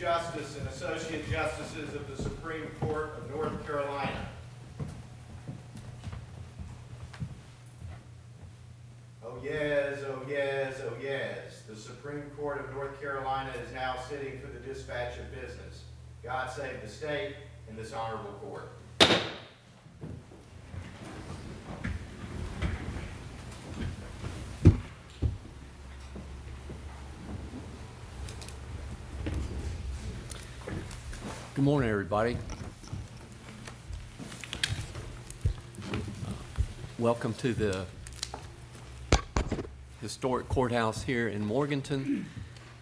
Justice 0.00 0.56
and 0.56 0.66
Associate 0.68 1.30
Justices 1.30 1.94
of 1.94 2.08
the 2.08 2.22
Supreme 2.22 2.66
Court 2.80 3.12
of 3.18 3.30
North 3.30 3.66
Carolina. 3.66 4.28
Oh 9.22 9.34
yes, 9.44 9.98
oh 10.06 10.22
yes, 10.26 10.80
oh 10.88 10.94
yes. 11.02 11.64
The 11.68 11.76
Supreme 11.76 12.22
Court 12.34 12.60
of 12.60 12.74
North 12.74 12.98
Carolina 12.98 13.52
is 13.62 13.74
now 13.74 13.96
sitting 14.08 14.40
for 14.40 14.46
the 14.46 14.60
dispatch 14.60 15.18
of 15.18 15.30
business. 15.34 15.82
God 16.22 16.50
save 16.50 16.80
the 16.80 16.88
state 16.88 17.34
and 17.68 17.76
this 17.76 17.92
honorable 17.92 18.32
court. 18.42 18.72
Morning, 31.70 31.88
everybody. 31.88 32.36
Welcome 36.98 37.32
to 37.34 37.54
the 37.54 37.86
historic 40.00 40.48
courthouse 40.48 41.04
here 41.04 41.28
in 41.28 41.46
Morganton, 41.46 42.26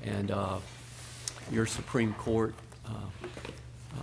and 0.03 0.31
uh, 0.31 0.57
your 1.53 1.67
Supreme 1.67 2.15
Court 2.15 2.55
uh, 2.87 2.93
uh, 3.93 4.03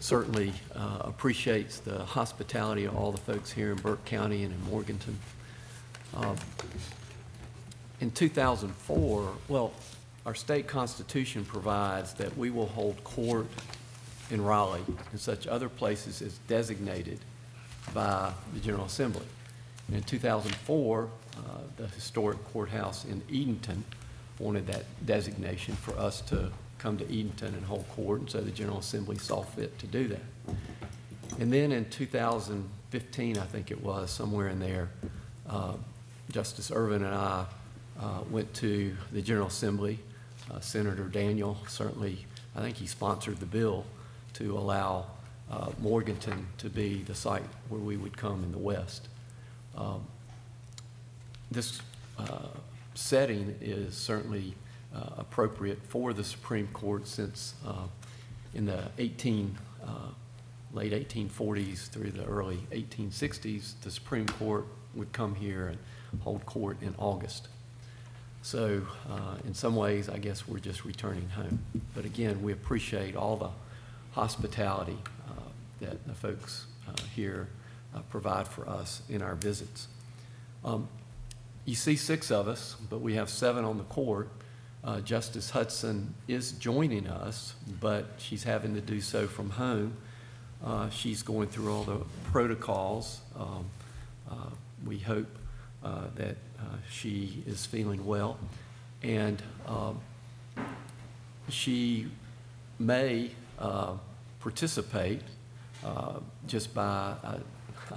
certainly 0.00 0.52
uh, 0.76 0.98
appreciates 1.00 1.78
the 1.78 2.04
hospitality 2.04 2.84
of 2.84 2.94
all 2.94 3.12
the 3.12 3.18
folks 3.22 3.50
here 3.50 3.72
in 3.72 3.78
Burke 3.78 4.04
County 4.04 4.42
and 4.44 4.52
in 4.52 4.62
Morganton. 4.70 5.18
Um, 6.14 6.36
in 8.02 8.10
2004, 8.10 9.32
well, 9.48 9.72
our 10.26 10.34
state 10.34 10.66
constitution 10.66 11.46
provides 11.46 12.12
that 12.14 12.36
we 12.36 12.50
will 12.50 12.66
hold 12.66 13.02
court 13.04 13.46
in 14.30 14.42
Raleigh 14.42 14.84
and 15.10 15.20
such 15.20 15.46
other 15.46 15.68
places 15.68 16.22
as 16.22 16.38
designated 16.48 17.18
by 17.94 18.32
the 18.54 18.60
General 18.60 18.86
Assembly. 18.86 19.26
And 19.88 19.96
in 19.96 20.02
2004, 20.02 21.08
uh, 21.36 21.40
the 21.76 21.86
historic 21.88 22.42
courthouse 22.52 23.04
in 23.04 23.22
Edenton 23.30 23.84
wanted 24.38 24.66
that 24.66 24.84
designation 25.04 25.74
for 25.76 25.96
us 25.98 26.20
to 26.22 26.50
come 26.78 26.96
to 26.98 27.04
Edenton 27.04 27.54
and 27.54 27.64
hold 27.64 27.88
court, 27.90 28.20
and 28.20 28.30
so 28.30 28.40
the 28.40 28.50
General 28.50 28.78
Assembly 28.78 29.16
saw 29.16 29.42
fit 29.42 29.78
to 29.78 29.86
do 29.86 30.08
that. 30.08 30.22
And 31.38 31.52
then 31.52 31.72
in 31.72 31.88
2015, 31.90 33.38
I 33.38 33.44
think 33.44 33.70
it 33.70 33.82
was, 33.82 34.10
somewhere 34.10 34.48
in 34.48 34.58
there, 34.58 34.90
uh, 35.48 35.74
Justice 36.30 36.70
Ervin 36.74 37.04
and 37.04 37.14
I 37.14 37.46
uh, 38.00 38.20
went 38.30 38.52
to 38.54 38.96
the 39.12 39.22
General 39.22 39.46
Assembly. 39.46 39.98
Uh, 40.50 40.60
Senator 40.60 41.04
Daniel 41.04 41.56
certainly, 41.68 42.26
I 42.56 42.60
think 42.60 42.76
he 42.76 42.86
sponsored 42.86 43.38
the 43.38 43.46
bill 43.46 43.84
to 44.34 44.56
allow 44.56 45.06
uh, 45.50 45.70
Morganton 45.80 46.46
to 46.58 46.70
be 46.70 47.02
the 47.02 47.14
site 47.14 47.42
where 47.68 47.80
we 47.80 47.96
would 47.96 48.16
come 48.16 48.42
in 48.42 48.52
the 48.52 48.58
west. 48.58 49.08
Um, 49.76 50.06
This 51.50 51.82
uh, 52.18 52.48
setting 52.94 53.54
is 53.60 53.94
certainly 53.94 54.54
uh, 54.94 55.00
appropriate 55.18 55.78
for 55.88 56.12
the 56.12 56.24
Supreme 56.24 56.68
Court 56.68 57.06
since 57.06 57.54
uh, 57.66 57.86
in 58.54 58.66
the 58.66 58.90
18, 58.98 59.56
uh, 59.84 59.88
late 60.72 60.92
1840s 60.92 61.88
through 61.88 62.10
the 62.10 62.24
early 62.24 62.60
1860s, 62.70 63.74
the 63.82 63.90
Supreme 63.90 64.26
Court 64.26 64.66
would 64.94 65.12
come 65.12 65.34
here 65.34 65.68
and 65.68 65.78
hold 66.20 66.44
court 66.46 66.76
in 66.82 66.94
August. 66.98 67.48
So 68.42 68.82
uh, 69.08 69.36
in 69.46 69.54
some 69.54 69.76
ways, 69.76 70.08
I 70.08 70.18
guess 70.18 70.48
we're 70.48 70.58
just 70.58 70.84
returning 70.84 71.28
home. 71.30 71.60
But 71.94 72.04
again, 72.04 72.42
we 72.42 72.52
appreciate 72.52 73.16
all 73.16 73.36
the 73.36 73.50
hospitality 74.12 74.98
uh, 75.28 75.32
that 75.80 76.06
the 76.06 76.14
folks 76.14 76.66
uh, 76.88 76.92
here 77.14 77.48
uh, 77.94 78.00
provide 78.10 78.46
for 78.48 78.68
us 78.68 79.02
in 79.08 79.22
our 79.22 79.34
visits. 79.34 79.88
Um, 80.64 80.88
You 81.64 81.74
see 81.74 81.96
six 81.96 82.30
of 82.30 82.48
us, 82.48 82.76
but 82.90 83.00
we 83.00 83.14
have 83.14 83.28
seven 83.28 83.64
on 83.64 83.78
the 83.78 83.84
court. 83.84 84.28
Uh, 84.84 85.00
Justice 85.00 85.50
Hudson 85.50 86.14
is 86.26 86.52
joining 86.52 87.06
us, 87.06 87.54
but 87.80 88.04
she's 88.18 88.42
having 88.42 88.74
to 88.74 88.80
do 88.80 89.00
so 89.00 89.28
from 89.28 89.50
home. 89.50 89.96
She's 90.90 91.22
going 91.22 91.48
through 91.48 91.72
all 91.72 91.84
the 91.84 92.00
protocols. 92.32 93.20
Um, 93.36 93.70
We 94.84 94.98
hope 94.98 95.38
that 96.16 96.36
she 96.90 97.44
is 97.46 97.64
feeling 97.66 98.04
well. 98.04 98.36
And 99.02 99.40
um, 99.66 100.00
she 101.48 102.08
may 102.78 103.30
uh, 103.62 103.92
participate 104.40 105.22
uh, 105.84 106.18
just 106.46 106.74
by 106.74 107.14
uh, 107.24 107.38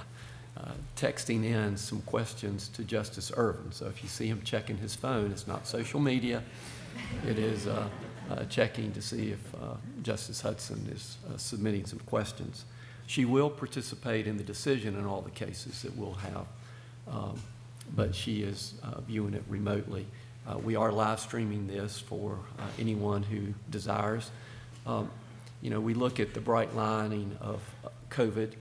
uh, 0.57 0.71
texting 0.95 1.43
in 1.43 1.75
some 1.75 2.01
questions 2.03 2.69
to 2.69 2.83
Justice 2.83 3.31
Ervin. 3.35 3.71
So 3.71 3.87
if 3.87 4.03
you 4.03 4.09
see 4.09 4.27
him 4.27 4.41
checking 4.43 4.77
his 4.77 4.93
phone, 4.95 5.31
it's 5.31 5.47
not 5.47 5.67
social 5.67 5.99
media. 5.99 6.43
It 7.27 7.37
is 7.37 7.67
checking 8.49 8.93
to 8.93 9.01
see 9.01 9.31
if 9.31 9.39
Justice 10.01 10.39
Hudson 10.39 10.87
is 10.91 11.17
submitting 11.35 11.85
some 11.85 11.99
questions. 11.99 12.63
She 13.07 13.25
will 13.25 13.49
participate 13.49 14.27
in 14.27 14.37
the 14.37 14.43
decision 14.43 14.95
in 14.95 15.05
all 15.05 15.21
the 15.21 15.31
cases 15.31 15.81
that 15.81 15.95
we'll 15.97 16.13
have, 16.13 16.45
um, 17.11 17.41
but 17.95 18.15
she 18.15 18.43
is 18.43 18.75
viewing 19.07 19.33
it 19.33 19.43
remotely. 19.49 20.05
Uh, 20.47 20.59
We 20.59 20.75
are 20.75 20.91
live 20.91 21.19
streaming 21.19 21.65
this 21.65 21.99
for 21.99 22.37
uh, 22.59 22.67
anyone 22.77 23.23
who 23.23 23.53
desires. 23.71 24.29
Um, 24.85 25.09
You 25.65 25.71
know, 25.71 25.79
we 25.79 25.95
look 25.95 26.19
at 26.19 26.35
the 26.35 26.41
bright 26.41 26.75
lining 26.75 27.35
of 27.41 27.59
uh, 27.83 27.89
COVID, 28.11 28.51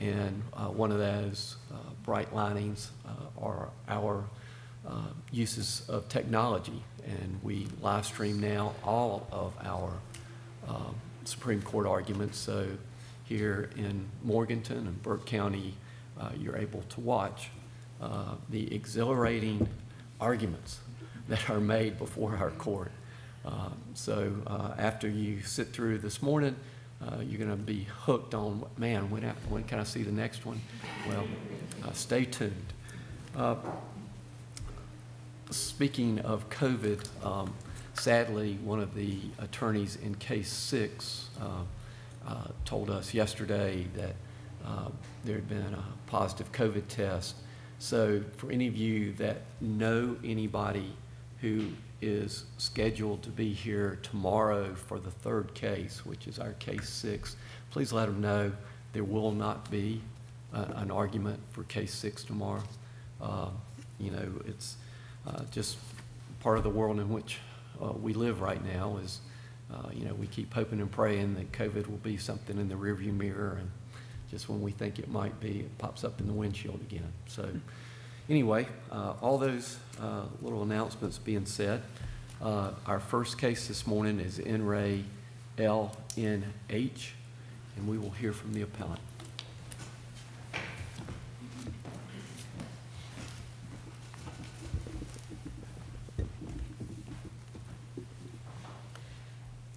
and 0.00 0.42
uh, 0.54 0.68
one 0.68 0.90
of 0.90 0.96
those 0.96 1.56
uh, 1.70 1.76
bright 2.02 2.34
linings 2.34 2.92
uh, 3.06 3.10
are 3.44 3.68
our 3.88 4.24
uh, 4.88 5.08
uses 5.30 5.86
of 5.86 6.08
technology. 6.08 6.82
And 7.04 7.40
we 7.42 7.66
live 7.82 8.06
stream 8.06 8.40
now 8.40 8.74
all 8.82 9.26
of 9.30 9.52
our 9.62 9.92
um, 10.66 10.94
Supreme 11.26 11.60
Court 11.60 11.86
arguments. 11.86 12.38
So 12.38 12.66
here 13.24 13.68
in 13.76 14.06
Morganton 14.24 14.78
and 14.78 15.02
Burke 15.02 15.26
County, 15.26 15.74
uh, 16.18 16.30
you're 16.38 16.56
able 16.56 16.80
to 16.88 17.00
watch 17.02 17.50
the 18.48 18.74
exhilarating 18.74 19.68
arguments 20.22 20.80
that 21.28 21.50
are 21.50 21.60
made 21.60 21.98
before 21.98 22.34
our 22.34 22.50
court. 22.52 22.92
Um, 23.46 23.74
So 23.94 24.34
uh, 24.46 24.72
after 24.76 25.08
you 25.08 25.40
sit 25.42 25.72
through 25.72 25.98
this 25.98 26.20
morning, 26.20 26.56
uh, 27.00 27.20
you're 27.22 27.38
going 27.38 27.50
to 27.50 27.56
be 27.56 27.86
hooked 28.04 28.34
on, 28.34 28.64
man, 28.76 29.10
when, 29.10 29.22
when 29.48 29.64
can 29.64 29.78
I 29.78 29.84
see 29.84 30.02
the 30.02 30.12
next 30.12 30.44
one? 30.44 30.60
Well, 31.08 31.26
uh, 31.84 31.92
stay 31.92 32.24
tuned. 32.24 32.72
Uh, 33.34 33.56
Speaking 35.50 36.18
of 36.20 36.50
COVID, 36.50 37.24
um, 37.24 37.54
sadly, 37.94 38.58
one 38.64 38.80
of 38.80 38.94
the 38.94 39.18
attorneys 39.38 39.94
in 39.94 40.16
case 40.16 40.48
six 40.50 41.28
uh, 41.40 41.62
uh, 42.28 42.48
told 42.64 42.90
us 42.90 43.14
yesterday 43.14 43.86
that 43.94 44.16
there 45.24 45.36
had 45.36 45.48
been 45.48 45.72
a 45.74 45.84
positive 46.08 46.50
COVID 46.50 46.88
test. 46.88 47.36
So 47.78 48.22
for 48.38 48.50
any 48.50 48.66
of 48.66 48.76
you 48.76 49.12
that 49.14 49.42
know 49.60 50.16
anybody 50.24 50.92
who 51.40 51.68
is 52.00 52.44
scheduled 52.58 53.22
to 53.22 53.30
be 53.30 53.52
here 53.52 53.98
tomorrow 54.02 54.74
for 54.74 54.98
the 54.98 55.10
third 55.10 55.54
case, 55.54 56.04
which 56.04 56.26
is 56.26 56.38
our 56.38 56.52
case 56.54 56.88
six, 56.88 57.36
please 57.70 57.92
let 57.92 58.06
them 58.06 58.20
know 58.20 58.52
there 58.92 59.04
will 59.04 59.32
not 59.32 59.70
be 59.70 60.00
uh, 60.54 60.66
an 60.76 60.90
argument 60.90 61.40
for 61.50 61.64
case 61.64 61.94
six 61.94 62.24
tomorrow. 62.24 62.62
Uh, 63.20 63.50
You 63.98 64.10
know, 64.10 64.28
it's 64.46 64.76
uh, 65.26 65.44
just 65.50 65.78
part 66.40 66.58
of 66.58 66.64
the 66.64 66.70
world 66.70 67.00
in 67.00 67.08
which 67.08 67.38
uh, 67.80 67.92
we 67.92 68.12
live 68.12 68.42
right 68.42 68.62
now 68.62 68.98
is, 69.02 69.20
uh, 69.72 69.88
you 69.90 70.04
know, 70.04 70.12
we 70.12 70.26
keep 70.26 70.52
hoping 70.52 70.80
and 70.80 70.90
praying 70.90 71.34
that 71.34 71.50
COVID 71.52 71.88
will 71.88 72.02
be 72.02 72.18
something 72.18 72.58
in 72.58 72.68
the 72.68 72.74
rearview 72.74 73.16
mirror, 73.16 73.56
and 73.58 73.70
just 74.30 74.50
when 74.50 74.60
we 74.60 74.70
think 74.70 74.98
it 74.98 75.08
might 75.08 75.40
be, 75.40 75.60
it 75.60 75.78
pops 75.78 76.04
up 76.04 76.20
in 76.20 76.26
the 76.26 76.34
windshield 76.34 76.80
again. 76.82 77.10
So, 77.26 77.48
anyway, 78.28 78.66
uh, 78.90 79.14
all 79.20 79.38
those 79.38 79.78
uh, 80.00 80.22
little 80.42 80.62
announcements 80.62 81.18
being 81.18 81.46
said, 81.46 81.82
uh, 82.42 82.72
our 82.86 83.00
first 83.00 83.38
case 83.38 83.68
this 83.68 83.86
morning 83.86 84.20
is 84.20 84.38
In 84.38 84.66
re 84.66 85.04
LNH, 85.56 85.90
and 86.68 87.88
we 87.88 87.98
will 87.98 88.10
hear 88.10 88.32
from 88.32 88.52
the 88.52 88.62
appellant. 88.62 89.00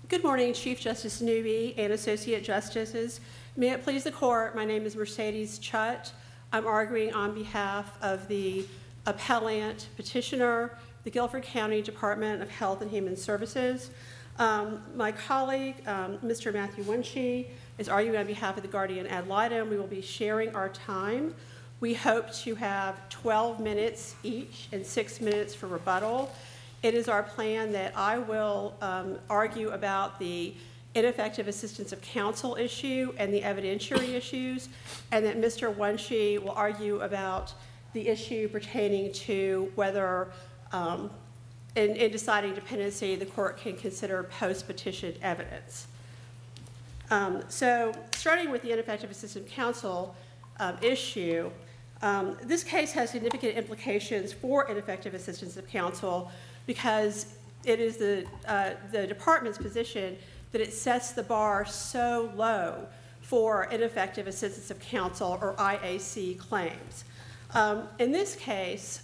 Good 0.09 0.23
morning, 0.23 0.53
Chief 0.53 0.79
Justice 0.79 1.21
Newby 1.21 1.75
and 1.77 1.93
Associate 1.93 2.43
Justices. 2.43 3.21
May 3.55 3.69
it 3.69 3.83
please 3.83 4.03
the 4.03 4.11
court, 4.11 4.55
my 4.55 4.65
name 4.65 4.85
is 4.85 4.95
Mercedes 4.95 5.59
Chutt. 5.59 6.11
I'm 6.51 6.65
arguing 6.65 7.13
on 7.13 7.35
behalf 7.35 7.95
of 8.01 8.27
the 8.27 8.65
appellant 9.05 9.87
petitioner, 9.95 10.75
the 11.03 11.11
Guilford 11.11 11.43
County 11.43 11.79
Department 11.83 12.41
of 12.41 12.49
Health 12.49 12.81
and 12.81 12.89
Human 12.89 13.15
Services. 13.15 13.91
Um, 14.39 14.81
My 14.95 15.11
colleague, 15.11 15.75
um, 15.85 16.17
Mr. 16.19 16.51
Matthew 16.51 16.83
Wunsch, 16.85 17.45
is 17.77 17.87
arguing 17.87 18.17
on 18.17 18.25
behalf 18.25 18.57
of 18.57 18.63
the 18.63 18.67
guardian 18.67 19.05
ad 19.05 19.27
litem. 19.27 19.69
We 19.69 19.77
will 19.77 19.85
be 19.85 20.01
sharing 20.01 20.55
our 20.55 20.69
time. 20.69 21.35
We 21.81 21.93
hope 21.93 22.33
to 22.33 22.55
have 22.55 23.07
12 23.09 23.59
minutes 23.59 24.15
each 24.23 24.69
and 24.71 24.83
six 24.83 25.21
minutes 25.21 25.53
for 25.53 25.67
rebuttal. 25.67 26.31
It 26.81 26.95
is 26.95 27.07
our 27.07 27.21
plan 27.21 27.71
that 27.73 27.95
I 27.95 28.17
will 28.17 28.73
um, 28.81 29.19
argue 29.29 29.69
about 29.69 30.17
the 30.17 30.55
ineffective 30.95 31.47
assistance 31.47 31.91
of 31.91 32.01
counsel 32.01 32.55
issue 32.55 33.13
and 33.17 33.33
the 33.33 33.41
evidentiary 33.41 34.09
issues, 34.09 34.69
and 35.11 35.25
that 35.25 35.39
Mr. 35.39 35.73
Wunsch 35.73 36.11
will 36.11 36.51
argue 36.51 36.99
about 37.01 37.53
the 37.93 38.07
issue 38.07 38.47
pertaining 38.47 39.11
to 39.11 39.71
whether 39.75 40.31
um, 40.71 41.09
in, 41.75 41.95
in 41.95 42.11
deciding 42.11 42.53
dependency, 42.53 43.15
the 43.15 43.25
court 43.25 43.57
can 43.57 43.75
consider 43.75 44.23
post-petition 44.23 45.13
evidence. 45.21 45.87
Um, 47.11 47.43
So, 47.47 47.93
starting 48.15 48.51
with 48.51 48.61
the 48.61 48.71
ineffective 48.71 49.09
assistance 49.09 49.45
of 49.45 49.51
counsel 49.51 50.15
um, 50.59 50.77
issue, 50.81 51.51
um, 52.01 52.37
this 52.43 52.63
case 52.63 52.91
has 52.93 53.09
significant 53.09 53.55
implications 53.55 54.31
for 54.31 54.69
ineffective 54.69 55.13
assistance 55.13 55.57
of 55.57 55.67
counsel 55.67 56.31
because 56.65 57.33
it 57.65 57.79
is 57.79 57.97
the, 57.97 58.25
uh, 58.47 58.71
the 58.91 59.05
department's 59.05 59.57
position 59.57 60.17
that 60.51 60.61
it 60.61 60.73
sets 60.73 61.11
the 61.11 61.23
bar 61.23 61.65
so 61.65 62.31
low 62.35 62.87
for 63.21 63.65
ineffective 63.65 64.27
assistance 64.27 64.71
of 64.71 64.79
counsel 64.79 65.37
or 65.41 65.53
IAC 65.55 66.39
claims. 66.39 67.03
Um, 67.53 67.87
In 67.99 68.11
this 68.11 68.35
case, 68.35 69.03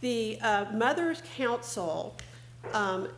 the 0.00 0.38
uh, 0.40 0.66
mother's 0.72 1.22
counsel 1.36 2.16
um, 2.72 3.08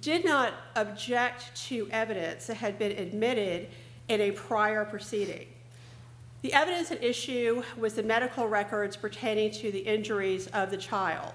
did 0.00 0.24
not 0.24 0.52
object 0.74 1.54
to 1.68 1.88
evidence 1.90 2.46
that 2.46 2.58
had 2.58 2.78
been 2.78 2.92
admitted 2.92 3.68
in 4.08 4.20
a 4.20 4.30
prior 4.30 4.84
proceeding. 4.84 5.46
The 6.42 6.52
evidence 6.52 6.90
at 6.92 7.02
issue 7.02 7.62
was 7.76 7.94
the 7.94 8.02
medical 8.02 8.46
records 8.46 8.96
pertaining 8.96 9.50
to 9.52 9.72
the 9.72 9.80
injuries 9.80 10.46
of 10.48 10.70
the 10.70 10.76
child. 10.76 11.32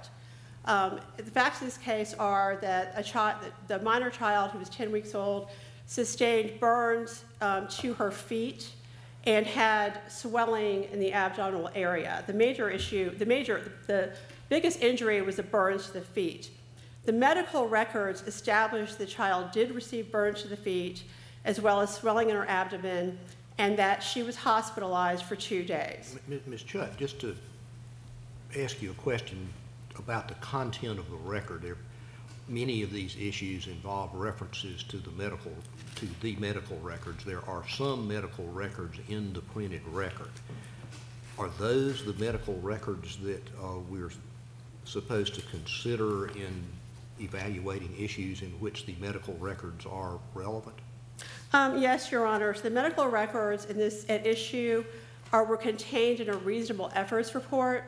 Um, 0.66 1.00
the 1.18 1.24
facts 1.24 1.60
of 1.62 1.68
this 1.68 1.78
case 1.78 2.14
are 2.14 2.58
that 2.62 2.94
a 2.96 3.04
child, 3.04 3.38
the 3.68 3.80
minor 3.80 4.12
child 4.12 4.52
who 4.52 4.60
was 4.60 4.70
10 4.70 4.92
weeks 4.92 5.16
old 5.16 5.50
sustained 5.92 6.58
burns 6.62 7.26
um, 7.42 7.68
to 7.68 7.94
her 7.94 8.12
feet 8.12 8.70
and 9.26 9.46
had 9.46 10.00
swelling 10.08 10.86
in 10.86 11.02
the 11.02 11.12
abdominal 11.12 11.70
area. 11.76 12.24
The 12.28 12.34
major 12.34 12.70
issue, 12.70 13.14
the 13.18 13.26
major, 13.26 13.74
the 13.88 14.14
biggest 14.48 14.82
injury 14.82 15.22
was 15.22 15.36
the 15.36 15.44
burns 15.44 15.88
to 15.88 15.94
the 15.96 16.02
feet. 16.02 16.50
The 17.04 17.12
medical 17.12 17.68
records 17.68 18.22
established 18.22 19.00
the 19.00 19.06
child 19.06 19.52
did 19.52 19.76
receive 19.76 20.10
burns 20.14 20.42
to 20.44 20.48
the 20.48 20.56
feet, 20.56 21.04
as 21.44 21.60
well 21.60 21.82
as 21.82 21.94
swelling 21.94 22.30
in 22.30 22.38
her 22.38 22.48
abdomen, 22.48 23.20
and 23.58 23.78
that 23.78 24.02
she 24.02 24.24
was 24.24 24.38
hospitalized 24.38 25.26
for 25.26 25.36
two 25.36 25.62
days. 25.62 26.18
Ms. 26.48 26.64
Chutt, 26.64 26.96
just 26.96 27.20
to 27.20 27.36
ask 28.58 28.82
you 28.82 28.92
a 28.92 28.94
question 28.94 29.46
about 29.98 30.30
the 30.30 30.36
content 30.36 31.00
of 31.00 31.12
the 31.12 31.18
record. 31.18 31.64
There, 31.64 31.76
many 32.52 32.84
of 32.84 32.92
these 32.92 33.16
issues 33.16 33.68
involve 33.68 34.14
references 34.14 34.84
to 34.84 34.98
the 34.98 35.12
medical, 35.12 35.54
to 35.96 36.08
the 36.22 36.36
medical 36.36 36.78
records. 36.80 37.24
There 37.24 37.44
are 37.48 37.64
some 37.70 38.08
medical 38.08 38.46
records 38.48 39.00
in 39.08 39.32
the 39.34 39.42
printed 39.42 39.82
record. 39.88 40.32
Are 41.40 41.50
those 41.58 42.06
the 42.06 42.14
medical 42.14 42.60
records 42.60 43.18
that 43.24 43.42
uh, 43.58 43.80
we're 43.90 44.12
supposed 44.84 45.34
to 45.36 45.42
consider 45.44 46.28
in 46.28 46.64
evaluating 47.22 47.96
issues 47.98 48.42
in 48.42 48.50
which 48.60 48.86
the 48.86 48.96
medical 49.00 49.34
records 49.36 49.86
are 49.86 50.20
relevant? 50.34 50.76
Um, 51.54 51.82
yes, 51.82 52.12
Your 52.12 52.26
Honors, 52.28 52.62
the 52.62 52.70
medical 52.70 53.08
records 53.08 53.66
in 53.66 53.78
this 53.78 54.06
at 54.10 54.26
issue 54.26 54.84
are, 55.32 55.46
were 55.46 55.58
contained 55.58 56.20
in 56.20 56.30
a 56.30 56.38
reasonable 56.38 56.92
efforts 56.96 57.34
report, 57.34 57.86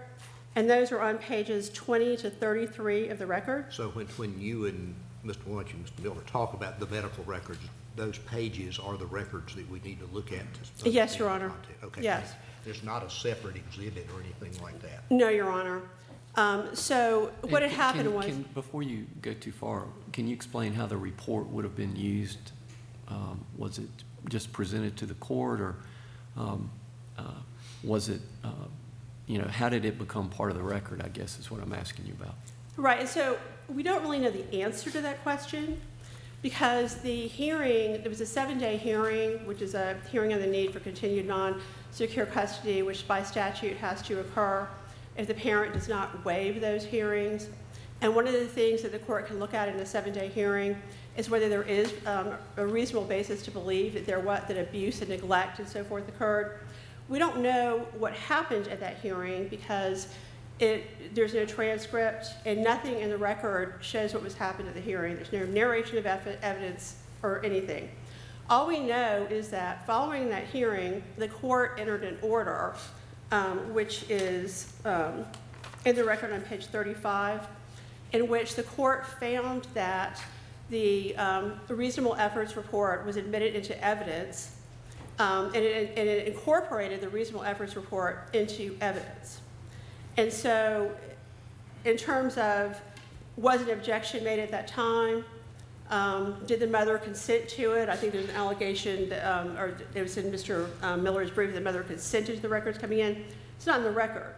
and 0.56 0.70
those 0.70 0.92
are 0.92 1.02
on 1.02 1.18
pages 1.18 1.70
20 1.72 2.18
to 2.18 2.30
33 2.30 3.10
of 3.10 3.20
the 3.20 3.26
record. 3.26 3.66
So 3.72 3.90
when, 3.90 4.06
when 4.18 4.40
you 4.40 4.66
and 4.68 4.96
Mr. 5.26 5.46
Wunsch 5.48 5.74
and 5.74 5.86
Mr. 5.86 6.04
Miller 6.04 6.22
talk 6.28 6.54
about 6.54 6.80
the 6.80 6.86
medical 6.88 7.24
records, 7.24 7.60
those 7.96 8.18
pages 8.20 8.80
are 8.80 8.98
the 8.98 9.06
records 9.06 9.56
that 9.56 9.70
we 9.70 9.80
need 9.82 10.00
to 10.00 10.06
look 10.14 10.32
at 10.32 10.44
to. 10.80 10.90
Yes, 10.90 11.18
Your 11.20 11.30
Honor. 11.30 11.50
Content. 11.50 11.78
Okay. 11.84 12.02
Yes. 12.04 12.34
There's 12.66 12.84
not 12.84 13.04
a 13.06 13.10
separate 13.10 13.56
exhibit 13.56 14.08
or 14.16 14.22
anything 14.22 14.62
like 14.64 14.80
that. 14.82 15.04
No, 15.12 15.30
Your 15.30 15.50
Honor. 15.50 15.82
Um, 16.36 16.76
so 16.76 17.32
what 17.42 17.62
had 17.62 17.64
And 17.64 17.72
can- 17.72 17.80
happened 17.80 18.14
was. 18.16 18.26
can- 18.26 18.46
Before 18.56 18.82
you 18.82 19.06
go 19.22 19.34
too 19.34 19.52
far, 19.52 19.86
can 20.12 20.28
you 20.28 20.34
explain 20.34 20.74
how 20.74 20.88
the 20.88 20.98
report 20.98 21.46
would 21.48 21.64
have 21.64 21.76
been 21.76 21.96
used? 21.96 22.52
Um, 23.08 23.46
Was 23.58 23.78
it 23.78 23.90
just 24.30 24.52
presented 24.54 24.98
to 24.98 25.06
the 25.06 25.14
court, 25.16 25.60
or 25.62 25.76
um, 26.38 26.72
uh, 27.18 27.24
was 27.84 28.10
it, 28.10 28.22
uh, 28.44 28.50
you 29.28 29.38
know, 29.38 29.48
how 29.48 29.70
did 29.70 29.86
it 29.86 29.98
become 29.98 30.30
part 30.30 30.52
of 30.52 30.58
the 30.58 30.64
record, 30.64 31.02
I 31.02 31.10
guess 31.10 31.40
is 31.40 31.50
what 31.50 31.62
I'm 31.62 31.74
asking 31.74 32.06
you 32.06 32.14
about? 32.20 32.36
Right, 32.76 33.00
and 33.00 33.10
so 33.10 33.38
we 33.70 33.84
don't 33.84 34.02
really 34.02 34.20
know 34.20 34.32
the 34.32 34.62
answer 34.62 34.90
to 34.92 35.02
that 35.02 35.22
question 35.24 35.80
because 36.42 36.96
the 36.96 37.28
hearing, 37.28 38.02
there 38.02 38.10
was 38.10 38.20
a 38.20 38.26
seven-day 38.26 38.78
hearing, 38.78 39.46
which 39.48 39.62
is 39.62 39.76
a 39.76 39.98
hearing 40.12 40.34
on 40.34 40.42
the 40.42 40.48
need 40.48 40.74
for 40.74 40.82
continued 40.82 41.26
non-secure 41.26 42.26
custody, 42.26 42.82
which 42.82 43.08
by 43.08 43.24
statute 43.24 43.78
has 43.78 44.02
to 44.02 44.20
occur 44.20 44.68
if 45.16 45.28
the 45.28 45.34
parent 45.34 45.74
does 45.74 45.88
not 45.88 46.26
waive 46.26 46.60
those 46.60 46.84
hearings. 46.84 47.48
And 48.02 48.14
one 48.14 48.28
of 48.28 48.34
the 48.34 48.46
things 48.46 48.82
that 48.82 48.92
the 48.92 49.00
court 49.00 49.28
can 49.28 49.40
look 49.40 49.54
at 49.54 49.70
in 49.70 49.76
a 49.76 49.86
seven-day 49.86 50.28
hearing 50.30 50.76
is 51.16 51.30
whether 51.30 51.48
there 51.48 51.64
is 51.64 51.94
um, 52.06 52.34
a 52.58 52.66
reasonable 52.66 53.08
basis 53.08 53.42
to 53.44 53.52
believe 53.52 53.94
that 53.94 54.06
there 54.06 54.20
what 54.20 54.48
that 54.50 54.58
abuse 54.58 55.00
and 55.00 55.10
neglect 55.10 55.60
and 55.60 55.68
so 55.68 55.84
forth 55.84 56.06
occurred. 56.10 56.60
We 57.14 57.20
don't 57.20 57.44
know 57.44 57.86
what 58.00 58.14
happened 58.14 58.68
at 58.70 58.80
that 58.80 58.98
hearing 58.98 59.48
because 59.48 60.08
it, 60.58 61.14
there's 61.14 61.36
no 61.36 61.46
transcript 61.46 62.26
and 62.44 62.64
nothing 62.64 63.02
in 63.02 63.12
the 63.12 63.18
record 63.20 63.76
shows 63.82 64.16
what 64.16 64.24
was 64.24 64.34
happened 64.34 64.68
at 64.68 64.74
the 64.74 64.82
hearing. 64.82 65.16
There's 65.18 65.32
no 65.32 65.46
narration 65.46 66.00
of 66.00 66.08
evidence 66.08 66.96
or 67.22 67.46
anything. 67.46 67.92
All 68.50 68.66
we 68.66 68.80
know 68.80 69.28
is 69.30 69.50
that 69.50 69.86
following 69.86 70.28
that 70.30 70.46
hearing, 70.46 71.04
the 71.20 71.28
court 71.28 71.78
entered 71.78 72.04
an 72.04 72.18
order, 72.24 72.74
um, 73.30 73.76
which 73.76 74.10
is 74.10 74.74
um, 74.84 75.24
in 75.86 75.96
the 75.96 76.04
record 76.04 76.34
on 76.34 76.42
page 76.42 76.66
35, 76.66 77.46
in 78.14 78.28
which 78.28 78.56
the 78.56 78.64
court 78.64 79.06
found 79.06 79.68
that 79.76 80.20
the 80.72 81.16
um, 81.18 81.60
the 81.68 81.76
reasonable 81.76 82.16
efforts 82.16 82.58
report 82.58 83.06
was 83.06 83.18
admitted 83.18 83.54
into 83.54 83.80
evidence, 83.86 84.56
um, 85.20 85.48
and 85.48 85.58
it 85.58 85.94
and 85.98 86.10
it 86.10 86.28
incorporated 86.28 87.02
the 87.02 87.10
reasonable 87.10 87.44
efforts 87.44 87.76
report 87.76 88.30
into 88.34 88.76
evidence. 88.82 89.42
And 90.18 90.32
so, 90.32 90.92
in 91.86 91.98
terms 91.98 92.38
of, 92.38 92.80
was 93.38 93.62
an 93.62 93.72
objection 93.72 94.24
made 94.24 94.40
at 94.40 94.52
that 94.52 94.68
time? 94.68 95.26
Um, 95.90 96.38
Did 96.46 96.60
the 96.60 96.68
mother 96.68 96.98
consent 96.98 97.50
to 97.50 97.74
it? 97.74 97.90
I 97.90 97.96
think 97.96 98.14
there's 98.14 98.30
an 98.30 98.36
allegation, 98.36 99.10
that, 99.10 99.26
um, 99.26 99.58
or 99.58 99.76
it 99.94 100.02
was 100.02 100.18
in 100.18 100.32
Mr. 100.32 100.68
um, 100.84 101.04
Miller's 101.04 101.30
brief, 101.30 101.50
that 101.50 101.56
the 101.56 101.62
mother 101.62 101.84
consented 101.84 102.36
to 102.36 102.42
the 102.42 102.50
records 102.50 102.78
coming 102.78 103.00
in. 103.00 103.26
It's 103.58 103.66
not 103.66 103.80
in 103.80 103.84
the 103.84 103.92
record. 103.92 104.34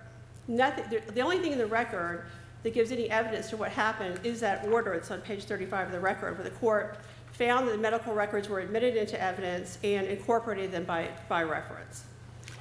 Nothing, 0.47 0.85
the- 0.89 1.11
the 1.13 1.21
only 1.21 1.39
thing 1.39 1.51
in 1.51 1.57
the 1.57 1.65
record 1.67 2.25
that 2.63 2.73
gives 2.73 2.91
any 2.91 3.09
evidence 3.09 3.49
to 3.51 3.57
what 3.57 3.71
happened 3.71 4.19
is 4.23 4.39
that 4.39 4.65
order, 4.67 4.93
it's 4.93 5.11
on 5.11 5.21
page 5.21 5.43
35 5.43 5.87
of 5.87 5.91
the 5.91 5.99
record, 5.99 6.37
where 6.37 6.43
the 6.43 6.55
court 6.55 6.97
found 7.37 7.67
that 7.67 7.71
the 7.71 7.77
medical 7.77 8.13
records 8.13 8.47
were 8.47 8.59
admitted 8.59 8.95
into 8.95 9.21
evidence 9.21 9.77
and 9.83 10.07
incorporated 10.07 10.71
them 10.71 10.85
by, 10.85 11.09
by 11.27 11.43
reference. 11.43 12.05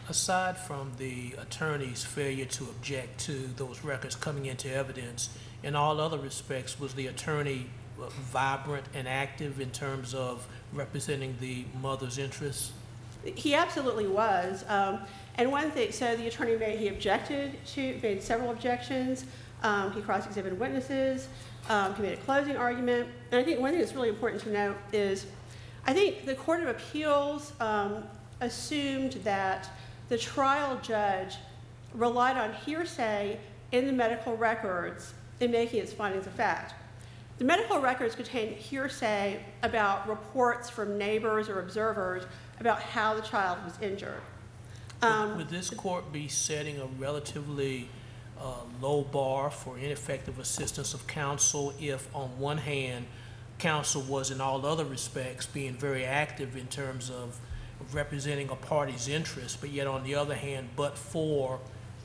Aside 0.09 0.59
from 0.59 0.93
the 0.99 1.35
attorney's 1.39 2.05
failure 2.05 2.45
to 2.47 2.65
object 2.65 3.21
to 3.21 3.49
those 3.57 3.85
records 3.85 4.17
coming 4.17 4.47
into 4.47 4.71
evidence, 4.73 5.31
in 5.63 5.77
all 5.77 6.01
other 6.01 6.19
respects, 6.19 6.79
was 6.79 6.95
the 6.95 7.07
attorney 7.07 7.67
uh, 8.01 8.09
vibrant 8.33 8.85
and 8.95 9.09
active 9.09 9.61
in 9.61 9.71
terms 9.71 10.13
of 10.13 10.47
representing 10.73 11.37
the 11.41 11.65
mother's 11.81 12.19
interests? 12.19 12.73
He 13.25 13.55
absolutely 13.55 14.09
was. 14.09 14.65
Um, 14.69 15.01
and 15.37 15.51
one 15.51 15.71
thing, 15.71 15.93
so 15.93 16.17
the 16.17 16.27
attorney 16.27 16.57
made, 16.57 16.79
he 16.79 16.89
objected 16.89 17.65
to, 17.69 17.99
made 18.03 18.23
several 18.23 18.51
objections. 18.51 19.25
Um, 19.63 19.93
he 19.93 20.03
cross-examined 20.03 20.59
witnesses. 20.59 21.29
Um, 21.69 21.95
he 21.95 22.03
made 22.03 22.13
a 22.15 22.17
closing 22.19 22.57
argument. 22.57 23.09
And 23.31 23.41
I 23.41 23.45
think 23.45 23.61
one 23.61 23.71
thing 23.71 23.81
that's 23.81 23.95
really 23.95 24.11
important 24.11 24.43
to 24.43 24.51
note 24.51 24.77
is, 24.93 25.27
I 25.87 25.93
think 25.93 26.27
the 26.27 26.35
Court 26.35 26.63
of 26.63 26.69
Appeals 26.69 27.53
um, 27.61 28.05
assumed 28.41 29.13
that 29.25 29.71
the 30.09 30.19
trial 30.19 30.79
judge 30.83 31.37
relied 31.95 32.37
on 32.37 32.53
hearsay 32.53 33.39
in 33.73 33.87
the 33.87 33.93
medical 33.93 34.37
records 34.37 35.15
in 35.41 35.51
making 35.51 35.81
its 35.81 35.93
findings 35.93 36.27
of 36.27 36.33
fact. 36.33 36.75
The 37.39 37.45
medical 37.45 37.81
records 37.81 38.15
contain 38.15 38.55
hearsay 38.55 39.45
about 39.63 40.09
reports 40.09 40.71
from 40.71 40.97
neighbors 40.97 41.49
or 41.49 41.61
observers 41.61 42.25
about 42.61 42.81
how 42.81 43.15
the 43.15 43.23
child 43.23 43.59
was 43.65 43.75
injured. 43.81 44.21
Um, 45.03 45.37
Would 45.37 45.49
this 45.49 45.71
court 45.71 46.13
be 46.13 46.29
setting 46.29 46.81
a 46.81 46.87
relatively 46.87 47.89
uh, 48.41 48.55
low 48.81 49.03
bar 49.03 49.51
for 49.51 49.79
ineffective 49.79 50.39
assistance 50.39 50.95
of 50.95 51.07
counsel 51.07 51.73
if, 51.81 52.09
on 52.15 52.29
one 52.39 52.59
hand, 52.59 53.07
counsel 53.59 54.03
was 54.03 54.31
in 54.31 54.41
all 54.41 54.65
other 54.67 54.85
respects 54.85 55.47
being 55.47 55.75
very 55.75 56.05
active 56.05 56.57
in 56.57 56.67
terms 56.67 57.11
of 57.11 57.39
representing 57.93 58.49
a 58.51 58.57
party's 58.57 59.09
interest, 59.09 59.61
but 59.61 59.71
yet 59.71 59.87
on 59.87 60.05
the 60.05 60.15
other 60.15 60.35
hand, 60.35 60.69
but 60.77 60.97
for 60.99 61.61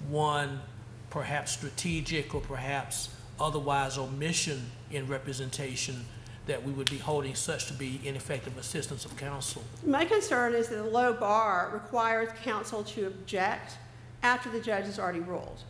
one 0.07 0.61
perhaps 1.09 1.51
strategic 1.51 2.35
or 2.35 2.41
perhaps 2.41 3.09
otherwise 3.39 3.97
omission 3.97 4.69
in 4.91 5.07
representation, 5.07 6.05
that 6.45 6.63
we 6.63 6.71
would 6.71 6.89
be 6.89 6.97
holding 6.97 7.35
such 7.35 7.67
to 7.67 7.73
be 7.73 7.99
ineffective 8.03 8.57
assistance 8.57 9.05
of 9.05 9.15
counsel. 9.17 9.63
My 9.85 10.05
concern 10.05 10.53
is 10.53 10.67
that 10.69 10.75
the 10.75 10.83
low 10.83 11.13
bar 11.13 11.69
requires 11.73 12.29
counsel 12.43 12.83
to 12.85 13.07
object 13.07 13.77
after 14.23 14.49
the 14.49 14.59
judge 14.59 14.85
has 14.85 14.99
already 14.99 15.19
ruled. 15.19 15.63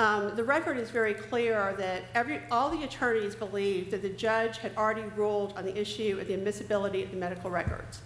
Um, 0.00 0.34
The 0.34 0.42
record 0.42 0.78
is 0.78 0.88
very 0.88 1.12
clear 1.12 1.74
that 1.76 2.04
every, 2.14 2.40
all 2.50 2.70
the 2.70 2.84
attorneys 2.84 3.34
believed 3.34 3.90
that 3.90 4.00
the 4.00 4.08
judge 4.08 4.56
had 4.56 4.74
already 4.74 5.02
ruled 5.14 5.52
on 5.58 5.66
the 5.66 5.78
issue 5.78 6.16
of 6.18 6.26
the 6.26 6.32
admissibility 6.32 7.02
of 7.02 7.10
the 7.10 7.18
medical 7.18 7.50
records. 7.50 8.00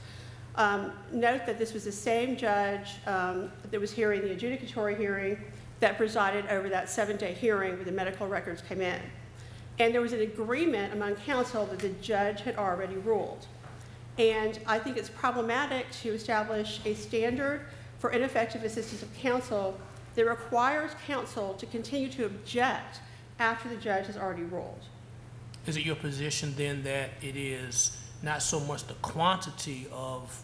Um, 0.57 0.91
Note 1.13 1.47
that 1.47 1.57
this 1.57 1.73
was 1.73 1.85
the 1.85 1.93
same 1.93 2.37
judge 2.37 2.95
um, 3.07 3.53
that 3.71 3.81
was 3.81 3.93
hearing 3.93 4.23
the 4.23 4.35
adjudicatory 4.35 4.99
hearing 4.99 5.39
that 5.79 5.97
presided 5.97 6.47
over 6.49 6.69
that 6.69 6.91
seven-day 6.91 7.33
hearing 7.35 7.77
where 7.77 7.85
the 7.85 7.93
medical 7.93 8.27
records 8.27 8.61
came 8.61 8.81
in. 8.81 9.01
And 9.79 9.95
there 9.95 10.01
was 10.01 10.13
an 10.13 10.23
agreement 10.23 10.95
among 10.95 11.15
counsel 11.15 11.65
that 11.67 11.79
the 11.79 11.91
judge 12.03 12.41
had 12.41 12.57
already 12.57 12.97
ruled. 12.97 13.47
And 14.19 14.59
I 14.67 14.81
think 14.81 14.97
it's 14.97 15.11
problematic 15.11 15.87
to 16.03 16.13
establish 16.13 16.81
a 16.85 16.95
standard 16.95 17.61
for 18.01 18.11
ineffective 18.11 18.65
assistance 18.65 19.03
of 19.03 19.15
counsel 19.15 19.79
that 20.15 20.27
requires 20.27 20.93
counsel 21.07 21.55
to 21.55 21.67
continue 21.67 22.09
to 22.11 22.27
object 22.27 23.01
after 23.39 23.69
the 23.69 23.77
judge 23.77 24.07
has 24.07 24.17
already 24.17 24.45
ruled. 24.45 24.85
Is 25.67 25.77
it 25.77 25.85
your 25.85 25.97
position 25.97 26.55
then 26.57 26.83
that 26.85 27.11
it 27.23 27.37
is 27.37 27.97
not 28.23 28.43
so 28.43 28.61
much 28.61 28.87
the 28.87 28.95
quantity 28.95 29.87
of 29.93 30.43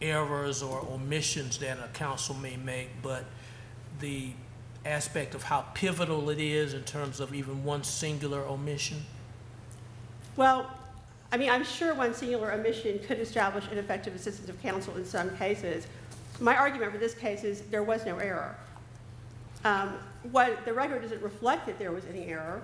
errors 0.00 0.62
or 0.62 0.80
omissions 0.90 1.58
that 1.58 1.78
a 1.78 1.88
counsel 1.88 2.34
may 2.34 2.56
make, 2.56 2.88
but 3.02 3.24
the 4.00 4.30
aspect 4.84 5.34
of 5.34 5.42
how 5.42 5.62
pivotal 5.74 6.30
it 6.30 6.38
is 6.38 6.74
in 6.74 6.82
terms 6.84 7.20
of 7.20 7.34
even 7.34 7.64
one 7.64 7.82
singular 7.82 8.42
omission? 8.46 8.98
Well, 10.36 10.70
I 11.32 11.36
mean, 11.36 11.50
I'm 11.50 11.64
sure 11.64 11.92
one 11.94 12.14
singular 12.14 12.52
omission 12.52 13.00
could 13.00 13.18
establish 13.18 13.64
ineffective 13.72 14.14
assistance 14.14 14.48
of 14.48 14.60
counsel 14.62 14.96
in 14.96 15.04
some 15.04 15.36
cases. 15.36 15.86
My 16.40 16.56
argument 16.56 16.92
for 16.92 16.98
this 16.98 17.14
case 17.14 17.42
is 17.42 17.62
there 17.62 17.82
was 17.82 18.06
no 18.06 18.18
error. 18.18 18.54
Um, 19.66 19.98
What, 20.30 20.64
the 20.64 20.72
record 20.72 21.02
doesn't 21.02 21.22
reflect 21.22 21.66
that 21.66 21.78
there 21.78 21.92
was 21.92 22.04
any 22.06 22.26
error, 22.26 22.62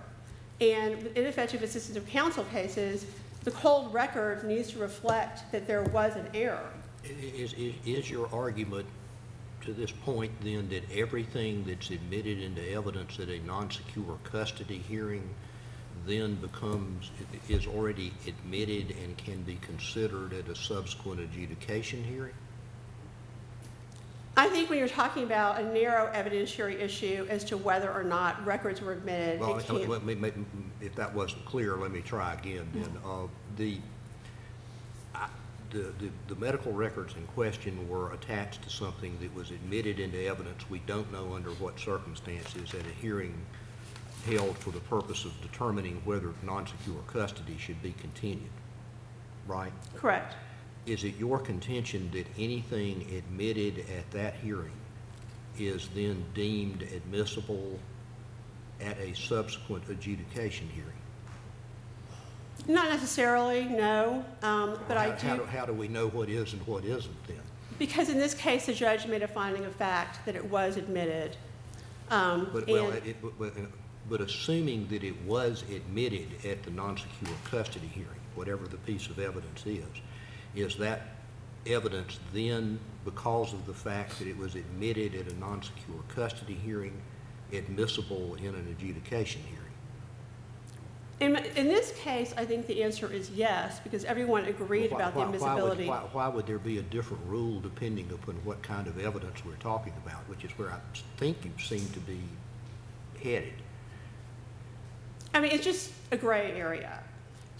and 0.60 1.00
with 1.02 1.16
ineffective 1.16 1.62
assistance 1.62 1.96
of 1.96 2.06
counsel 2.06 2.44
cases, 2.44 3.06
the 3.44 3.52
cold 3.52 3.92
record 3.94 4.44
needs 4.44 4.70
to 4.72 4.78
reflect 4.78 5.50
that 5.52 5.66
there 5.66 5.82
was 5.84 6.16
an 6.16 6.28
error. 6.34 6.70
Is, 7.04 7.52
is, 7.54 7.74
is 7.84 8.10
your 8.10 8.28
argument 8.32 8.86
to 9.62 9.72
this 9.72 9.92
point 9.92 10.32
then 10.40 10.68
that 10.70 10.82
everything 10.92 11.64
that's 11.64 11.90
admitted 11.90 12.40
into 12.40 12.68
evidence 12.70 13.18
at 13.20 13.28
a 13.28 13.38
non-secure 13.46 14.18
custody 14.24 14.78
hearing 14.78 15.28
then 16.04 16.34
becomes, 16.36 17.10
is 17.48 17.66
already 17.66 18.12
admitted 18.26 18.94
and 19.02 19.16
can 19.16 19.42
be 19.42 19.56
considered 19.56 20.32
at 20.32 20.48
a 20.48 20.56
subsequent 20.56 21.20
adjudication 21.20 22.02
hearing? 22.02 22.34
I 24.36 24.48
think 24.48 24.70
when 24.70 24.78
you're 24.78 24.88
talking 24.88 25.24
about 25.24 25.60
a 25.60 25.64
narrow 25.72 26.10
evidentiary 26.12 26.80
issue 26.80 27.26
as 27.28 27.44
to 27.44 27.56
whether 27.58 27.92
or 27.92 28.02
not 28.02 28.44
records 28.46 28.80
were 28.80 28.92
admitted, 28.92 29.40
Well, 29.40 29.58
it 29.58 29.66
can't. 29.66 29.88
let 29.88 30.04
me- 30.04 30.32
if 30.80 30.94
that 30.94 31.12
wasn't 31.12 31.44
clear, 31.44 31.76
let 31.76 31.90
me 31.90 32.00
try 32.00 32.32
again 32.34 32.68
then. 32.72 32.98
Uh, 33.04 33.26
The, 33.56 33.78
I- 35.14 35.28
the, 35.70 35.92
the 35.98 36.10
the 36.28 36.34
medical 36.36 36.72
records 36.72 37.14
in 37.14 37.26
question 37.28 37.86
were 37.88 38.12
attached 38.12 38.62
to 38.62 38.70
something 38.70 39.18
that 39.20 39.34
was 39.34 39.50
admitted 39.50 40.00
into 40.00 40.18
evidence. 40.26 40.68
We 40.70 40.78
don't 40.80 41.10
know 41.12 41.34
under 41.34 41.50
what 41.50 41.78
circumstances 41.78 42.72
at 42.72 42.86
a 42.86 42.90
hearing 43.00 43.34
held 44.26 44.56
for 44.58 44.70
the 44.70 44.80
purpose 44.80 45.24
of 45.26 45.32
determining 45.42 46.00
whether 46.06 46.32
non-secure 46.42 47.02
custody 47.08 47.56
should 47.58 47.82
be 47.82 47.92
continued, 48.00 48.50
right? 49.46 49.72
Correct. 49.96 50.34
Is 50.86 51.04
it 51.04 51.16
your 51.16 51.38
contention 51.38 52.10
that 52.12 52.26
anything 52.36 53.06
admitted 53.16 53.84
at 53.96 54.10
that 54.10 54.34
hearing 54.34 54.72
is 55.58 55.88
then 55.94 56.24
deemed 56.34 56.82
admissible 56.82 57.78
at 58.80 58.98
a 58.98 59.14
subsequent 59.14 59.88
adjudication 59.88 60.68
hearing? 60.74 60.88
Not 62.66 62.88
necessarily, 62.90 63.64
no, 63.64 64.24
um, 64.42 64.78
but 64.88 64.96
I 64.96 65.10
How- 65.10 65.16
How 65.16 65.36
do, 65.36 65.40
do, 65.42 65.46
how 65.46 65.66
do 65.66 65.72
we 65.72 65.88
know 65.88 66.08
what 66.08 66.28
is 66.28 66.52
and 66.52 66.66
what 66.66 66.84
isn't 66.84 67.26
then? 67.26 67.38
because 67.78 68.08
in 68.10 68.18
this 68.18 68.34
case, 68.34 68.66
the 68.66 68.72
judge 68.74 69.06
made 69.08 69.22
a 69.22 69.28
finding 69.28 69.64
of 69.64 69.74
fact 69.74 70.24
that 70.26 70.36
it 70.36 70.44
was 70.44 70.76
admitted. 70.76 71.36
Um, 72.10 72.48
But, 72.52 72.68
well, 72.68 72.90
and- 72.90 73.06
it, 73.06 73.16
but- 73.38 73.54
but 74.10 74.20
assuming 74.20 74.88
that 74.88 75.02
it 75.04 75.20
was 75.22 75.62
admitted 75.74 76.28
at 76.44 76.62
the 76.64 76.70
non-secure 76.70 77.34
custody 77.44 77.86
hearing, 77.86 78.20
whatever 78.34 78.66
the 78.66 78.76
piece 78.78 79.06
of 79.06 79.18
evidence 79.20 79.64
is, 79.64 79.84
is 80.54 80.76
that 80.76 81.02
evidence 81.66 82.18
then, 82.32 82.78
because 83.04 83.52
of 83.52 83.66
the 83.66 83.74
fact 83.74 84.18
that 84.18 84.28
it 84.28 84.36
was 84.36 84.54
admitted 84.54 85.14
at 85.14 85.26
a 85.32 85.38
non-secure 85.38 86.02
custody 86.08 86.54
hearing, 86.54 87.00
admissible 87.52 88.34
in 88.36 88.54
an 88.54 88.68
adjudication 88.68 89.42
hearing? 89.42 89.58
In, 91.20 91.36
in 91.56 91.68
this 91.68 91.92
case, 92.00 92.34
I 92.36 92.44
think 92.44 92.66
the 92.66 92.82
answer 92.82 93.10
is 93.12 93.30
yes, 93.30 93.78
because 93.80 94.04
everyone 94.04 94.44
agreed 94.46 94.90
Why- 94.90 94.96
about 94.96 95.14
the 95.14 95.20
why- 95.20 95.26
why 95.26 95.30
would- 95.30 95.34
admissibility. 95.36 95.88
Why, 95.88 95.98
why 96.12 96.28
would 96.28 96.46
there 96.46 96.58
be 96.58 96.78
a 96.78 96.82
different 96.82 97.22
rule 97.26 97.60
depending 97.60 98.10
upon 98.10 98.34
what 98.44 98.60
kind 98.62 98.88
of 98.88 98.98
evidence 98.98 99.44
we're 99.44 99.54
talking 99.56 99.92
about, 100.04 100.28
which 100.28 100.44
is 100.44 100.50
where 100.58 100.70
I 100.72 100.80
think 101.18 101.44
you 101.44 101.52
seem 101.62 101.88
to 101.90 102.00
be 102.00 102.20
headed? 103.22 103.52
I 105.32 105.40
mean, 105.40 105.52
it's 105.52 105.64
just 105.64 105.92
a 106.10 106.16
gray 106.16 106.52
area. 106.52 106.98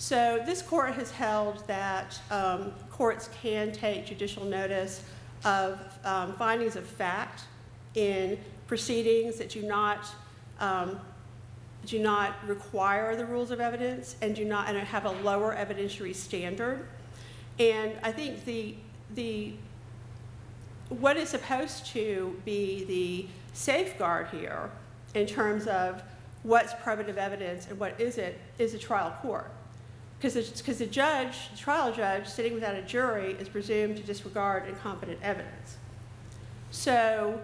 So 0.02 0.42
this 0.44 0.62
court 0.62 0.94
has 0.94 1.12
held 1.12 1.64
that 1.68 2.21
um, 2.28 2.73
courts 2.90 3.30
can 3.40 3.71
take 3.71 4.04
judicial 4.04 4.44
notice 4.44 5.04
of 5.44 5.78
um, 6.04 6.32
findings 6.32 6.75
of 6.75 6.85
fact 6.85 7.44
in 7.94 8.37
proceedings 8.66 9.38
that 9.38 9.49
do 9.49 9.62
not, 9.62 10.09
um, 10.59 10.99
do 11.87 12.00
not 12.00 12.35
require 12.49 13.14
the 13.14 13.25
rules 13.25 13.52
of 13.52 13.61
evidence 13.61 14.16
and 14.23 14.35
do 14.35 14.44
not, 14.44 14.68
and 14.68 14.76
have 14.76 15.04
a 15.04 15.12
lower 15.23 15.54
evidentiary 15.54 16.16
standard. 16.16 16.85
And 17.61 17.92
I 18.02 18.11
think 18.11 18.44
the, 18.44 18.75
the, 19.14 19.54
what 20.88 21.16
is 21.16 21.28
supposed 21.28 21.87
to 21.92 22.37
be 22.44 22.82
the 22.87 23.28
safeguard 23.52 24.30
here 24.32 24.68
in 25.14 25.26
terms 25.28 25.68
of 25.68 26.02
what's 26.42 26.73
probative 26.73 27.18
evidence 27.18 27.68
and 27.68 27.78
what 27.78 28.00
isn't 28.00 28.35
is 28.59 28.75
a 28.75 28.78
trial 28.78 29.16
court. 29.23 29.49
Because 30.23 30.79
the 30.79 30.87
judge, 30.87 31.50
the 31.50 31.59
trial 31.59 31.93
judge, 31.93 32.29
sitting 32.29 32.55
without 32.55 32.76
a 32.76 32.83
jury 32.83 33.33
is 33.41 33.49
presumed 33.49 33.97
to 33.97 34.05
disregard 34.05 34.69
incompetent 34.69 35.19
evidence. 35.21 35.79
So 36.71 37.41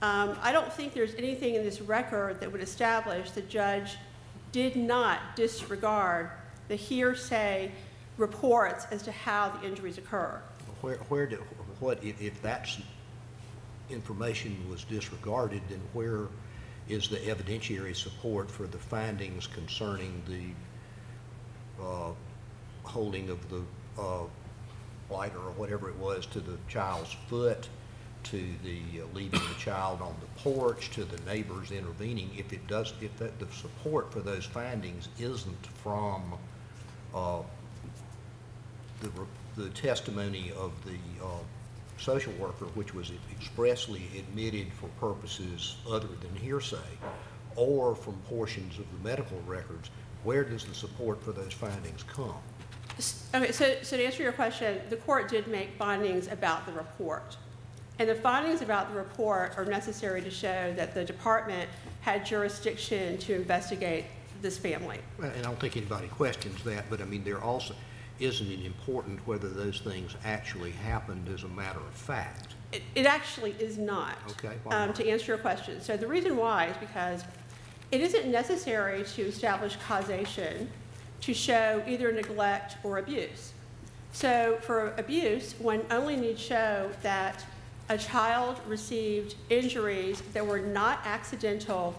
um, 0.00 0.36
I 0.40 0.50
don't 0.50 0.72
think 0.72 0.94
there's 0.94 1.14
anything 1.16 1.56
in 1.56 1.62
this 1.62 1.82
record 1.82 2.40
that 2.40 2.50
would 2.50 2.62
establish 2.62 3.32
the 3.32 3.42
judge 3.42 3.96
did 4.50 4.76
not 4.76 5.36
disregard 5.36 6.30
the 6.68 6.74
hearsay 6.74 7.70
reports 8.16 8.86
as 8.90 9.02
to 9.02 9.12
how 9.12 9.50
the 9.50 9.66
injuries 9.66 9.98
occur. 9.98 10.40
Where, 10.80 10.96
where 11.10 11.26
do, 11.26 11.44
what, 11.80 12.02
if, 12.02 12.20
if 12.22 12.40
that's 12.40 12.78
information 13.90 14.56
was 14.70 14.84
disregarded, 14.84 15.60
then 15.68 15.82
where 15.92 16.28
is 16.88 17.08
the 17.08 17.18
evidentiary 17.18 17.94
support 17.94 18.50
for 18.50 18.66
the 18.66 18.78
findings 18.78 19.46
concerning 19.46 20.22
the, 20.26 20.48
uh, 21.82 22.10
holding 22.84 23.30
of 23.30 23.48
the, 23.50 23.62
uh, 24.00 24.24
lighter 25.10 25.38
or 25.38 25.52
whatever 25.52 25.88
it 25.88 25.96
was 25.96 26.26
to 26.26 26.40
the 26.40 26.56
child's 26.68 27.14
foot, 27.28 27.68
to 28.24 28.44
the 28.64 29.00
uh, 29.00 29.06
leaving 29.14 29.40
the 29.40 29.54
child 29.58 30.00
on 30.02 30.14
the 30.20 30.42
porch, 30.42 30.90
to 30.90 31.04
the 31.04 31.18
neighbors 31.30 31.70
intervening? 31.70 32.30
If 32.36 32.52
it 32.52 32.66
does, 32.66 32.92
if 33.00 33.16
that, 33.18 33.38
the 33.38 33.46
support 33.52 34.12
for 34.12 34.20
those 34.20 34.44
findings 34.44 35.08
isn't 35.18 35.66
from, 35.82 36.34
uh, 37.14 37.42
the, 39.00 39.10
the 39.56 39.70
testimony 39.70 40.52
of 40.58 40.72
the 40.84 41.24
uh, 41.24 41.28
social 41.98 42.32
worker, 42.34 42.66
which 42.74 42.94
was 42.94 43.12
expressly 43.30 44.02
admitted 44.18 44.66
for 44.72 44.88
purposes 45.00 45.76
other 45.88 46.08
than 46.08 46.34
hearsay, 46.40 46.76
or 47.54 47.94
from 47.94 48.14
portions 48.28 48.78
of 48.78 48.84
the 48.92 49.08
medical 49.08 49.40
records, 49.46 49.90
where 50.26 50.42
does 50.42 50.64
the 50.64 50.74
support 50.74 51.22
for 51.22 51.30
those 51.30 51.52
findings 51.52 52.02
come? 52.02 52.34
Okay, 53.32 53.52
so, 53.52 53.76
so 53.82 53.96
to 53.96 54.04
answer 54.04 54.24
your 54.24 54.32
question, 54.32 54.80
the 54.90 54.96
court 54.96 55.28
did 55.28 55.46
make 55.46 55.70
findings 55.78 56.26
about 56.26 56.66
the 56.66 56.72
report. 56.72 57.36
And 58.00 58.08
the 58.08 58.14
findings 58.16 58.60
about 58.60 58.90
the 58.90 58.96
report 58.96 59.54
are 59.56 59.64
necessary 59.64 60.20
to 60.22 60.30
show 60.30 60.74
that 60.76 60.94
the 60.94 61.04
department 61.04 61.70
had 62.00 62.26
jurisdiction 62.26 63.18
to 63.18 63.34
investigate 63.34 64.06
this 64.42 64.58
family. 64.58 64.98
Well, 65.18 65.30
And 65.30 65.38
I 65.38 65.42
don't 65.42 65.60
think 65.60 65.76
anybody 65.76 66.08
questions 66.08 66.62
that, 66.64 66.90
but 66.90 67.00
I 67.00 67.04
mean, 67.04 67.22
there 67.22 67.40
also, 67.40 67.76
isn't 68.18 68.50
it 68.50 68.66
important 68.66 69.24
whether 69.28 69.48
those 69.48 69.80
things 69.80 70.16
actually 70.24 70.72
happened 70.72 71.28
as 71.28 71.44
a 71.44 71.48
matter 71.48 71.78
of 71.78 71.94
fact? 71.94 72.54
It, 72.72 72.82
it 72.96 73.06
actually 73.06 73.54
is 73.60 73.78
not. 73.78 74.18
Okay, 74.32 74.56
um, 74.66 74.88
not? 74.88 74.96
To 74.96 75.08
answer 75.08 75.26
your 75.26 75.38
question. 75.38 75.80
So 75.80 75.96
the 75.96 76.08
reason 76.08 76.36
why 76.36 76.66
is 76.66 76.76
because 76.78 77.22
it 77.90 78.00
isn't 78.00 78.26
necessary 78.26 79.04
to 79.04 79.22
establish 79.22 79.76
causation 79.86 80.68
to 81.20 81.32
show 81.32 81.82
either 81.86 82.12
neglect 82.12 82.76
or 82.82 82.98
abuse. 82.98 83.52
So 84.12 84.58
for 84.62 84.94
abuse, 84.96 85.54
one 85.58 85.82
only 85.90 86.16
needs 86.16 86.40
show 86.40 86.90
that 87.02 87.44
a 87.88 87.96
child 87.96 88.60
received 88.66 89.36
injuries 89.50 90.22
that 90.32 90.44
were 90.44 90.58
not 90.58 91.00
accidental 91.04 91.94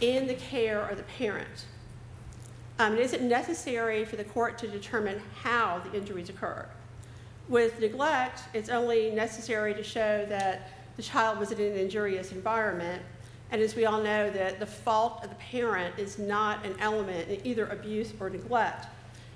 in 0.00 0.26
the 0.26 0.34
care 0.34 0.86
of 0.86 0.96
the 0.96 1.02
parent. 1.04 1.66
Um, 2.78 2.94
it 2.94 3.00
isn't 3.00 3.26
necessary 3.26 4.04
for 4.04 4.16
the 4.16 4.24
court 4.24 4.58
to 4.58 4.68
determine 4.68 5.20
how 5.42 5.80
the 5.84 5.96
injuries 5.96 6.28
occurred. 6.28 6.68
With 7.48 7.80
neglect, 7.80 8.42
it's 8.54 8.68
only 8.68 9.10
necessary 9.10 9.74
to 9.74 9.82
show 9.82 10.24
that 10.28 10.70
the 10.96 11.02
child 11.02 11.38
was 11.38 11.50
in 11.50 11.60
an 11.60 11.76
injurious 11.76 12.32
environment. 12.32 13.02
And 13.52 13.60
as 13.60 13.76
we 13.76 13.84
all 13.84 14.02
know, 14.02 14.30
that 14.30 14.58
the 14.58 14.66
fault 14.66 15.22
of 15.22 15.28
the 15.28 15.36
parent 15.36 15.98
is 15.98 16.18
not 16.18 16.64
an 16.64 16.74
element 16.80 17.28
in 17.28 17.46
either 17.46 17.66
abuse 17.66 18.12
or 18.18 18.30
neglect. 18.30 18.86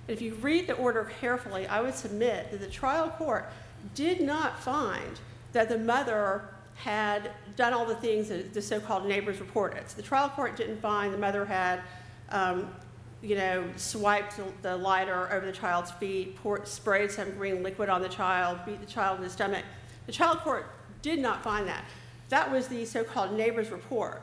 And 0.08 0.16
if 0.16 0.22
you 0.22 0.34
read 0.34 0.66
the 0.66 0.74
order 0.74 1.10
carefully, 1.20 1.66
I 1.66 1.82
would 1.82 1.94
submit 1.94 2.50
that 2.50 2.60
the 2.60 2.66
trial 2.66 3.10
court 3.10 3.50
did 3.94 4.22
not 4.22 4.58
find 4.58 5.20
that 5.52 5.68
the 5.68 5.78
mother 5.78 6.48
had 6.76 7.30
done 7.56 7.72
all 7.72 7.84
the 7.84 7.94
things 7.96 8.28
that 8.28 8.54
the 8.54 8.62
so-called 8.62 9.06
neighbors 9.06 9.38
reported. 9.38 9.88
So 9.88 9.96
the 9.96 10.02
trial 10.02 10.30
court 10.30 10.56
didn't 10.56 10.80
find 10.80 11.12
the 11.12 11.18
mother 11.18 11.44
had 11.44 11.82
um, 12.30 12.74
you 13.22 13.36
know, 13.36 13.64
swiped 13.76 14.40
the- 14.62 14.76
lighter 14.76 15.30
over 15.32 15.44
the 15.44 15.52
child's 15.52 15.90
feet, 15.92 16.36
poured, 16.36 16.66
sprayed 16.66 17.10
some 17.10 17.30
green 17.32 17.62
liquid 17.62 17.88
on 17.88 18.00
the 18.00 18.08
child, 18.08 18.58
beat 18.64 18.80
the 18.80 18.86
child 18.86 19.18
in 19.18 19.24
the 19.24 19.30
stomach. 19.30 19.64
The 20.06 20.12
trial 20.12 20.36
court 20.36 20.66
did 21.02 21.18
not 21.18 21.42
find 21.42 21.66
that. 21.68 21.84
That 22.28 22.50
was 22.50 22.68
the 22.68 22.84
so-called 22.84 23.32
neighbor's 23.32 23.70
report. 23.70 24.22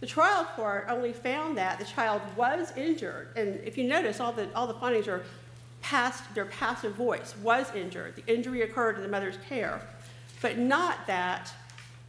The 0.00 0.06
trial 0.06 0.44
court 0.56 0.86
only 0.88 1.12
found 1.12 1.56
that 1.56 1.78
the 1.78 1.84
child 1.84 2.20
was 2.36 2.72
injured, 2.76 3.28
and 3.36 3.60
if 3.64 3.78
you 3.78 3.84
notice, 3.84 4.20
all 4.20 4.32
the, 4.32 4.52
all 4.54 4.66
the 4.66 4.74
findings 4.74 5.08
are 5.08 5.22
past, 5.80 6.34
their 6.34 6.46
passive 6.46 6.94
voice, 6.94 7.34
was 7.42 7.72
injured. 7.74 8.16
The 8.16 8.26
injury 8.32 8.62
occurred 8.62 8.96
in 8.96 9.02
the 9.02 9.08
mother's 9.08 9.38
care, 9.48 9.80
but 10.42 10.58
not 10.58 11.06
that 11.06 11.52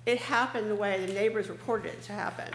it 0.05 0.17
happened 0.19 0.69
the 0.69 0.75
way 0.75 1.05
the 1.05 1.13
neighbors 1.13 1.49
reported 1.49 1.89
it 1.89 2.03
to 2.03 2.13
happen. 2.13 2.49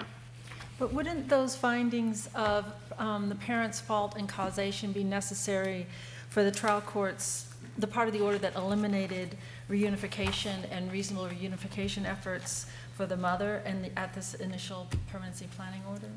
But 0.79 0.93
wouldn't 0.93 1.29
those 1.29 1.57
findings 1.57 2.29
of 2.35 2.73
um, 2.99 3.29
the 3.29 3.35
parent's 3.35 3.81
fault 3.81 4.15
and 4.17 4.29
causation 4.29 4.93
be 4.93 5.05
necessary 5.05 5.87
for 6.31 6.43
the 6.43 6.51
trial 6.51 6.81
courts, 6.81 7.50
the 7.79 7.87
part 7.87 8.09
of 8.09 8.15
the 8.15 8.21
order 8.21 8.39
that 8.39 8.55
eliminated 8.57 9.37
reunification 9.71 10.65
and 10.71 10.91
reasonable 10.93 11.27
reunification 11.27 12.05
efforts 12.05 12.67
for 12.95 13.07
the 13.07 13.17
mother 13.17 13.63
and 13.65 13.85
the- 13.85 13.99
at 13.99 14.15
this 14.15 14.35
initial 14.35 14.89
permanency 15.11 15.49
planning 15.57 15.83
order? 15.89 16.09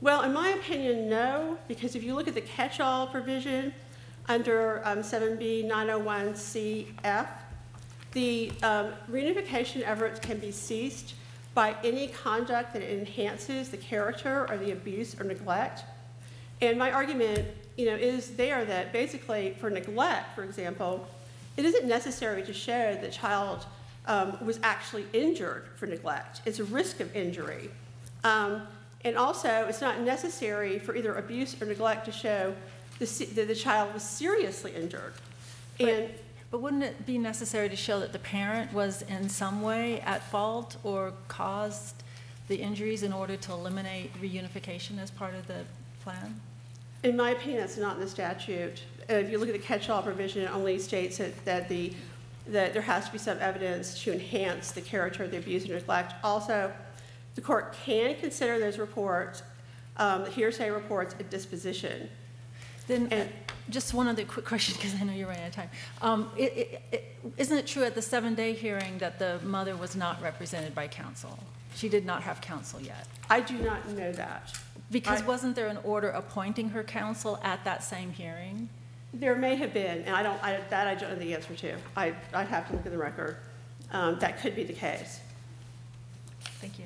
Well, 0.00 0.22
in 0.22 0.32
my 0.32 0.50
opinion, 0.50 1.08
no, 1.08 1.58
because 1.66 1.96
if 1.96 2.04
you 2.04 2.14
look 2.14 2.28
at 2.28 2.34
the 2.34 2.40
catch-all 2.40 3.08
provision 3.08 3.74
under 4.28 4.80
um, 4.84 5.02
7B 5.02 5.68
901CF, 5.68 7.26
the 8.12 8.52
um, 8.62 8.92
reunification 9.10 9.82
efforts 9.84 10.20
can 10.20 10.38
be 10.38 10.52
ceased 10.52 11.14
by 11.54 11.74
any 11.82 12.08
conduct 12.08 12.72
that 12.74 12.82
enhances 12.82 13.70
the 13.70 13.76
character 13.76 14.46
or 14.48 14.56
the 14.56 14.70
abuse 14.70 15.18
or 15.20 15.24
neglect. 15.24 15.82
And 16.60 16.78
my 16.78 16.92
argument, 16.92 17.48
you 17.78 17.86
know, 17.86 17.94
is 17.94 18.32
there 18.32 18.64
that 18.64 18.92
basically 18.92 19.56
for 19.58 19.70
neglect, 19.70 20.34
for 20.34 20.42
example, 20.42 21.08
it 21.56 21.64
isn't 21.64 21.86
necessary 21.86 22.42
to 22.42 22.52
show 22.52 22.92
that 22.92 23.00
the 23.00 23.08
child 23.08 23.64
um, 24.06 24.36
was 24.44 24.58
actually 24.64 25.06
injured 25.12 25.64
for 25.76 25.86
neglect. 25.86 26.40
It's 26.44 26.58
a 26.58 26.64
risk 26.64 26.98
of 26.98 27.14
injury. 27.14 27.70
Um, 28.24 28.62
and 29.04 29.16
also, 29.16 29.66
it's 29.68 29.80
not 29.80 30.00
necessary 30.00 30.80
for 30.80 30.96
either 30.96 31.14
abuse 31.14 31.60
or 31.62 31.66
neglect 31.66 32.04
to 32.06 32.12
show 32.12 32.52
the, 32.98 33.06
that 33.36 33.46
the 33.46 33.54
child 33.54 33.94
was 33.94 34.02
seriously 34.02 34.74
injured. 34.74 35.12
And 35.78 36.10
But 36.50 36.62
wouldn't 36.62 36.82
it 36.82 37.06
be 37.06 37.16
necessary 37.16 37.68
to 37.68 37.76
show 37.76 38.00
that 38.00 38.12
the 38.12 38.18
parent 38.18 38.72
was 38.72 39.02
in 39.02 39.28
some 39.28 39.62
way 39.62 40.00
at 40.00 40.28
fault 40.30 40.78
or 40.82 41.12
caused 41.28 42.02
the 42.48 42.56
injuries 42.56 43.04
in 43.04 43.12
order 43.12 43.36
to 43.36 43.52
eliminate 43.52 44.20
reunification 44.20 44.98
as 44.98 45.12
part 45.12 45.34
of 45.34 45.46
the 45.46 45.64
plan? 46.02 46.40
In 47.04 47.16
my 47.16 47.30
opinion, 47.30 47.60
that's 47.60 47.76
not 47.76 47.94
in 47.96 48.00
the 48.00 48.08
statute. 48.08 48.82
Uh, 49.08 49.14
If 49.14 49.30
you 49.30 49.38
look 49.38 49.48
at 49.48 49.54
the 49.54 49.60
catch-all 49.60 50.02
provision, 50.02 50.42
it 50.42 50.50
only 50.54 50.78
states 50.78 51.18
that, 51.18 51.44
that 51.44 51.68
the, 51.68 51.92
that 52.48 52.72
there 52.72 52.82
has 52.82 53.06
to 53.06 53.12
be 53.12 53.18
some 53.18 53.38
evidence 53.40 54.02
to 54.02 54.12
enhance 54.12 54.72
the 54.72 54.80
character 54.80 55.24
of 55.24 55.30
the 55.30 55.36
abuse 55.38 55.64
and 55.64 55.72
neglect. 55.72 56.14
Also, 56.24 56.72
the 57.34 57.40
court 57.40 57.72
can 57.84 58.16
consider 58.16 58.58
those 58.58 58.78
reports, 58.78 59.42
um, 59.96 60.26
hearsay 60.26 60.70
reports, 60.70 61.14
a 61.20 61.22
disposition. 61.24 62.08
Then, 62.88 63.06
uh, 63.12 63.14
And- 63.16 63.32
just 63.70 63.92
one 63.92 64.08
other 64.08 64.24
quick 64.24 64.46
question, 64.46 64.74
because 64.78 64.94
I 64.98 65.04
know 65.04 65.12
you're 65.12 65.28
running 65.28 65.42
out 65.42 65.48
of 65.50 65.54
time. 65.54 65.70
Um, 66.00 66.30
i- 66.38 66.42
i- 66.42 66.96
i- 66.96 67.02
Isn't 67.36 67.58
it 67.58 67.66
true 67.66 67.84
at 67.84 67.94
the 67.94 68.00
seven-day 68.02 68.54
hearing 68.54 68.96
that 68.98 69.18
the 69.18 69.38
mother 69.44 69.76
was 69.76 69.94
not 69.94 70.22
represented 70.22 70.74
by 70.74 70.88
counsel? 70.88 71.38
She 71.76 71.88
did 71.90 72.06
not 72.06 72.22
have 72.22 72.40
counsel 72.40 72.80
yet? 72.80 73.06
I 73.28 73.40
do 73.40 73.58
not 73.58 73.86
know 73.90 74.10
that. 74.12 74.56
Because 74.90 75.22
I- 75.22 75.26
wasn't 75.26 75.56
there 75.56 75.66
an 75.68 75.78
order 75.84 76.08
appointing 76.08 76.70
her 76.70 76.82
counsel 76.82 77.38
at 77.42 77.64
that 77.64 77.82
same 77.82 78.12
hearing? 78.12 78.68
There 79.14 79.34
may 79.34 79.56
have 79.56 79.72
been, 79.72 80.02
and 80.02 80.14
I 80.14 80.22
don't, 80.22 80.42
I, 80.44 80.60
that 80.68 80.86
I 80.86 80.94
don't 80.94 81.10
know 81.10 81.16
the 81.18 81.34
answer 81.34 81.54
to. 81.54 81.76
I, 81.96 82.14
I'd 82.34 82.48
have 82.48 82.68
to 82.68 82.74
look 82.74 82.84
at 82.84 82.92
the 82.92 82.98
record. 82.98 83.36
Um, 83.90 84.18
that 84.18 84.40
could 84.40 84.54
be 84.54 84.64
the 84.64 84.74
case. 84.74 85.20
Thank 86.60 86.78
you. 86.78 86.84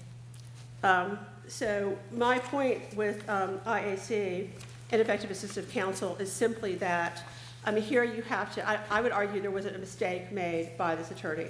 Um, 0.85 1.19
So 1.49 1.99
my 2.13 2.39
point 2.39 2.81
with 2.97 3.29
um, 3.29 3.59
IAC, 3.67 4.49
ineffective 4.93 5.31
assistive 5.31 5.69
counsel, 5.71 6.17
is 6.19 6.31
simply 6.33 6.77
that, 6.77 7.25
I 7.67 7.73
mean, 7.73 7.83
here 7.83 8.05
you 8.05 8.23
have 8.23 8.55
to, 8.55 8.69
I, 8.69 8.79
I 8.89 9.01
would 9.01 9.13
argue 9.13 9.41
there 9.41 9.51
wasn't 9.51 9.75
a 9.75 9.81
mistake 9.81 10.31
made 10.31 10.77
by 10.79 10.95
this 10.95 11.11
attorney. 11.11 11.49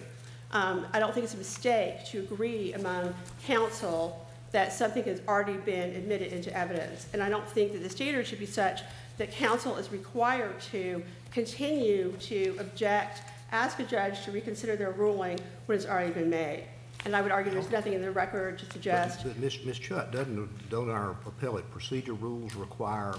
Um, 0.53 0.87
I 0.93 0.99
don't 0.99 1.13
think 1.13 1.25
it's 1.25 1.35
a 1.35 1.39
mistake 1.39 2.05
to 2.07 2.21
agree 2.21 2.73
among 2.73 3.15
counsel 3.47 4.22
that 4.53 4.73
something 4.73 5.03
has 5.05 5.21
already 5.27 5.57
been 5.57 5.91
admitted 5.97 6.33
into 6.33 6.57
evidence. 6.57 7.07
And 7.13 7.23
I 7.23 7.29
don't 7.29 7.49
think 7.49 7.73
that 7.73 7.83
the 7.83 7.91
standard 7.91 8.27
should 8.27 8.39
be 8.39 8.47
such 8.47 8.83
that 9.19 9.33
counsel 9.33 9.77
is 9.77 9.91
required 9.91 10.61
to 10.73 11.03
continue 11.31 12.13
to 12.21 12.57
object, 12.61 13.23
ask 13.51 13.81
a 13.81 13.85
judge 13.85 14.25
to 14.25 14.31
reconsider 14.31 14.77
their 14.77 14.93
ruling 14.93 15.39
when 15.67 15.77
it's 15.77 15.87
already 15.87 16.13
been 16.13 16.31
made. 16.31 16.65
And 17.05 17.17
I 17.17 17.23
would 17.23 17.33
argue 17.33 17.51
there's 17.51 17.71
nothing 17.71 17.95
in 17.95 18.03
the 18.03 18.13
record 18.13 18.59
to 18.59 18.67
suggest 18.67 19.25
But 19.25 19.39
Ms. 19.39 19.65
Ms. 19.65 19.79
Chutt, 19.79 20.13
doesn't, 20.13 20.71
don't 20.71 20.91
our 20.91 21.17
appellate 21.27 21.69
procedure 21.71 22.13
rules 22.13 22.55
require, 22.55 23.15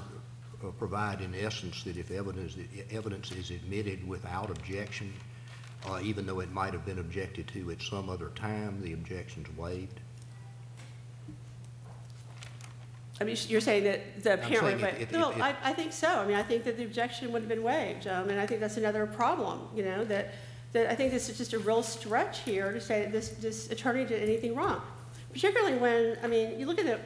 uh, 0.63 0.67
provide 0.77 1.19
in 1.21 1.35
essence 1.35 1.83
that 1.83 1.97
if 1.97 2.09
evidence, 2.11 2.55
evidence 2.91 3.31
is 3.31 3.49
admitted 3.49 4.07
without 4.07 4.49
objection, 4.49 5.11
uh, 5.89 5.99
even 6.01 6.25
though 6.25 6.39
it 6.39 6.51
might 6.51 6.71
have 6.71 6.85
been 6.85 6.99
objected 6.99 7.47
to 7.49 7.71
at 7.71 7.81
some 7.81 8.09
other 8.09 8.29
time, 8.35 8.81
the 8.81 8.93
objection's 8.93 9.47
waived? 9.57 9.99
I 13.21 13.25
mean, 13.25 13.37
you're 13.47 13.61
saying 13.61 13.83
that 13.83 14.23
the 14.23 14.33
I'm 14.33 14.39
parent, 14.39 14.81
saying 14.81 15.07
but, 15.11 15.11
no, 15.11 15.29
if- 15.29 15.41
I, 15.41 15.55
I 15.63 15.73
think 15.73 15.93
so. 15.93 16.07
I 16.07 16.25
mean, 16.25 16.35
I 16.35 16.43
think 16.43 16.63
that 16.63 16.77
the 16.77 16.83
objection 16.83 17.31
would 17.31 17.43
have 17.43 17.49
been 17.49 17.63
waived, 17.63 18.07
um, 18.07 18.29
and 18.29 18.39
I 18.39 18.45
think 18.45 18.59
that's 18.59 18.77
another 18.77 19.05
problem, 19.05 19.67
you 19.75 19.83
know, 19.83 20.03
that, 20.05 20.33
that 20.73 20.91
I 20.91 20.95
think 20.95 21.11
this 21.11 21.29
is 21.29 21.37
just 21.37 21.53
a 21.53 21.59
real 21.59 21.83
stretch 21.83 22.39
here 22.39 22.71
to 22.73 22.81
say 22.81 23.03
that 23.03 23.11
this, 23.11 23.29
this 23.29 23.69
attorney 23.71 24.03
did 24.05 24.21
anything 24.23 24.55
wrong. 24.55 24.81
Particularly 25.31 25.77
when, 25.77 26.17
I 26.23 26.27
mean, 26.27 26.59
you 26.59 26.65
look 26.65 26.79
at 26.79 26.85
the, 26.85 26.99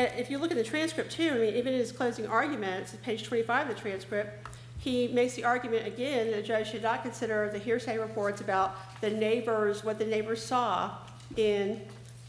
eh, 0.00 0.10
if 0.18 0.30
you 0.30 0.38
look 0.38 0.50
at 0.50 0.56
the 0.56 0.64
transcript 0.64 1.12
too, 1.12 1.30
I 1.30 1.38
mean, 1.38 1.54
even 1.54 1.74
in 1.74 1.78
his 1.78 1.92
closing 1.92 2.26
arguments, 2.26 2.96
page 3.02 3.22
twenty-five 3.22 3.68
of 3.68 3.74
the 3.74 3.80
transcript, 3.80 4.48
he 4.78 5.08
makes 5.08 5.34
the 5.34 5.44
argument 5.44 5.86
again 5.86 6.30
that 6.30 6.38
a 6.40 6.42
judge 6.42 6.70
should 6.70 6.82
not 6.82 7.02
consider 7.02 7.48
the 7.50 7.58
hearsay 7.58 7.98
reports 7.98 8.40
about 8.40 9.00
the 9.00 9.10
neighbors, 9.10 9.84
what 9.84 9.98
the 9.98 10.04
neighbors 10.04 10.42
saw 10.42 10.96
in, 11.36 11.80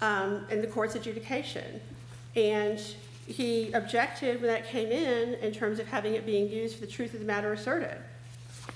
um, 0.01 0.45
in 0.49 0.62
the 0.62 0.67
court's 0.67 0.95
adjudication. 0.95 1.82
And 2.38 2.82
he 3.27 3.71
objected 3.71 4.41
when 4.41 4.51
that 4.51 4.67
came 4.67 4.91
in, 4.91 5.35
in 5.35 5.51
terms 5.51 5.79
of 5.79 5.88
having 5.88 6.13
it 6.13 6.25
being 6.25 6.49
used 6.49 6.75
for 6.75 6.81
the 6.81 6.91
truth 6.91 7.13
of 7.13 7.19
the 7.19 7.25
matter 7.25 7.53
asserted. 7.53 7.97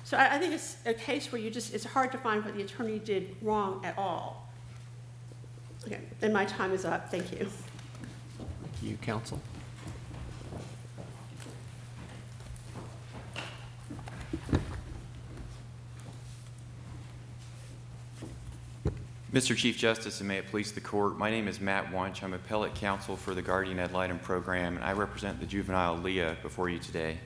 So 0.04 0.18
I, 0.18 0.36
I 0.36 0.40
think 0.40 0.54
it's 0.54 0.78
a 0.86 0.94
case 0.94 1.32
where 1.32 1.40
you 1.40 1.50
just, 1.50 1.74
it's 1.74 1.86
hard 1.86 2.12
to 2.12 2.18
find 2.18 2.44
what 2.44 2.56
the 2.56 2.64
attorney 2.64 3.00
did 3.00 3.36
wrong 3.42 3.82
at 3.86 3.98
all. 3.98 4.50
Okay, 5.86 6.02
and 6.22 6.34
my 6.34 6.46
time 6.46 6.72
is 6.74 6.84
up, 6.84 7.10
thank 7.10 7.32
you. 7.32 7.48
Thank 7.48 8.84
you, 8.84 8.98
counsel. 8.98 9.40
Mr. 19.32 19.56
Chief 19.56 19.78
Justice, 19.78 20.22
and 20.22 20.28
may 20.28 20.40
it 20.40 20.48
please 20.48 20.72
the 20.72 20.82
court, 20.82 21.20
my 21.20 21.30
name 21.30 21.48
is 21.48 21.62
Matt 21.62 21.94
Wunsch. 21.94 22.24
I'm 22.24 22.34
appellate 22.34 22.74
counsel 22.74 23.16
for 23.16 23.36
the 23.36 23.44
Guardian 23.44 23.78
Ad 23.78 23.94
Litem 23.94 24.18
program, 24.18 24.76
and 24.76 24.84
I 24.84 24.94
represent 24.94 25.40
the 25.40 25.46
juvenile 25.46 25.98
Leah 25.98 26.36
before 26.42 26.68
you 26.68 26.80
today. 26.80 27.20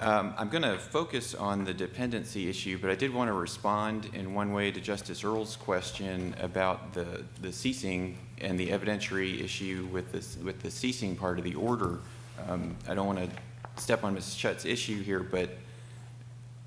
Um, 0.00 0.32
I'm 0.38 0.48
going 0.48 0.62
to 0.62 0.78
focus 0.78 1.34
on 1.34 1.64
the 1.64 1.74
dependency 1.74 2.48
issue, 2.48 2.78
but 2.78 2.88
I 2.88 2.94
did 2.94 3.12
want 3.12 3.28
to 3.28 3.34
respond 3.34 4.08
in 4.14 4.32
one 4.32 4.54
way 4.54 4.70
to 4.70 4.80
Justice 4.80 5.22
Earls' 5.22 5.54
question 5.54 6.34
about 6.40 6.94
the, 6.94 7.24
the 7.42 7.52
ceasing 7.52 8.16
and 8.40 8.58
the 8.58 8.70
evidentiary 8.70 9.44
issue 9.44 9.90
with, 9.92 10.12
this, 10.12 10.38
with 10.38 10.62
the 10.62 10.70
ceasing 10.70 11.14
part 11.14 11.36
of 11.36 11.44
the 11.44 11.54
order. 11.56 11.98
Um, 12.48 12.74
I 12.88 12.94
don't 12.94 13.06
want 13.06 13.18
to 13.18 13.28
step 13.82 14.02
on 14.02 14.14
Ms. 14.14 14.34
Chutt's 14.34 14.64
issue 14.64 15.02
here, 15.02 15.20
but 15.20 15.50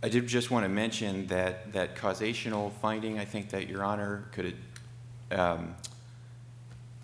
I 0.05 0.07
did 0.07 0.27
just 0.27 0.51
want 0.51 0.63
to 0.65 0.69
mention 0.69 1.25
that, 1.27 1.73
that 1.73 1.95
causational 1.95 2.71
finding, 2.73 3.17
I 3.17 3.25
think 3.25 3.49
that 3.49 3.67
Your 3.67 3.83
Honor 3.83 4.25
could, 4.33 4.55
um, 5.31 5.73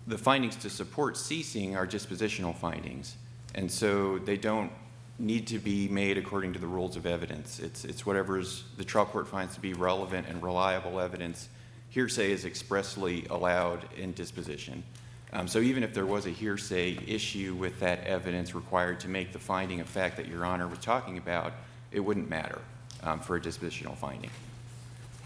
the 0.06 0.16
findings 0.16 0.54
to 0.58 0.70
support 0.70 1.16
ceasing 1.16 1.74
are 1.74 1.84
dispositional 1.84 2.54
findings. 2.54 3.16
And 3.56 3.68
so 3.68 4.20
they 4.20 4.36
don't 4.36 4.70
need 5.18 5.48
to 5.48 5.58
be 5.58 5.88
made 5.88 6.16
according 6.16 6.52
to 6.52 6.60
the 6.60 6.66
rules 6.68 6.94
of 6.94 7.04
evidence. 7.04 7.58
It's, 7.58 7.84
it's 7.84 8.06
whatever's 8.06 8.62
the 8.76 8.84
trial 8.84 9.06
court 9.06 9.26
finds 9.26 9.56
to 9.56 9.60
be 9.60 9.72
relevant 9.74 10.28
and 10.28 10.40
reliable 10.40 11.00
evidence. 11.00 11.48
Hearsay 11.88 12.30
is 12.30 12.44
expressly 12.44 13.26
allowed 13.30 13.84
in 13.96 14.12
disposition. 14.12 14.84
Um, 15.32 15.48
so 15.48 15.58
even 15.58 15.82
if 15.82 15.92
there 15.92 16.06
was 16.06 16.26
a 16.26 16.30
hearsay 16.30 17.00
issue 17.04 17.56
with 17.56 17.80
that 17.80 18.04
evidence 18.06 18.54
required 18.54 19.00
to 19.00 19.08
make 19.08 19.32
the 19.32 19.40
finding 19.40 19.80
of 19.80 19.88
fact 19.88 20.16
that 20.18 20.28
Your 20.28 20.44
Honor 20.44 20.68
was 20.68 20.78
talking 20.78 21.18
about, 21.18 21.52
it 21.90 21.98
wouldn't 21.98 22.30
matter 22.30 22.60
um, 23.02 23.20
for 23.20 23.36
a 23.36 23.40
dispositional 23.40 23.96
finding. 23.96 24.30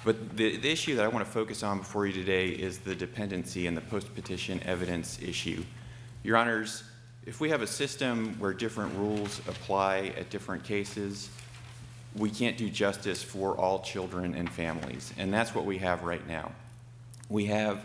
But 0.05 0.37
the, 0.37 0.57
the 0.57 0.71
issue 0.71 0.95
that 0.97 1.05
I 1.05 1.09
want 1.09 1.25
to 1.25 1.31
focus 1.31 1.63
on 1.63 1.79
before 1.79 2.07
you 2.07 2.13
today 2.13 2.49
is 2.49 2.79
the 2.79 2.95
dependency 2.95 3.67
and 3.67 3.77
the 3.77 3.81
post-petition 3.81 4.63
evidence 4.65 5.21
issue. 5.21 5.65
Your 6.23 6.37
Honors, 6.37 6.85
if 7.27 7.41
we 7.41 7.51
have 7.51 7.63
a 7.63 7.67
system 7.67 8.37
where 8.39 8.53
different 8.53 8.95
rules 8.95 9.41
apply 9.49 10.13
at 10.17 10.31
different 10.31 10.63
cases, 10.63 11.29
we 12.15 12.31
can't 12.31 12.57
do 12.57 12.71
justice 12.71 13.23
for 13.23 13.57
all 13.57 13.81
children 13.81 14.35
and 14.35 14.51
families, 14.51 15.13
and 15.19 15.35
that's 15.35 15.55
what 15.55 15.65
we 15.65 15.79
have 15.79 16.05
right 16.05 16.27
now. 16.29 16.53
We 17.29 17.47
have 17.47 17.85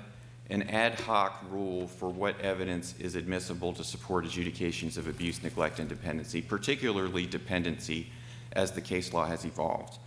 an 0.51 0.63
ad 0.63 0.99
hoc 0.99 1.43
rule 1.49 1.87
for 1.87 2.09
what 2.09 2.39
evidence 2.41 2.93
is 2.99 3.15
admissible 3.15 3.73
to 3.73 3.83
support 3.83 4.25
adjudications 4.25 4.97
of 4.97 5.07
abuse, 5.07 5.41
neglect, 5.41 5.79
and 5.79 5.89
dependency, 5.89 6.41
particularly 6.41 7.25
dependency 7.25 8.07
as 8.53 8.71
the 8.71 8.81
case 8.81 9.13
law 9.13 9.25
has 9.25 9.45
evolved. 9.45 9.97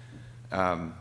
Um, 0.53 0.95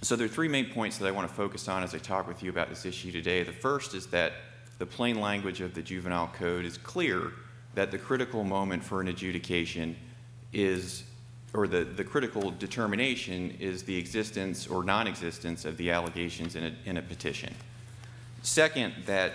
so 0.00 0.14
there 0.14 0.26
are 0.26 0.28
three 0.28 0.48
main 0.48 0.66
points 0.70 0.98
that 0.98 1.06
I 1.06 1.10
want 1.10 1.28
to 1.28 1.34
focus 1.34 1.68
on 1.68 1.82
as 1.82 1.94
I 1.94 1.98
talk 1.98 2.28
with 2.28 2.42
you 2.42 2.50
about 2.50 2.68
this 2.68 2.86
issue 2.86 3.10
today. 3.10 3.42
The 3.42 3.52
first 3.52 3.94
is 3.94 4.06
that 4.06 4.32
the 4.78 4.86
plain 4.86 5.20
language 5.20 5.60
of 5.60 5.74
the 5.74 5.82
juvenile 5.82 6.28
code 6.28 6.64
is 6.64 6.78
clear 6.78 7.32
that 7.74 7.90
the 7.90 7.98
critical 7.98 8.44
moment 8.44 8.82
for 8.84 9.00
an 9.00 9.08
adjudication 9.08 9.96
is, 10.52 11.02
or 11.52 11.66
the, 11.66 11.84
the 11.84 12.04
critical 12.04 12.52
determination 12.52 13.56
is 13.58 13.82
the 13.82 13.96
existence 13.96 14.66
or 14.68 14.84
non 14.84 15.06
existence 15.08 15.64
of 15.64 15.76
the 15.76 15.90
allegations 15.90 16.54
in 16.54 16.64
a, 16.64 16.72
in 16.84 16.96
a 16.96 17.02
petition. 17.02 17.52
Second, 18.42 18.94
that 19.06 19.34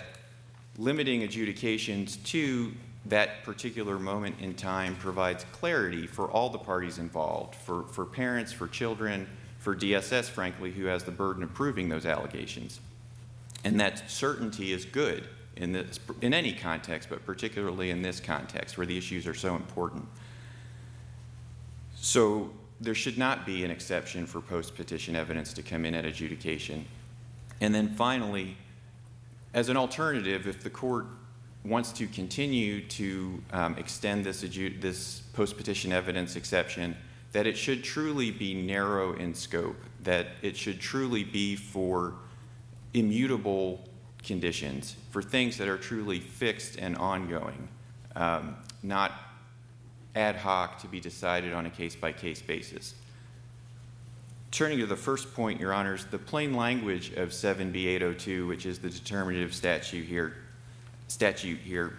limiting 0.78 1.22
adjudications 1.22 2.16
to 2.16 2.72
that 3.06 3.42
particular 3.44 3.98
moment 3.98 4.36
in 4.40 4.54
time 4.54 4.96
provides 4.96 5.44
clarity 5.52 6.06
for 6.06 6.30
all 6.30 6.48
the 6.48 6.58
parties 6.58 6.98
involved, 6.98 7.54
for, 7.54 7.84
for 7.84 8.04
parents, 8.04 8.52
for 8.52 8.66
children, 8.66 9.26
for 9.58 9.76
DSS, 9.76 10.28
frankly, 10.28 10.70
who 10.70 10.86
has 10.86 11.04
the 11.04 11.10
burden 11.10 11.42
of 11.42 11.52
proving 11.52 11.88
those 11.88 12.06
allegations. 12.06 12.80
And 13.64 13.78
that 13.80 14.10
certainty 14.10 14.72
is 14.72 14.84
good 14.84 15.26
in, 15.56 15.72
this, 15.72 16.00
in 16.20 16.34
any 16.34 16.52
context, 16.52 17.08
but 17.08 17.24
particularly 17.24 17.90
in 17.90 18.02
this 18.02 18.20
context 18.20 18.76
where 18.76 18.86
the 18.86 18.96
issues 18.96 19.26
are 19.26 19.34
so 19.34 19.54
important. 19.54 20.06
So 21.94 22.50
there 22.80 22.94
should 22.94 23.18
not 23.18 23.46
be 23.46 23.64
an 23.64 23.70
exception 23.70 24.26
for 24.26 24.40
post 24.40 24.74
petition 24.74 25.16
evidence 25.16 25.52
to 25.54 25.62
come 25.62 25.84
in 25.84 25.94
at 25.94 26.04
adjudication. 26.04 26.84
And 27.60 27.74
then 27.74 27.94
finally, 27.94 28.56
as 29.54 29.68
an 29.68 29.76
alternative, 29.76 30.46
if 30.46 30.62
the 30.62 30.70
court 30.70 31.06
wants 31.64 31.92
to 31.92 32.06
continue 32.06 32.82
to 32.82 33.42
um, 33.52 33.76
extend 33.78 34.24
this, 34.24 34.42
this 34.42 35.20
post 35.32 35.56
petition 35.56 35.92
evidence 35.92 36.36
exception, 36.36 36.96
that 37.32 37.46
it 37.46 37.56
should 37.56 37.82
truly 37.82 38.30
be 38.30 38.54
narrow 38.54 39.14
in 39.14 39.34
scope, 39.34 39.76
that 40.02 40.28
it 40.42 40.56
should 40.56 40.78
truly 40.78 41.24
be 41.24 41.56
for 41.56 42.14
immutable 42.92 43.82
conditions, 44.22 44.96
for 45.10 45.22
things 45.22 45.56
that 45.56 45.68
are 45.68 45.78
truly 45.78 46.20
fixed 46.20 46.78
and 46.78 46.96
ongoing, 46.96 47.68
um, 48.14 48.56
not 48.82 49.12
ad 50.14 50.36
hoc 50.36 50.78
to 50.80 50.86
be 50.86 51.00
decided 51.00 51.52
on 51.52 51.66
a 51.66 51.70
case 51.70 51.96
by 51.96 52.12
case 52.12 52.40
basis. 52.40 52.94
Turning 54.50 54.78
to 54.78 54.86
the 54.86 54.94
first 54.94 55.34
point, 55.34 55.60
Your 55.60 55.72
Honors, 55.72 56.04
the 56.04 56.18
plain 56.18 56.54
language 56.54 57.12
of 57.14 57.30
7B802, 57.30 58.46
which 58.46 58.66
is 58.66 58.78
the 58.78 58.88
determinative 58.88 59.52
statute 59.52 60.06
here, 60.06 60.36
statute 61.08 61.60
here, 61.60 61.96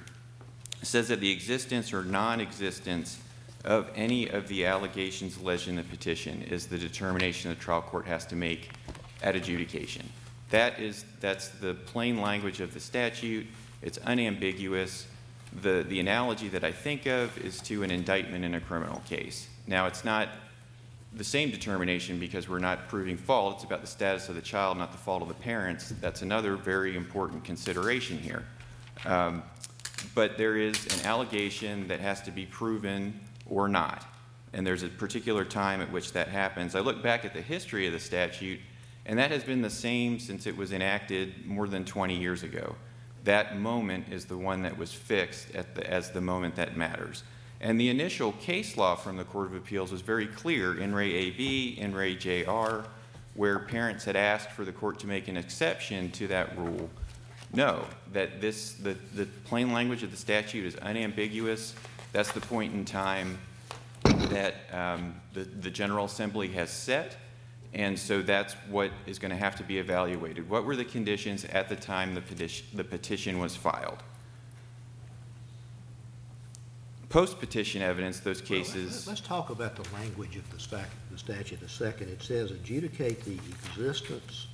says 0.82 1.08
that 1.08 1.20
the 1.20 1.32
existence 1.32 1.94
or 1.94 2.04
non 2.04 2.40
existence 2.42 3.20
of 3.64 3.90
any 3.96 4.30
of 4.30 4.48
the 4.48 4.66
allegations 4.66 5.38
alleged 5.38 5.68
in 5.68 5.76
the 5.76 5.84
petition 5.84 6.44
is 6.44 6.68
the 6.68 6.78
determination 6.78 7.50
the 7.50 7.56
trial 7.56 7.82
court 7.82 8.06
has 8.06 8.26
to 8.28 8.36
make 8.36 8.70
at 9.24 9.36
adjudication. 9.36 10.08
That 10.52 10.80
is, 10.80 11.06
that's 11.20 11.50
the 11.50 11.74
plain 11.74 12.22
language 12.22 12.62
of 12.62 12.74
the 12.74 12.80
statute. 12.80 13.48
It's 13.82 13.98
unambiguous. 14.00 15.08
The, 15.62 15.86
the 15.88 16.00
analogy 16.00 16.48
that 16.50 16.64
I 16.64 16.72
think 16.72 17.08
of 17.08 17.38
is 17.40 17.60
to 17.62 17.84
an 17.84 17.90
indictment 17.90 18.46
in 18.46 18.54
a 18.56 18.62
criminal 18.62 19.02
case. 19.08 19.50
Now, 19.68 19.88
it's 19.88 20.06
not 20.06 20.30
the 21.16 21.24
same 21.24 21.50
determination 21.50 22.20
because 22.20 22.48
we're 22.48 22.60
not 22.60 22.88
proving 22.88 23.18
fault. 23.18 23.56
It's 23.56 23.64
about 23.64 23.82
the 23.82 23.88
status 23.88 24.30
of 24.30 24.36
the 24.36 24.42
child, 24.42 24.78
not 24.78 24.92
the 24.92 24.98
fault 24.98 25.22
of 25.22 25.28
the 25.28 25.34
parents. 25.34 25.94
That's 26.02 26.22
another 26.22 26.56
very 26.56 26.96
important 26.96 27.44
consideration 27.44 28.20
here. 28.20 28.46
Um, 29.06 29.44
but 30.14 30.38
there 30.38 30.58
is 30.58 30.86
an 30.98 31.06
allegation 31.06 31.88
that 31.88 32.00
has 32.00 32.22
to 32.24 32.32
be 32.32 32.46
proven 32.46 33.20
or 33.50 33.68
not. 33.68 34.06
And 34.54 34.66
there's 34.66 34.84
a 34.84 34.88
particular 34.88 35.44
time 35.44 35.82
at 35.82 35.92
which 35.92 36.14
that 36.14 36.30
happens. 36.30 36.76
I 36.76 36.80
look 36.80 37.04
back 37.04 37.26
at 37.26 37.34
the 37.34 37.42
history 37.42 37.88
of 37.88 37.94
the 37.94 38.00
statute, 38.00 38.60
and 39.06 39.20
that 39.20 39.32
has 39.32 39.44
been 39.44 39.62
the 39.62 39.70
same 39.70 40.20
since 40.20 40.48
it 40.48 40.56
was 40.56 40.72
enacted 40.72 41.46
more 41.46 41.68
than 41.68 41.84
20 41.84 42.16
years 42.16 42.44
ago. 42.44 42.76
That 43.26 43.60
moment 43.60 44.06
is 44.12 44.26
the 44.26 44.38
one 44.38 44.62
that 44.62 44.78
was 44.78 44.94
fixed 44.94 45.52
the, 45.52 45.90
as 45.90 46.12
the 46.12 46.22
moment 46.22 46.56
that 46.56 46.78
matters. 46.78 47.24
And 47.60 47.80
the 47.80 47.90
initial 47.90 48.34
case 48.34 48.78
law 48.78 48.96
from 48.96 49.18
the 49.18 49.24
Court 49.24 49.48
of 49.48 49.56
Appeals 49.56 49.92
was 49.92 50.02
very 50.02 50.28
clear 50.28 50.80
in 50.80 50.94
re 50.94 51.14
AB, 51.14 51.78
in 51.80 51.96
re 51.96 52.16
JR, 52.16 52.88
where 53.34 53.60
parents 53.60 54.06
had 54.06 54.16
asked 54.16 54.52
for 54.52 54.64
the 54.64 54.72
court 54.72 55.00
to 55.00 55.08
make 55.08 55.28
an 55.28 55.38
exception 55.38 56.12
to 56.12 56.28
that 56.28 56.58
rule. 56.58 56.90
No, 57.56 57.86
that 58.12 58.42
this, 58.42 58.74
the, 58.74 58.98
the 59.14 59.26
plain 59.46 59.72
language 59.72 60.04
of 60.04 60.12
the 60.12 60.18
statute 60.18 60.66
is 60.66 60.76
unambiguous. 60.76 61.74
That's 62.12 62.32
the 62.32 62.42
point 62.42 62.74
in 62.74 62.84
time 62.86 63.38
that 64.04 64.56
um, 64.72 65.16
the, 65.34 65.44
the 65.44 65.70
General 65.70 66.06
Assembly 66.06 66.50
has 66.50 66.70
set. 66.70 67.18
And 67.74 67.98
so 67.98 68.22
that's 68.22 68.54
what 68.70 68.92
is 69.06 69.20
going 69.20 69.32
to 69.32 69.38
have 69.38 69.56
to 69.58 69.64
be 69.64 69.80
evaluated. 69.80 70.50
What 70.50 70.66
were 70.66 70.76
the 70.76 70.86
conditions 70.86 71.46
at 71.46 71.68
the 71.68 71.76
time 71.76 72.16
the 72.16 72.22
petition, 72.22 72.66
the 72.74 72.84
petition 72.84 73.40
was 73.40 73.56
filed? 73.56 74.02
Post 77.10 77.40
petition 77.40 77.82
evidence, 77.82 78.20
those 78.20 78.42
cases. 78.42 79.06
Well, 79.06 79.14
let's 79.14 79.22
talk 79.26 79.50
about 79.50 79.76
the 79.76 79.90
language 79.94 80.36
of 80.36 80.50
the, 80.52 80.60
statute 81.18 81.62
a 81.62 81.70
second. 81.70 82.10
It 82.10 82.22
says 82.22 82.52
adjudicate 82.52 83.24
the 83.24 83.34
existence 83.34 84.48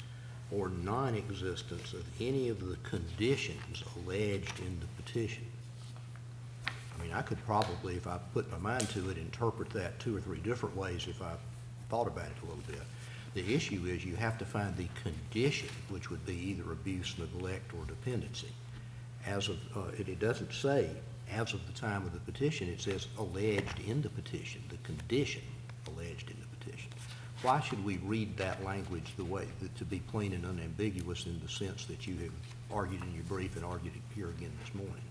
or 0.51 0.69
non 0.69 1.15
existence 1.15 1.93
of 1.93 2.05
any 2.19 2.49
of 2.49 2.59
the 2.59 2.75
conditions 2.83 3.83
alleged 3.95 4.59
in 4.59 4.79
the 4.79 5.01
petition. 5.01 5.45
I 6.67 7.01
mean, 7.01 7.13
I 7.13 7.21
could 7.21 7.43
probably, 7.45 7.95
if 7.95 8.05
I 8.07 8.19
put 8.33 8.51
my 8.51 8.57
mind 8.57 8.89
to 8.89 9.09
it, 9.09 9.17
interpret 9.17 9.69
that 9.71 9.99
two 9.99 10.15
or 10.15 10.21
three 10.21 10.39
different 10.39 10.75
ways 10.75 11.07
if 11.07 11.21
I 11.21 11.33
thought 11.89 12.07
about 12.07 12.25
it 12.25 12.43
a 12.43 12.45
little 12.45 12.63
bit. 12.67 12.81
The 13.33 13.53
issue 13.53 13.85
is 13.85 14.03
you 14.03 14.15
have 14.17 14.37
to 14.39 14.45
find 14.45 14.75
the 14.75 14.87
condition, 15.03 15.69
which 15.89 16.09
would 16.09 16.25
be 16.25 16.35
either 16.35 16.71
abuse, 16.71 17.15
neglect, 17.17 17.73
or 17.73 17.85
dependency. 17.85 18.49
As 19.25 19.47
of, 19.47 19.57
uh, 19.75 19.91
it, 19.97 20.09
it 20.09 20.19
doesn't 20.19 20.51
say 20.53 20.89
as 21.31 21.53
of 21.53 21.65
the 21.65 21.79
time 21.79 22.05
of 22.05 22.13
the 22.13 22.19
petition, 22.19 22.67
it 22.67 22.81
says 22.81 23.07
alleged 23.17 23.79
in 23.87 24.01
the 24.01 24.09
petition, 24.09 24.61
the 24.69 24.77
condition 24.77 25.41
alleged 25.87 26.29
in. 26.29 26.40
Why 27.41 27.59
should 27.59 27.83
we 27.83 27.97
read 27.97 28.37
that 28.37 28.63
language 28.63 29.13
the 29.17 29.25
way, 29.25 29.47
that 29.61 29.75
to 29.77 29.85
be 29.85 29.99
plain 29.99 30.33
and 30.33 30.45
unambiguous 30.45 31.25
in 31.25 31.39
the 31.43 31.49
sense 31.49 31.85
that 31.85 32.05
you 32.05 32.15
have 32.17 32.31
argued 32.71 33.01
in 33.01 33.13
your 33.15 33.23
brief 33.23 33.55
and 33.55 33.65
argued 33.65 33.93
here 34.13 34.29
again 34.29 34.51
this 34.63 34.75
morning? 34.75 35.01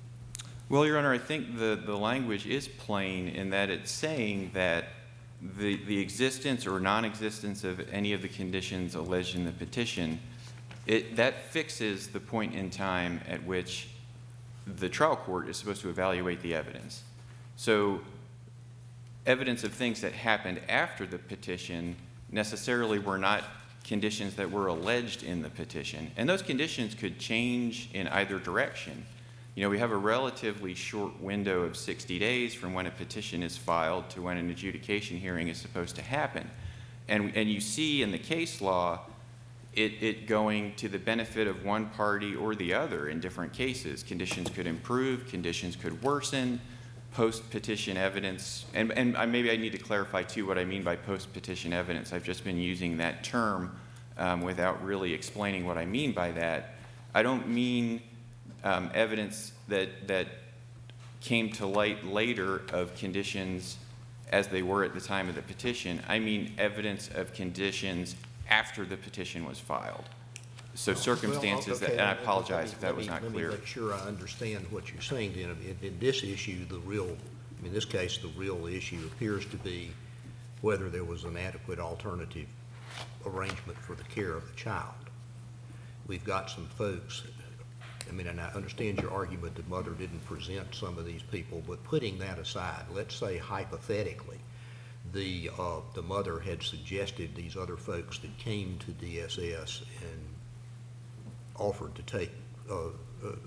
Well, 0.68 0.86
Your 0.86 0.98
Honor, 0.98 1.12
I 1.12 1.18
think 1.18 1.58
the, 1.58 1.80
the 1.84 1.96
language 1.96 2.46
is 2.46 2.68
plain 2.68 3.28
in 3.28 3.50
that 3.50 3.70
it's 3.70 3.90
saying 3.90 4.52
that 4.54 4.90
the, 5.58 5.76
the 5.84 5.98
existence 5.98 6.66
or 6.66 6.78
non 6.78 7.04
existence 7.04 7.64
of 7.64 7.80
any 7.90 8.12
of 8.12 8.22
the 8.22 8.28
conditions 8.28 8.94
alleged 8.94 9.34
in 9.34 9.44
the 9.44 9.52
petition 9.52 10.20
It, 10.86 11.16
that 11.16 11.50
fixes 11.50 12.08
the 12.08 12.20
point 12.20 12.54
in 12.54 12.70
time 12.70 13.20
at 13.26 13.42
which 13.44 13.88
the 14.66 14.88
trial 14.88 15.16
court 15.16 15.48
is 15.48 15.56
supposed 15.56 15.82
to 15.82 15.88
evaluate 15.88 16.42
the 16.42 16.54
evidence. 16.54 17.02
So 17.56 18.00
evidence 19.26 19.64
of 19.64 19.72
things 19.72 20.00
that 20.02 20.12
happened 20.12 20.60
after 20.68 21.06
the 21.06 21.18
petition 21.18 21.96
necessarily 22.30 22.98
were 22.98 23.18
not 23.18 23.44
conditions 23.84 24.34
that 24.36 24.50
were 24.50 24.68
alleged 24.68 25.22
in 25.22 25.42
the 25.42 25.50
petition. 25.50 26.10
And 26.16 26.28
those 26.28 26.42
conditions 26.42 26.94
could 26.94 27.18
change 27.18 27.88
in 27.92 28.08
either 28.08 28.38
direction. 28.38 29.06
You 29.54 29.64
know, 29.64 29.70
we 29.70 29.78
have 29.78 29.90
a 29.90 29.96
relatively 29.96 30.74
short 30.74 31.20
window 31.20 31.62
of 31.62 31.76
60 31.76 32.18
days 32.18 32.54
from 32.54 32.72
when 32.72 32.86
a 32.86 32.90
petition 32.90 33.42
is 33.42 33.56
filed 33.56 34.08
to 34.10 34.22
when 34.22 34.36
an 34.36 34.48
adjudication 34.50 35.18
hearing 35.18 35.48
is 35.48 35.58
supposed 35.58 35.96
to 35.96 36.02
happen. 36.02 36.48
And, 37.08 37.32
and 37.34 37.50
you 37.50 37.60
see 37.60 38.02
in 38.02 38.12
the 38.12 38.18
case 38.18 38.60
law 38.60 39.00
it, 39.74 40.02
it 40.02 40.26
going 40.26 40.74
to 40.76 40.88
the 40.88 40.98
benefit 40.98 41.46
of 41.46 41.64
one 41.64 41.86
party 41.90 42.34
or 42.34 42.54
the 42.54 42.74
other 42.74 43.08
in 43.08 43.20
different 43.20 43.52
cases. 43.52 44.02
Conditions 44.02 44.50
could 44.50 44.66
improve, 44.66 45.28
conditions 45.28 45.76
could 45.76 46.02
worsen, 46.02 46.60
post-petition 47.12 47.96
evidence, 47.96 48.66
and, 48.74 48.92
and 48.92 49.16
I- 49.16 49.26
maybe 49.26 49.50
I 49.50 49.56
need 49.56 49.72
to 49.72 49.78
clarify 49.78 50.22
too 50.22 50.46
what 50.46 50.58
I 50.58 50.64
mean 50.64 50.82
by 50.82 50.96
post-petition 50.96 51.72
evidence. 51.72 52.12
I've 52.12 52.24
just 52.24 52.44
been 52.44 52.58
using 52.58 52.98
that 52.98 53.24
term 53.24 53.76
um, 54.16 54.42
without 54.42 54.82
really 54.84 55.12
explaining 55.12 55.66
what 55.66 55.76
I 55.76 55.84
mean 55.84 56.12
by 56.12 56.30
that. 56.32 56.74
I 57.14 57.22
don't 57.22 57.48
mean 57.48 58.02
um, 58.62 58.90
evidence 58.94 59.52
that, 59.68 60.06
that 60.06 60.28
came 61.20 61.50
to 61.52 61.66
light 61.66 62.04
later 62.04 62.62
of 62.72 62.94
conditions 62.94 63.78
as 64.30 64.48
they 64.48 64.62
were 64.62 64.84
at 64.84 64.94
the 64.94 65.00
time 65.00 65.28
of 65.28 65.34
the 65.34 65.42
petition. 65.42 66.00
I 66.08 66.18
mean 66.18 66.54
evidence 66.58 67.08
of 67.14 67.34
conditions 67.34 68.14
after 68.48 68.84
the 68.84 68.96
petition 68.96 69.44
was 69.44 69.58
filed. 69.58 70.08
So 70.80 70.94
circumstances, 70.94 71.78
that- 71.80 71.90
and 71.90 72.00
I 72.00 72.12
apologize 72.12 72.72
if 72.72 72.80
that 72.80 72.96
was 72.96 73.06
not 73.06 73.20
clear. 73.20 73.50
Let 73.50 73.52
me 73.52 73.58
make 73.58 73.66
sure 73.66 73.92
I 73.92 73.98
understand 73.98 74.66
what 74.70 74.90
you're 74.90 75.02
saying 75.02 75.34
then. 75.34 75.50
In, 75.50 75.76
in 75.86 75.98
this 75.98 76.22
issue, 76.22 76.64
the 76.64 76.78
real, 76.78 77.18
in 77.62 77.70
this 77.74 77.84
case, 77.84 78.16
the 78.16 78.28
real 78.28 78.66
issue 78.66 78.98
appears 79.12 79.44
to 79.46 79.58
be 79.58 79.90
whether 80.62 80.88
there 80.88 81.04
was 81.04 81.24
an 81.24 81.36
adequate 81.36 81.80
alternative 81.80 82.46
arrangement 83.26 83.78
for 83.78 83.94
the 83.94 84.04
care 84.04 84.32
of 84.32 84.48
the 84.48 84.54
child. 84.54 84.94
We've 86.06 86.24
got 86.24 86.48
some 86.48 86.66
folks, 86.78 87.24
I 88.08 88.12
mean, 88.12 88.28
and 88.28 88.40
I 88.40 88.48
understand 88.52 89.00
your 89.02 89.10
argument 89.10 89.56
that 89.56 89.68
mother 89.68 89.90
didn't 89.90 90.24
present 90.24 90.74
some 90.74 90.96
of 90.96 91.04
these 91.04 91.22
people, 91.22 91.62
but 91.68 91.84
putting 91.84 92.16
that 92.20 92.38
aside, 92.38 92.86
let's 92.90 93.14
say 93.14 93.36
hypothetically, 93.36 94.38
the, 95.12 95.50
uh, 95.58 95.80
the 95.92 96.02
mother 96.02 96.38
had 96.38 96.62
suggested 96.62 97.34
these 97.34 97.54
other 97.54 97.76
folks 97.76 98.18
that 98.20 98.34
came 98.38 98.78
to 98.78 98.92
DSS 98.92 99.82
and 100.00 100.29
offered 101.60 101.94
to 101.94 102.02
take, 102.02 102.32
uh, 102.70 102.90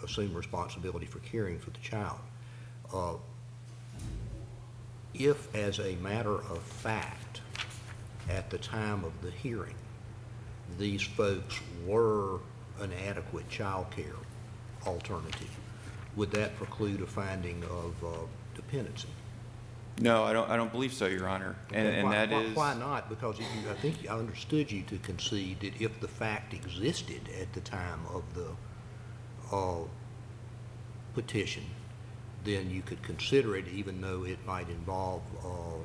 assume 0.04 0.34
responsibility 0.34 1.06
for 1.06 1.20
caring 1.20 1.60
for 1.60 1.72
the 1.72 1.80
child. 1.80 2.20
Uh, 2.94 3.16
If, 5.14 5.54
as 5.56 5.80
a 5.80 5.96
matter 5.98 6.36
of 6.36 6.60
fact, 6.60 7.42
at 8.30 8.50
the 8.50 8.58
time 8.58 9.04
of 9.04 9.14
the 9.22 9.30
hearing, 9.30 9.76
these 10.80 11.04
folks 11.04 11.60
were 11.86 12.40
an 12.80 12.92
adequate 13.08 13.48
child 13.50 13.92
care 13.92 14.18
alternative, 14.88 15.54
would 16.16 16.32
that 16.32 16.56
preclude 16.56 17.02
a 17.02 17.06
finding 17.06 17.64
of 17.66 18.04
uh, 18.04 18.10
dependency? 18.56 19.10
No, 20.00 20.24
I 20.24 20.34
don't, 20.34 20.50
I 20.50 20.58
don't 20.58 20.72
believe 20.72 20.92
so, 20.94 21.06
Your 21.06 21.28
Honor. 21.30 21.56
And, 21.72 21.88
and 21.88 22.04
why- 22.08 22.12
that 22.14 22.32
why- 22.32 22.42
is. 22.42 22.56
Why 22.56 22.74
not? 22.74 23.10
Because 23.10 23.40
you, 23.40 23.46
I 23.70 23.76
think 23.76 24.10
I 24.10 24.18
understood 24.18 24.72
you 24.72 24.82
to 24.84 24.98
concede 24.98 25.60
that 25.62 25.80
if 25.80 26.00
the 26.00 26.08
fact 26.08 26.54
existed 26.54 27.22
at 27.40 27.54
the 27.54 27.62
time 27.62 28.00
of 28.14 28.24
the 28.34 28.48
uh, 29.56 29.84
petition, 31.14 31.64
then 32.44 32.70
you 32.72 32.82
could 32.82 33.02
consider 33.04 33.56
it 33.56 33.68
even 33.68 34.02
though 34.02 34.24
it 34.26 34.44
might 34.46 34.68
involve, 34.70 35.22
uh, 35.46 35.82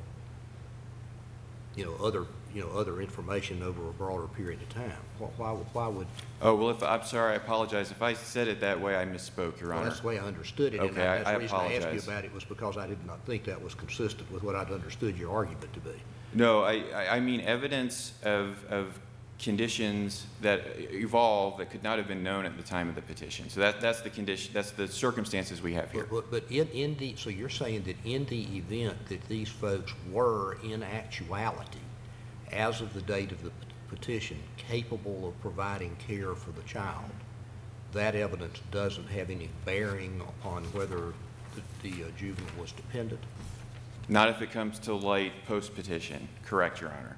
you 1.75 1.85
know, 1.85 1.95
other, 2.03 2.25
you 2.53 2.61
know, 2.61 2.69
other 2.69 3.01
information 3.01 3.61
over 3.63 3.87
a 3.89 3.91
broader 3.93 4.27
period 4.27 4.61
of 4.61 4.69
time. 4.69 4.91
Wh- 5.19 5.39
Why, 5.39 5.51
why 5.73 5.87
would, 5.87 6.07
Oh, 6.41 6.55
well, 6.55 6.69
if, 6.71 6.81
I'm 6.83 7.03
sorry, 7.03 7.33
I 7.33 7.35
apologize. 7.35 7.91
If 7.91 8.01
I 8.01 8.13
said 8.13 8.47
it 8.47 8.59
that 8.61 8.79
way, 8.79 8.95
I 8.95 9.05
misspoke, 9.05 9.59
Your 9.59 9.69
well, 9.69 9.79
Honor. 9.79 9.89
that's 9.89 10.01
the 10.01 10.07
way 10.07 10.19
I 10.19 10.23
understood 10.25 10.73
it. 10.73 10.81
and 10.81 10.89
Okay, 10.91 11.01
I- 11.07 11.17
that's 11.17 11.27
I 11.29 11.33
the 11.33 11.39
reason 11.39 11.55
I 11.57 11.63
asked 11.65 11.71
you 11.73 11.77
apologize. 11.79 12.07
about 12.07 12.25
it 12.25 12.33
was 12.33 12.43
because 12.43 12.77
I 12.77 12.87
did 12.87 13.05
not 13.05 13.19
think 13.25 13.43
that 13.45 13.61
was 13.61 13.73
consistent 13.75 14.31
with 14.31 14.43
what 14.43 14.55
I'd 14.55 14.71
understood 14.71 15.17
your 15.17 15.31
argument 15.31 15.71
to 15.73 15.79
be. 15.79 15.91
No, 16.33 16.63
I, 16.63 16.83
I- 16.93 17.17
I 17.17 17.19
mean 17.19 17.41
evidence 17.41 18.13
of, 18.23 18.63
of 18.69 18.99
conditions 19.39 20.25
that 20.41 20.61
evolve 20.91 21.57
that 21.59 21.69
could 21.71 21.81
not 21.81 21.97
have 21.97 22.09
been 22.09 22.21
known 22.21 22.45
at 22.45 22.57
the 22.57 22.63
time 22.63 22.89
of 22.89 22.95
the 22.95 23.01
petition. 23.01 23.49
So 23.49 23.61
that, 23.61 23.79
that's 23.79 24.01
the 24.01 24.09
condition, 24.09 24.51
that's 24.53 24.71
the 24.71 24.85
circumstances 24.85 25.61
we 25.61 25.73
have 25.75 25.89
here. 25.93 26.05
But, 26.11 26.29
but 26.29 26.43
in, 26.51 26.67
in 26.69 26.95
the, 26.97 27.15
so 27.15 27.29
you're 27.29 27.47
saying 27.47 27.83
that 27.83 27.95
in 28.03 28.25
the 28.25 28.57
event 28.57 28.97
that 29.07 29.25
these 29.29 29.47
folks 29.47 29.93
were 30.11 30.57
in 30.63 30.83
actuality, 30.83 31.79
as 32.51 32.81
of 32.81 32.93
the 32.93 33.01
date 33.01 33.31
of 33.31 33.43
the 33.43 33.51
petition, 33.89 34.37
capable 34.57 35.27
of 35.27 35.39
providing 35.41 35.95
care 36.07 36.35
for 36.35 36.51
the 36.51 36.61
child, 36.63 37.09
that 37.93 38.15
evidence 38.15 38.61
doesn't 38.71 39.07
have 39.07 39.29
any 39.29 39.49
bearing 39.65 40.21
upon 40.21 40.63
whether 40.65 41.13
the, 41.55 41.89
the 41.89 42.03
uh, 42.03 42.07
juvenile 42.17 42.51
was 42.59 42.71
dependent? 42.71 43.21
Not 44.07 44.29
if 44.29 44.41
it 44.41 44.51
comes 44.51 44.79
to 44.79 44.93
light 44.93 45.33
post-petition. 45.45 46.27
Correct, 46.45 46.81
Your 46.81 46.91
Honor. 46.91 47.17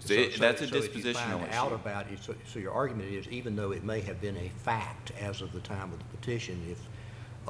So 0.00 0.08
So- 0.08 0.14
it- 0.14 0.32
so- 0.34 0.40
that's 0.40 0.62
a 0.62 0.68
so 0.68 0.76
if 0.76 0.96
you 0.96 1.02
dispositional 1.02 1.14
find 1.40 1.52
out 1.52 1.72
about 1.72 2.10
it, 2.10 2.22
so, 2.22 2.34
so 2.46 2.58
your 2.58 2.72
argument 2.72 3.10
is, 3.12 3.26
even 3.28 3.56
though 3.56 3.72
it 3.72 3.84
may 3.84 4.00
have 4.02 4.20
been 4.20 4.36
a 4.36 4.48
fact 4.64 5.12
as 5.20 5.40
of 5.42 5.52
the 5.52 5.60
time 5.60 5.92
of 5.92 5.98
the 5.98 6.04
petition, 6.16 6.62
if, 6.70 6.78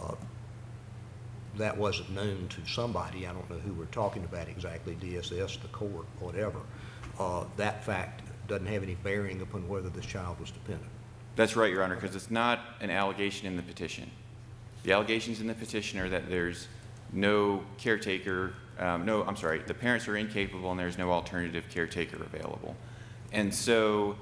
uh, 0.03 0.15
that 1.57 1.77
wasn't 1.77 2.11
known 2.11 2.49
to 2.49 2.67
somebody, 2.67 3.27
I 3.29 3.33
don't 3.33 3.49
know 3.49 3.59
who 3.59 3.73
we're 3.75 3.85
talking 3.87 4.25
about 4.25 4.49
exactly, 4.49 4.97
DSS, 4.97 5.57
the 5.63 5.69
court, 5.69 6.07
whatever, 6.19 6.59
uh, 7.19 7.45
that 7.57 7.85
fact 7.85 8.23
doesn't 8.49 8.67
have 8.67 8.83
any 8.83 8.95
bearing 8.97 9.41
upon 9.41 9.67
whether 9.69 9.89
this 9.89 10.07
child 10.07 10.39
was 10.39 10.51
dependent. 10.51 10.91
That's 11.37 11.57
right, 11.57 11.71
Your 11.71 11.83
Honor, 11.83 11.97
because 11.97 12.15
it's 12.15 12.31
not 12.31 12.61
an 12.81 12.91
allegation 12.91 13.47
in 13.47 13.57
the 13.57 13.63
petition. 13.63 14.11
The 14.85 14.93
allegations 14.93 15.41
in 15.41 15.47
the 15.47 15.55
petition 15.55 15.99
are 15.99 16.09
that 16.09 16.29
there's 16.29 16.69
no 17.13 17.63
caretaker, 17.79 18.55
um, 18.79 19.05
no, 19.05 19.25
I'm 19.25 19.37
sorry, 19.37 19.61
the 19.61 19.75
parents 19.75 20.07
are 20.09 20.17
incapable 20.17 20.71
and 20.71 20.79
there's 20.79 20.99
no 20.99 21.11
alternative 21.11 21.65
caretaker 21.71 22.23
available. 22.23 22.77
And 23.33 23.53
so 23.53 24.17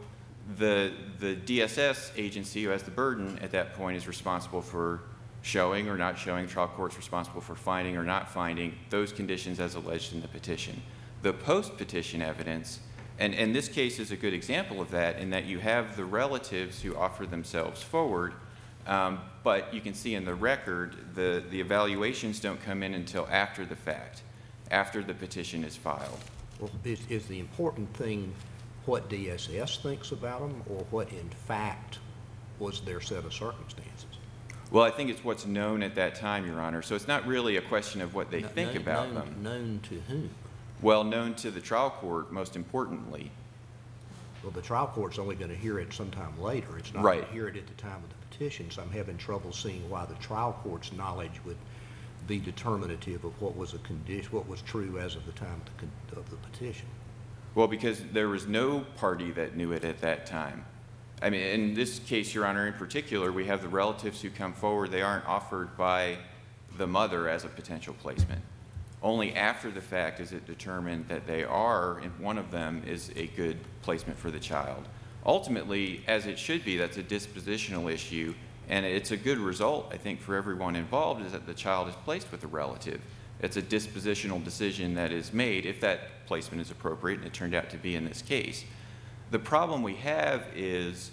the, 0.57 0.93
the 1.19 1.37
DSS 1.37 2.13
agency 2.17 2.63
who 2.65 2.71
has 2.71 2.83
the 2.83 2.91
burden 2.91 3.39
at 3.41 3.51
that 3.53 3.75
point 3.75 3.97
is 3.97 4.07
responsible 4.07 4.63
for 4.63 5.01
showing 5.43 5.89
or 5.89 5.97
not 5.97 6.19
showing, 6.19 6.47
trial 6.47 6.69
court's 6.69 6.97
responsible 6.97 7.41
for 7.41 7.55
finding 7.55 7.97
or 7.97 8.05
not 8.05 8.31
finding 8.31 8.75
those 8.91 9.13
conditions 9.13 9.61
as 9.61 9.75
alleged 9.75 10.15
in 10.15 10.23
the 10.23 10.29
petition. 10.29 10.81
The 11.23 11.33
post-petition 11.33 12.21
evidence, 12.21 12.81
and, 13.19 13.33
and 13.35 13.55
this 13.55 13.69
case 13.69 14.01
is 14.01 14.11
a 14.11 14.17
good 14.17 14.35
example 14.35 14.81
of 14.81 14.91
that 14.91 15.19
in 15.19 15.31
that 15.31 15.45
you 15.45 15.59
have 15.61 15.97
the 15.97 16.05
relatives 16.05 16.83
who 16.83 16.97
offer 16.97 17.27
themselves 17.27 17.81
forward, 17.81 18.35
um, 18.89 19.21
but 19.45 19.73
you 19.73 19.81
can 19.81 19.95
see 19.95 20.17
in 20.17 20.25
the 20.25 20.35
record, 20.35 20.97
the, 21.15 21.45
the 21.51 21.61
evaluations 21.61 22.41
don't 22.41 22.61
come 22.61 22.83
in 22.83 22.95
until 22.95 23.29
after 23.31 23.65
the 23.65 23.77
fact, 23.77 24.23
after 24.73 25.01
the 25.03 25.15
petition 25.15 25.63
is 25.63 25.77
filed. 25.77 26.19
Well, 26.59 26.71
is, 26.85 27.01
is 27.09 27.27
the 27.27 27.39
important 27.39 27.95
thing 27.97 28.35
what 28.87 29.09
DSS 29.09 29.81
thinks 29.81 30.11
about 30.11 30.41
them, 30.41 30.61
or 30.69 30.85
what 30.91 31.09
in 31.13 31.31
fact 31.47 32.01
was 32.59 32.81
their 32.81 33.01
set 33.01 33.25
of 33.25 33.33
circumstances? 33.33 34.07
Well, 34.73 34.83
I 34.85 34.91
think 34.91 35.09
it's 35.11 35.23
what's 35.23 35.47
known 35.47 35.85
at 35.85 35.95
that 35.95 36.17
time, 36.17 36.47
Your 36.47 36.59
Honor. 36.61 36.83
So 36.83 36.97
it's 36.97 37.07
not 37.07 37.25
really 37.29 37.59
a 37.59 37.61
question 37.63 38.01
of 38.01 38.15
what 38.15 38.31
they 38.33 38.41
Kn- 38.41 38.53
think 38.55 38.69
known- 38.73 38.83
about 38.83 39.13
known- 39.13 39.15
them. 39.15 39.43
Known 39.43 39.81
to 39.89 40.01
whom? 40.09 40.31
Well, 40.83 41.05
known 41.05 41.35
to 41.37 41.51
the 41.53 41.61
trial 41.61 41.91
court, 41.91 42.33
most 42.33 42.57
importantly. 42.57 43.31
Well, 44.43 44.51
the 44.51 44.61
trial 44.63 44.89
court's 44.89 45.19
only 45.21 45.37
going 45.37 45.51
to 45.53 45.57
hear 45.57 45.79
it 45.79 45.93
sometime 45.93 46.39
later. 46.41 46.77
It's 46.77 46.93
not 46.93 47.05
Right. 47.05 47.19
going 47.21 47.27
to 47.29 47.33
hear 47.33 47.49
it 47.49 47.57
at 47.57 47.69
the 47.69 47.75
time 47.75 48.03
of 48.03 48.09
the 48.09 48.27
petition, 48.29 48.69
so 48.71 48.83
I'm 48.83 48.91
having 48.91 49.17
trouble 49.17 49.53
seeing 49.53 49.89
why 49.89 50.05
the 50.07 50.15
trial 50.17 50.59
court's 50.65 50.93
knowledge 50.93 51.41
would 51.45 51.57
be 52.27 52.39
determinative 52.41 53.25
of 53.25 53.41
what 53.41 53.57
was 53.57 53.75
a 53.75 53.79
condition, 53.79 54.33
what 54.33 54.49
was 54.49 54.61
true 54.63 54.99
as 54.99 55.15
of 55.15 55.25
the 55.27 55.33
time 55.33 55.55
of 55.55 55.65
the 55.67 55.71
con- 55.79 56.19
of 56.19 56.29
the 56.31 56.37
petition. 56.37 56.87
Well, 57.55 57.69
because 57.69 58.03
there 58.13 58.29
was 58.29 58.47
no 58.49 58.81
party 58.97 59.31
that 59.33 59.57
knew 59.57 59.73
it 59.73 59.85
at 59.85 60.01
that 60.01 60.27
time. 60.27 60.65
I 61.21 61.31
mean, 61.31 61.43
in 61.43 61.75
this 61.75 62.01
case, 62.01 62.35
Your 62.35 62.45
Honor, 62.47 62.67
in 62.67 62.73
particular, 62.73 63.31
we 63.31 63.45
have 63.47 63.63
the 63.63 63.69
relatives 63.69 64.21
who 64.23 64.31
come 64.31 64.53
forward. 64.53 64.91
They 64.91 65.03
aren't 65.03 65.27
offered 65.27 65.77
by 65.77 66.19
the 66.77 66.87
mother 66.89 67.29
as 67.29 67.45
a 67.45 67.49
potential 67.49 67.95
placement. 67.95 68.43
Only 69.03 69.35
after 69.35 69.71
the 69.71 69.81
fact 69.81 70.21
is 70.21 70.33
it 70.33 70.47
determined 70.47 71.09
that 71.09 71.27
they 71.27 71.43
are, 71.43 71.99
and 71.99 72.17
one 72.21 72.39
of 72.39 72.51
them 72.51 72.83
is 72.87 73.11
a 73.17 73.27
good 73.29 73.59
placement 73.83 74.19
for 74.19 74.31
the 74.31 74.39
child. 74.39 74.87
Ultimately, 75.27 76.05
as 76.07 76.27
it 76.27 76.39
should 76.39 76.65
be, 76.65 76.77
that's 76.77 76.97
a 76.97 77.03
dispositional 77.03 77.93
issue, 77.93 78.35
and 78.69 78.87
it's 78.87 79.11
a 79.11 79.17
good 79.17 79.39
result, 79.39 79.91
I 79.93 79.97
think, 79.97 80.21
for 80.21 80.37
everyone 80.37 80.77
involved, 80.77 81.25
is 81.25 81.33
that 81.33 81.47
the 81.47 81.55
child 81.55 81.89
is 81.89 81.95
placed 82.05 82.31
with 82.31 82.45
a 82.45 82.47
relative. 82.47 83.01
It's 83.41 83.57
a 83.57 83.63
dispositional 83.63 84.43
decision 84.45 84.95
that 84.95 85.11
is 85.11 85.33
made 85.33 85.67
if 85.67 85.81
that 85.81 86.27
placement 86.27 86.63
is 86.63 86.71
appropriate, 86.71 87.19
and 87.19 87.27
it 87.27 87.33
turned 87.33 87.55
out 87.55 87.71
to 87.71 87.77
be 87.77 87.97
in 87.97 88.05
this 88.05 88.23
case. 88.23 88.65
The 89.33 89.39
problem 89.41 89.83
we 89.83 89.97
have 89.97 90.45
is 90.55 91.11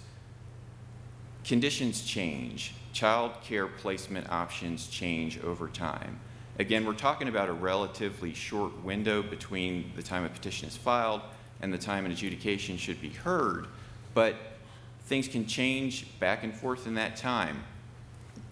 conditions 1.42 2.02
change, 2.02 2.74
child 2.92 3.32
care 3.42 3.66
placement 3.66 4.30
options 4.30 4.86
change 4.86 5.40
over 5.40 5.68
time. 5.68 6.20
Again, 6.60 6.84
we're 6.84 6.92
talking 6.92 7.26
about 7.26 7.48
a 7.48 7.54
relatively 7.54 8.34
short 8.34 8.84
window 8.84 9.22
between 9.22 9.92
the 9.96 10.02
time 10.02 10.24
a 10.24 10.28
petition 10.28 10.68
is 10.68 10.76
filed 10.76 11.22
and 11.62 11.72
the 11.72 11.78
time 11.78 12.04
an 12.04 12.12
adjudication 12.12 12.76
should 12.76 13.00
be 13.00 13.08
heard, 13.08 13.66
but 14.12 14.36
things 15.04 15.26
can 15.26 15.46
change 15.46 16.04
back 16.20 16.44
and 16.44 16.54
forth 16.54 16.86
in 16.86 16.96
that 16.96 17.16
time. 17.16 17.64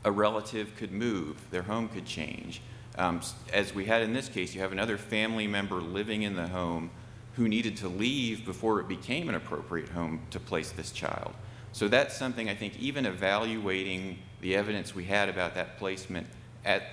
A 0.07 0.11
relative 0.11 0.75
could 0.77 0.91
move, 0.91 1.37
their 1.51 1.65
home 1.65 1.91
could 1.91 2.07
change. 2.07 2.63
Um, 2.97 3.21
as 3.53 3.75
we 3.75 3.85
had 3.85 4.01
in 4.01 4.15
this 4.15 4.31
case, 4.31 4.55
you 4.55 4.63
have 4.63 4.73
another 4.73 4.97
family 4.97 5.47
member 5.47 5.75
living 5.75 6.23
in 6.23 6.35
the 6.35 6.49
home 6.49 6.89
who 7.35 7.47
needed 7.47 7.77
to 7.77 7.89
leave 7.89 8.43
before 8.47 8.81
it 8.81 8.89
became 8.89 9.29
an 9.29 9.35
appropriate 9.35 9.91
home 9.91 10.23
to 10.31 10.41
place 10.41 10.71
this 10.71 10.93
child. 10.93 11.35
So 11.73 11.89
that's 11.89 12.17
something 12.17 12.49
I 12.49 12.55
think 12.55 12.79
even 12.79 13.05
evaluating 13.05 14.17
the 14.41 14.57
evidence 14.57 14.95
we 14.95 15.05
had 15.05 15.29
about 15.29 15.55
that 15.57 15.77
placement 15.77 16.27
at 16.65 16.85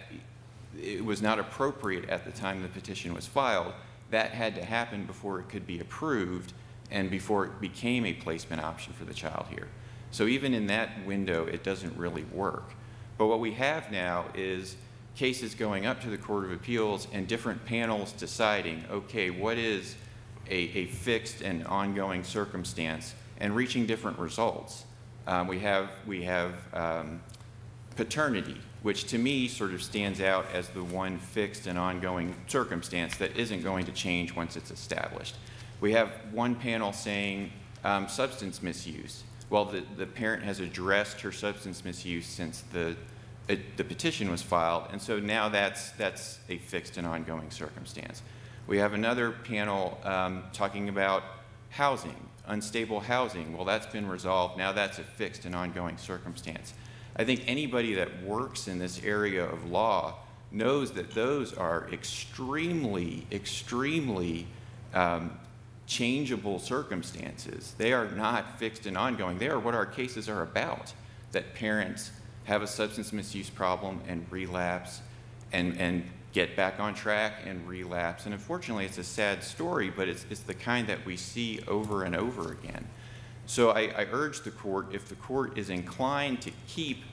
it 0.82 1.04
was 1.04 1.22
not 1.22 1.40
appropriate 1.40 2.10
at 2.10 2.26
the 2.26 2.32
time 2.32 2.62
the 2.62 2.68
petition 2.68 3.14
was 3.14 3.26
filed. 3.26 3.74
That 4.12 4.32
had 4.32 4.56
to 4.56 4.66
happen 4.66 5.06
before 5.06 5.40
it 5.40 5.50
could 5.50 5.66
be 5.66 5.80
approved 5.80 6.54
and 6.92 7.10
before 7.10 7.46
it 7.46 7.62
became 7.62 8.06
a 8.06 8.14
placement 8.14 8.64
option 8.64 8.94
for 8.94 9.06
the 9.06 9.14
child 9.14 9.48
here. 9.50 9.68
So 10.12 10.28
even 10.28 10.54
in 10.54 10.68
that 10.68 11.06
window, 11.06 11.46
it 11.46 11.64
doesn't 11.64 11.98
really 11.98 12.24
work. 12.26 12.72
But 13.18 13.28
what 13.28 13.40
we 13.40 13.54
have 13.54 13.92
now 13.92 14.26
is 14.36 14.76
cases 15.16 15.56
going 15.56 15.86
up 15.86 16.02
to 16.02 16.10
the 16.10 16.18
Court 16.18 16.46
of 16.46 16.52
Appeals 16.52 17.08
and 17.12 17.28
different 17.28 17.66
panels 17.66 18.12
deciding, 18.12 18.84
okay, 18.92 19.30
what 19.30 19.58
is 19.58 19.96
a, 20.50 20.56
a 20.56 20.86
fixed 20.88 21.42
and 21.42 21.66
ongoing 21.66 22.24
circumstance 22.24 23.16
and 23.40 23.56
reaching 23.56 23.86
different 23.86 24.18
results. 24.20 24.86
Um, 25.28 25.48
we 25.48 25.60
have, 25.60 25.90
we 26.06 26.24
have 26.24 26.54
um, 26.74 27.22
paternity, 27.96 28.58
which 28.86 29.06
to 29.06 29.18
me 29.18 29.48
sort 29.48 29.74
of 29.74 29.82
stands 29.82 30.22
out 30.22 30.46
as 30.54 30.70
the 30.70 30.84
one 30.84 31.18
fixed 31.18 31.66
and 31.66 31.76
ongoing 31.76 32.36
circumstance 32.46 33.18
that 33.18 33.36
isn't 33.36 33.64
going 33.64 33.84
to 33.84 33.92
change 33.92 34.36
once 34.36 34.56
it's 34.56 34.70
established. 34.70 35.34
We 35.82 35.94
have 35.94 36.12
one 36.32 36.54
panel 36.54 36.94
saying 36.94 37.52
um, 37.84 38.08
substance 38.08 38.62
misuse. 38.62 39.24
Well, 39.50 39.66
the, 39.66 39.84
the 39.98 40.06
parent 40.06 40.44
has 40.44 40.60
addressed 40.60 41.20
her 41.22 41.32
substance 41.32 41.84
misuse 41.84 42.28
since 42.28 42.62
the, 42.74 42.96
it, 43.48 43.76
the 43.76 43.84
petition 43.84 44.30
was 44.30 44.44
filed, 44.44 44.84
and 44.92 45.02
so 45.02 45.20
now 45.20 45.50
that's, 45.50 45.90
that's 45.94 46.38
a 46.48 46.60
fixed 46.60 46.98
and 46.98 47.08
ongoing 47.08 47.50
circumstance. 47.50 48.22
We 48.68 48.78
have 48.78 48.94
another 48.94 49.32
panel 49.32 50.00
um, 50.04 50.44
talking 50.54 50.90
about 50.90 51.24
housing, 51.72 52.30
unstable 52.46 53.00
housing. 53.00 53.58
Well, 53.58 53.66
that's 53.66 53.88
been 53.88 54.08
resolved. 54.08 54.60
Now 54.60 54.72
that's 54.74 55.00
a 55.00 55.04
fixed 55.04 55.46
and 55.46 55.56
ongoing 55.56 55.98
circumstance. 55.98 56.76
I 57.16 57.24
think 57.24 57.44
anybody 57.48 57.94
that 57.96 58.24
works 58.24 58.68
in 58.68 58.80
this 58.80 59.02
area 59.04 59.46
of 59.46 59.70
law 59.70 60.16
knows 60.52 60.92
that 60.94 61.12
those 61.12 61.54
are 61.54 61.88
extremely, 61.92 63.26
extremely 63.32 64.48
um, 64.94 65.38
changeable 65.88 66.60
circumstances. 66.60 67.76
They 67.78 67.94
are 67.94 68.10
not 68.12 68.60
fixed 68.60 68.86
and 68.86 68.98
ongoing. 68.98 69.38
They 69.38 69.50
are 69.50 69.60
what 69.60 69.76
our 69.76 69.86
cases 69.86 70.28
are 70.30 70.42
about 70.42 70.94
that 71.32 71.54
parents 71.56 72.12
have 72.46 72.62
a 72.62 72.68
substance 72.68 73.12
misuse 73.12 73.50
problem 73.50 74.02
and 74.08 74.26
relapse 74.30 75.02
and, 75.52 75.78
and 75.78 76.04
get 76.32 76.56
back 76.56 76.80
on 76.80 76.94
track 76.94 77.44
and 77.46 77.68
relapse. 77.68 78.26
And 78.26 78.34
unfortunately, 78.34 78.86
it's 78.86 78.98
a 78.98 79.04
sad 79.04 79.44
story, 79.44 79.90
but 79.90 80.10
it's, 80.10 80.26
it's 80.30 80.42
the 80.42 80.54
kind 80.54 80.88
that 80.88 81.06
we 81.06 81.18
see 81.18 81.62
over 81.68 82.04
and 82.04 82.16
over 82.16 82.52
again. 82.52 82.88
So 83.46 83.72
I, 83.72 83.82
I 83.96 84.08
urge 84.12 84.42
the 84.42 84.52
court, 84.52 84.94
if 84.94 85.08
the 85.08 85.16
court 85.16 85.58
is 85.58 85.70
inclined 85.70 86.42
to 86.42 86.52
keep 86.68 87.04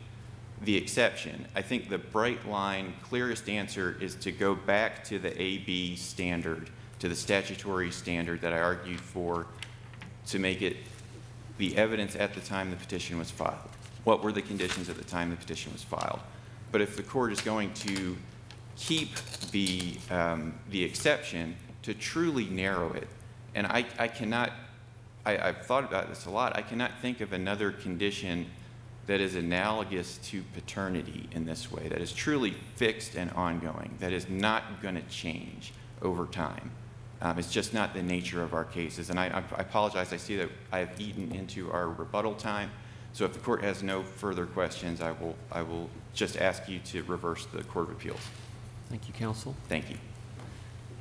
the 0.62 0.76
exception, 0.76 1.46
I 1.54 1.62
think 1.62 1.88
the 1.88 1.98
bright 1.98 2.48
line, 2.48 2.94
clearest 3.02 3.48
answer 3.48 3.96
is 4.00 4.14
to 4.16 4.32
go 4.32 4.54
back 4.54 5.04
to 5.04 5.18
the 5.18 5.40
AB 5.40 5.96
standard, 5.96 6.70
to 7.00 7.08
the 7.08 7.16
statutory 7.16 7.90
standard 7.90 8.40
that 8.42 8.52
I 8.52 8.60
argued 8.60 9.00
for 9.00 9.46
to 10.26 10.38
make 10.38 10.62
it 10.62 10.76
the 11.58 11.76
evidence 11.76 12.16
at 12.16 12.34
the 12.34 12.40
time 12.40 12.70
the 12.70 12.76
petition 12.76 13.18
was 13.18 13.30
filed. 13.30 13.58
What 14.04 14.22
were 14.22 14.32
the 14.32 14.42
conditions 14.42 14.88
at 14.88 14.96
the 14.96 15.04
time 15.04 15.30
the 15.30 15.36
petition 15.36 15.72
was 15.72 15.82
filed? 15.82 16.20
But 16.70 16.80
if 16.80 16.96
the 16.96 17.02
court 17.02 17.32
is 17.32 17.40
going 17.40 17.72
to 17.74 18.16
keep 18.76 19.10
the, 19.50 19.96
um, 20.10 20.54
the 20.70 20.82
exception, 20.82 21.56
to 21.82 21.94
truly 21.94 22.46
narrow 22.46 22.92
it, 22.92 23.08
and 23.54 23.66
I, 23.66 23.84
I 23.98 24.08
cannot, 24.08 24.52
I, 25.24 25.38
I've 25.38 25.66
thought 25.66 25.84
about 25.84 26.08
this 26.08 26.26
a 26.26 26.30
lot, 26.30 26.56
I 26.56 26.62
cannot 26.62 26.92
think 27.00 27.20
of 27.20 27.32
another 27.32 27.70
condition 27.70 28.46
that 29.06 29.20
is 29.20 29.34
analogous 29.34 30.18
to 30.18 30.42
paternity 30.54 31.28
in 31.32 31.44
this 31.44 31.70
way, 31.70 31.88
that 31.88 32.00
is 32.00 32.12
truly 32.12 32.54
fixed 32.76 33.14
and 33.16 33.30
ongoing, 33.32 33.94
that 33.98 34.12
is 34.12 34.28
not 34.28 34.80
going 34.80 34.94
to 34.94 35.02
change 35.02 35.72
over 36.02 36.26
time. 36.26 36.70
Um, 37.20 37.38
it's 37.38 37.52
just 37.52 37.72
not 37.72 37.94
the 37.94 38.02
nature 38.02 38.42
of 38.42 38.52
our 38.52 38.64
cases. 38.64 39.08
And 39.08 39.18
I, 39.18 39.26
I 39.26 39.60
apologize, 39.60 40.12
I 40.12 40.16
see 40.16 40.36
that 40.36 40.48
I 40.72 40.80
have 40.80 41.00
eaten 41.00 41.30
into 41.32 41.70
our 41.70 41.88
rebuttal 41.88 42.34
time. 42.34 42.70
So 43.12 43.24
if 43.24 43.32
the 43.32 43.38
court 43.38 43.62
has 43.62 43.82
no 43.82 44.02
further 44.02 44.44
questions, 44.46 45.00
I 45.00 45.12
will, 45.12 45.36
I 45.52 45.62
will 45.62 45.88
just 46.14 46.36
ask 46.36 46.68
you 46.68 46.80
to 46.86 47.02
reverse 47.04 47.46
the 47.46 47.62
Court 47.62 47.88
of 47.88 47.92
Appeals. 47.92 48.20
Thank 48.88 49.06
you, 49.06 49.14
counsel. 49.14 49.54
Thank 49.68 49.90
you. 49.90 49.98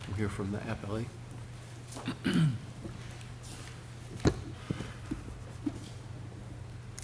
We'll 0.07 0.17
hear 0.17 0.29
from 0.29 0.51
the 0.51 0.59
appellee. 0.59 1.05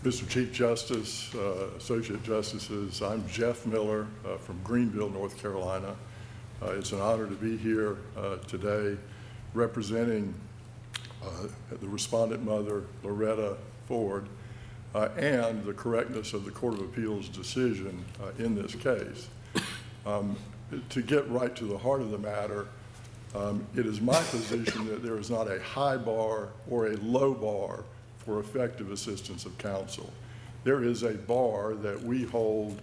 Mr. 0.07 0.25
Chief 0.29 0.53
Justice, 0.53 1.35
uh, 1.35 1.67
Associate 1.75 2.23
Justices, 2.23 3.01
I'm 3.01 3.27
Jeff 3.27 3.65
Miller 3.65 4.07
uh, 4.25 4.37
from 4.37 4.57
Greenville, 4.63 5.09
North 5.09 5.37
Carolina. 5.37 5.97
Uh, 6.61 6.67
It's 6.77 6.93
an 6.93 7.01
honor 7.01 7.27
to 7.27 7.35
be 7.35 7.57
here 7.57 7.97
uh, 8.15 8.37
today 8.47 8.97
representing 9.53 10.33
uh, 11.21 11.47
the 11.81 11.89
respondent 11.89 12.41
mother, 12.41 12.83
Loretta 13.03 13.57
Ford, 13.85 14.29
uh, 14.95 15.09
and 15.17 15.65
the 15.65 15.73
correctness 15.73 16.31
of 16.31 16.45
the 16.45 16.51
Court 16.51 16.75
of 16.75 16.79
Appeals 16.79 17.27
decision 17.27 18.05
in 18.39 18.55
this 18.55 18.75
case. 18.75 19.27
Um, 20.05 20.37
To 20.91 21.01
get 21.01 21.29
right 21.29 21.53
to 21.57 21.65
the 21.65 21.77
heart 21.77 21.99
of 21.99 22.11
the 22.11 22.17
matter, 22.17 22.67
um, 23.35 23.67
it 23.75 23.85
is 23.85 23.99
my 23.99 24.21
position 24.31 24.87
that 24.87 25.03
there 25.03 25.17
is 25.17 25.29
not 25.29 25.51
a 25.51 25.61
high 25.61 25.97
bar 25.97 26.47
or 26.69 26.87
a 26.87 26.95
low 26.95 27.33
bar 27.33 27.83
for 28.27 28.41
effective 28.41 28.91
assistance 28.91 29.45
of 29.45 29.57
counsel. 29.57 30.11
There 30.65 30.83
is 30.83 31.03
a 31.03 31.13
bar 31.13 31.75
that 31.75 32.03
we 32.03 32.25
hold 32.25 32.81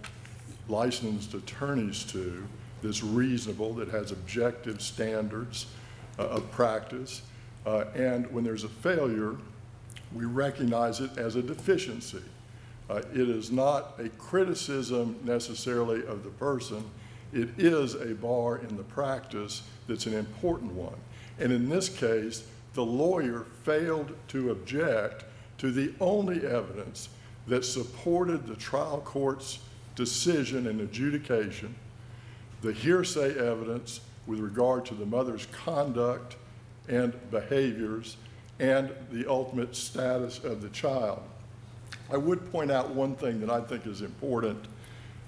licensed 0.67 1.35
attorneys 1.35 2.03
to 2.05 2.43
that's 2.81 3.03
reasonable, 3.03 3.75
that 3.75 3.89
has 3.89 4.11
objective 4.11 4.81
standards 4.81 5.67
uh, 6.17 6.23
of 6.23 6.49
practice. 6.51 7.21
Uh, 7.65 7.85
And 7.95 8.29
when 8.33 8.43
there's 8.43 8.63
a 8.63 8.69
failure, 8.69 9.35
we 10.13 10.25
recognize 10.25 10.99
it 10.99 11.15
as 11.17 11.35
a 11.35 11.43
deficiency. 11.43 12.23
Uh, 12.89 13.01
It 13.13 13.29
is 13.29 13.51
not 13.51 13.99
a 13.99 14.09
criticism 14.09 15.15
necessarily 15.23 16.05
of 16.07 16.23
the 16.23 16.31
person. 16.31 16.83
It 17.33 17.49
is 17.59 17.93
a 17.93 18.15
bar 18.15 18.57
in 18.57 18.77
the 18.77 18.83
practice 18.83 19.61
that's 19.87 20.07
an 20.07 20.15
important 20.15 20.73
one. 20.73 20.97
And 21.39 21.51
in 21.51 21.69
this 21.69 21.87
case, 21.87 22.45
the 22.73 22.85
lawyer 22.85 23.45
failed 23.63 24.15
to 24.29 24.49
object 24.49 25.23
to 25.57 25.71
the 25.71 25.93
only 25.99 26.45
evidence 26.45 27.09
that 27.47 27.63
supported 27.63 28.47
the 28.47 28.55
trial 28.55 29.01
court's 29.05 29.59
decision 29.95 30.67
and 30.67 30.81
adjudication, 30.81 31.73
the 32.61 32.73
hearsay 32.73 33.37
evidence 33.37 34.01
with 34.27 34.39
regard 34.39 34.85
to 34.85 34.95
the 34.95 35.05
mother's 35.05 35.45
conduct 35.47 36.35
and 36.87 37.13
behaviors, 37.31 38.17
and 38.59 38.91
the 39.11 39.29
ultimate 39.29 39.75
status 39.75 40.43
of 40.43 40.61
the 40.61 40.69
child. 40.69 41.21
I 42.11 42.17
would 42.17 42.51
point 42.51 42.71
out 42.71 42.89
one 42.89 43.15
thing 43.15 43.39
that 43.41 43.49
I 43.49 43.61
think 43.61 43.85
is 43.87 44.01
important 44.01 44.65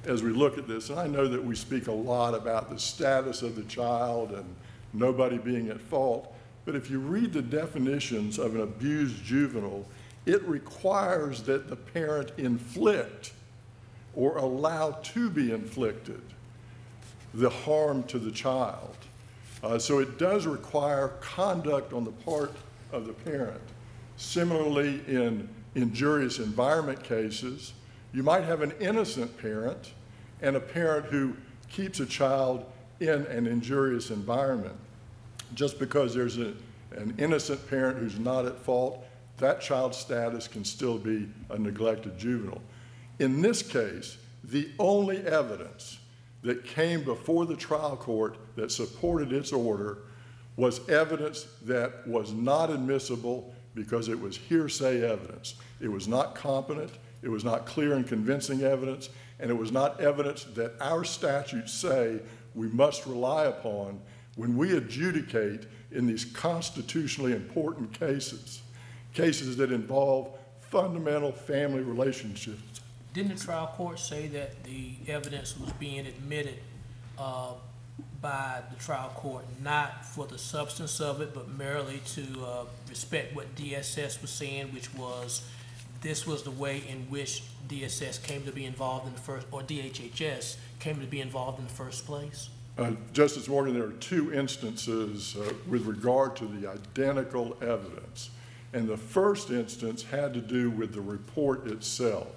as 0.06 0.24
we 0.24 0.32
look 0.32 0.58
at 0.58 0.68
this, 0.68 0.90
and 0.90 1.00
I 1.00 1.08
know 1.08 1.28
that 1.28 1.44
we 1.44 1.56
speak 1.56 1.88
a 1.88 1.92
lot 1.92 2.34
about 2.34 2.70
the 2.70 2.80
status 2.80 3.42
of 3.42 3.56
the 3.56 3.64
child 3.64 4.32
and 4.32 4.46
nobody 4.94 5.38
being 5.38 5.70
at 5.70 5.82
fault, 5.82 6.34
but 6.66 6.76
if 6.76 6.90
you 6.90 7.00
read 7.00 7.34
the 7.34 7.42
definitions 7.42 8.38
of 8.38 8.56
an 8.56 8.62
abused 8.62 9.24
juvenile, 9.24 9.86
it 10.28 10.44
requires 10.44 11.42
that 11.44 11.70
the 11.70 11.76
parent 11.76 12.34
inflict 12.38 13.32
or 14.14 14.38
allow 14.38 14.92
to 14.92 15.30
be 15.30 15.52
inflicted 15.52 16.22
the 17.34 17.50
harm 17.50 18.04
to 18.04 18.20
the 18.20 18.32
child. 18.32 18.96
Uh, 19.64 19.80
so 19.80 20.00
it 20.00 20.20
does 20.20 20.46
require 20.46 21.10
conduct 21.22 21.94
on 21.94 22.04
the 22.04 22.12
part 22.12 22.52
of 22.92 23.08
the 23.08 23.14
parent. 23.14 23.62
Similarly, 24.18 25.02
in 25.08 25.48
injurious 25.76 26.40
environment 26.40 27.04
cases, 27.04 27.74
you 28.12 28.22
might 28.22 28.44
have 28.44 28.62
an 28.62 28.74
innocent 28.80 29.38
parent 29.38 29.94
and 30.42 30.58
a 30.58 30.60
parent 30.60 31.06
who 31.06 31.36
keeps 31.70 32.00
a 32.02 32.06
child 32.06 32.66
in 33.00 33.26
an 33.28 33.48
injurious 33.48 34.10
environment. 34.10 34.76
Just 35.54 35.80
because 35.80 36.14
there's 36.14 36.38
a, 36.38 36.54
an 36.92 37.14
innocent 37.18 37.66
parent 37.70 38.00
who's 38.00 38.20
not 38.20 38.46
at 38.46 38.58
fault 38.58 39.07
that 39.38 39.62
child's 39.62 39.98
status 39.98 40.48
can 40.48 40.66
still 40.66 40.98
be 40.98 41.28
a 41.50 41.58
neglected 41.58 42.18
juvenile. 42.18 42.62
In 43.20 43.42
this 43.42 43.62
case, 43.62 44.18
the 44.44 44.70
only 44.80 45.18
evidence 45.26 46.00
that 46.44 46.64
came 46.66 47.04
before 47.04 47.46
the 47.46 47.56
trial 47.56 47.98
court 47.98 48.38
that 48.56 48.72
supported 48.72 49.34
its 49.34 49.52
order 49.52 50.00
was 50.56 50.88
evidence 50.90 51.48
that 51.64 52.08
was 52.08 52.32
not 52.34 52.70
admissible 52.70 53.54
because 53.76 54.08
it 54.08 54.20
was 54.20 54.38
hearsay 54.38 55.04
evidence. 55.04 55.56
It 55.80 55.90
was 55.90 56.08
not 56.08 56.34
competent, 56.36 56.92
it 57.22 57.30
was 57.30 57.44
not 57.44 57.66
clear 57.66 57.94
and 57.94 58.08
convincing 58.08 58.64
evidence, 58.64 59.10
and 59.40 59.52
it 59.52 59.54
was 59.54 59.72
not 59.72 60.00
evidence 60.02 60.46
that 60.56 60.74
our 60.82 61.04
statutes 61.04 61.74
say 61.74 62.20
we 62.56 62.68
must 62.70 63.06
rely 63.06 63.46
upon 63.46 64.00
when 64.36 64.58
we 64.58 64.76
adjudicate 64.76 65.68
in 65.92 66.08
these 66.08 66.26
constitutionally 66.26 67.34
important 67.34 67.92
cases, 67.94 68.62
cases 69.18 69.58
that 69.58 69.72
involve 69.72 70.30
fundamental 70.60 71.32
family 71.32 71.82
relationships. 71.82 72.82
Didn't 73.14 73.36
the 73.36 73.44
trial 73.44 73.74
court 73.76 74.00
say 74.00 74.28
that 74.28 74.64
the 74.64 74.92
evidence 75.08 75.58
was 75.60 75.72
being 75.74 76.06
admitted 76.06 76.60
uh, 77.18 77.54
by 78.22 78.62
the 78.70 78.76
trial 78.76 79.10
court, 79.16 79.44
not 79.64 80.06
for 80.06 80.28
the 80.28 80.38
substance 80.38 81.02
of 81.02 81.20
it, 81.22 81.34
but 81.34 81.50
merely 81.50 82.00
to 82.14 82.22
uh, 82.46 82.66
respect 82.88 83.36
what 83.36 83.56
DSS 83.56 84.22
was 84.22 84.30
saying, 84.30 84.68
which 84.72 84.94
was 84.94 85.42
this 86.02 86.28
was 86.28 86.44
the 86.44 86.52
way 86.52 86.84
in 86.88 87.00
which 87.10 87.42
DSS 87.68 88.22
came 88.22 88.44
to 88.44 88.52
be 88.52 88.66
involved 88.66 89.08
in 89.08 89.14
the 89.14 89.20
first, 89.20 89.48
or 89.52 89.62
DHHS 89.62 90.58
came 90.80 91.00
to 91.00 91.08
be 91.08 91.22
involved 91.22 91.58
in 91.58 91.66
the 91.66 91.74
first 91.74 92.06
place? 92.06 92.50
Uh, 92.78 92.92
Justice 93.14 93.48
Morgan, 93.48 93.74
there 93.74 93.88
are 93.88 93.94
two 93.94 94.32
instances 94.32 95.36
uh, 95.36 95.54
with 95.68 95.88
regard 95.88 96.36
to 96.36 96.46
the 96.46 96.70
identical 96.70 97.58
evidence. 97.64 98.30
And 98.78 98.88
the 98.88 98.96
first 98.96 99.50
instance 99.50 100.04
had 100.04 100.36
to 100.36 100.40
do 100.40 100.70
with 100.70 100.94
the 100.94 101.02
report 101.02 101.66
itself. 101.66 102.28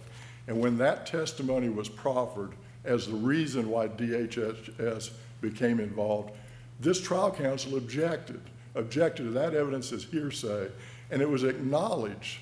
And 0.49 0.59
when 0.59 0.78
that 0.78 1.05
testimony 1.05 1.68
was 1.68 1.91
proffered 1.91 2.53
as 2.82 3.07
the 3.07 3.12
reason 3.12 3.68
why 3.68 3.88
DHS 3.88 5.11
became 5.43 5.80
involved, 5.80 6.32
this 6.80 6.99
trial 6.99 7.30
counsel 7.30 7.76
objected, 7.76 8.41
objected 8.74 9.24
to 9.24 9.30
that 9.32 9.53
evidence 9.53 9.93
as 9.93 10.05
hearsay, 10.05 10.68
and 11.11 11.20
it 11.20 11.28
was 11.28 11.45
acknowledged 11.45 12.38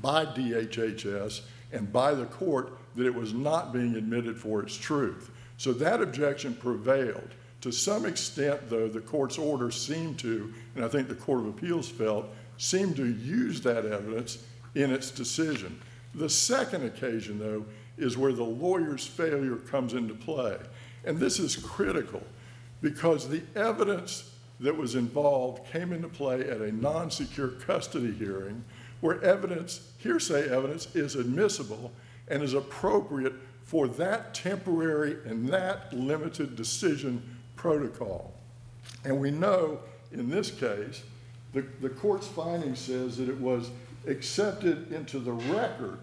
by 0.00 0.24
DHHS 0.24 1.42
and 1.72 1.92
by 1.92 2.14
the 2.14 2.24
court 2.24 2.72
that 2.96 3.04
it 3.04 3.14
was 3.14 3.34
not 3.34 3.70
being 3.70 3.96
admitted 3.96 4.38
for 4.38 4.62
its 4.62 4.74
truth. 4.74 5.30
So 5.58 5.74
that 5.74 6.00
objection 6.00 6.54
prevailed. 6.54 7.28
To 7.60 7.70
some 7.70 8.06
extent, 8.06 8.70
though, 8.70 8.88
the 8.88 9.02
court's 9.02 9.36
order 9.36 9.70
seemed 9.70 10.18
to, 10.20 10.54
and 10.74 10.82
I 10.82 10.88
think 10.88 11.08
the 11.08 11.14
Court 11.14 11.40
of 11.40 11.48
Appeals 11.48 11.90
felt, 11.90 12.24
seemed 12.60 12.94
to 12.94 13.06
use 13.06 13.62
that 13.62 13.86
evidence 13.86 14.44
in 14.74 14.90
its 14.92 15.10
decision. 15.10 15.80
The 16.14 16.28
second 16.28 16.84
occasion, 16.84 17.38
though, 17.38 17.64
is 17.96 18.18
where 18.18 18.32
the 18.32 18.44
lawyer's 18.44 19.06
failure 19.06 19.56
comes 19.56 19.94
into 19.94 20.14
play. 20.14 20.58
And 21.04 21.18
this 21.18 21.38
is 21.38 21.56
critical 21.56 22.22
because 22.82 23.28
the 23.28 23.42
evidence 23.56 24.34
that 24.60 24.76
was 24.76 24.94
involved 24.94 25.72
came 25.72 25.94
into 25.94 26.08
play 26.08 26.40
at 26.50 26.60
a 26.60 26.70
non 26.70 27.10
secure 27.10 27.48
custody 27.48 28.12
hearing 28.12 28.62
where 29.00 29.22
evidence, 29.24 29.92
hearsay 29.96 30.50
evidence, 30.50 30.94
is 30.94 31.14
admissible 31.14 31.90
and 32.28 32.42
is 32.42 32.52
appropriate 32.52 33.32
for 33.64 33.88
that 33.88 34.34
temporary 34.34 35.16
and 35.24 35.48
that 35.48 35.90
limited 35.94 36.56
decision 36.56 37.38
protocol. 37.56 38.34
And 39.06 39.18
we 39.18 39.30
know 39.30 39.78
in 40.12 40.28
this 40.28 40.50
case, 40.50 41.02
the, 41.52 41.64
the 41.80 41.88
court's 41.88 42.26
finding 42.26 42.74
says 42.74 43.16
that 43.16 43.28
it 43.28 43.40
was 43.40 43.70
accepted 44.06 44.92
into 44.92 45.18
the 45.18 45.32
record 45.32 46.00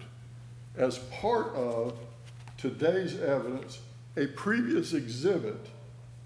as 0.77 0.99
part 0.99 1.53
of 1.55 1.97
today's 2.57 3.19
evidence, 3.19 3.79
a 4.15 4.27
previous 4.27 4.93
exhibit 4.93 5.67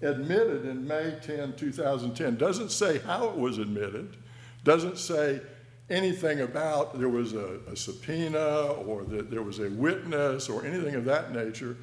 admitted 0.02 0.66
in 0.66 0.86
May 0.86 1.16
10, 1.22 1.54
2010. 1.54 2.36
Doesn't 2.36 2.70
say 2.70 2.98
how 2.98 3.28
it 3.28 3.36
was 3.36 3.58
admitted, 3.58 4.16
doesn't 4.64 4.98
say 4.98 5.40
anything 5.88 6.40
about 6.40 6.98
there 6.98 7.08
was 7.08 7.34
a, 7.34 7.58
a 7.70 7.76
subpoena 7.76 8.72
or 8.86 9.04
that 9.04 9.30
there 9.30 9.42
was 9.42 9.58
a 9.58 9.68
witness 9.70 10.48
or 10.48 10.64
anything 10.64 10.94
of 10.94 11.04
that 11.04 11.32
nature, 11.32 11.76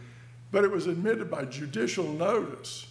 but 0.52 0.64
it 0.64 0.72
was 0.72 0.88
admitted 0.88 1.30
by 1.30 1.46
judicial 1.46 2.08
notice, 2.12 2.88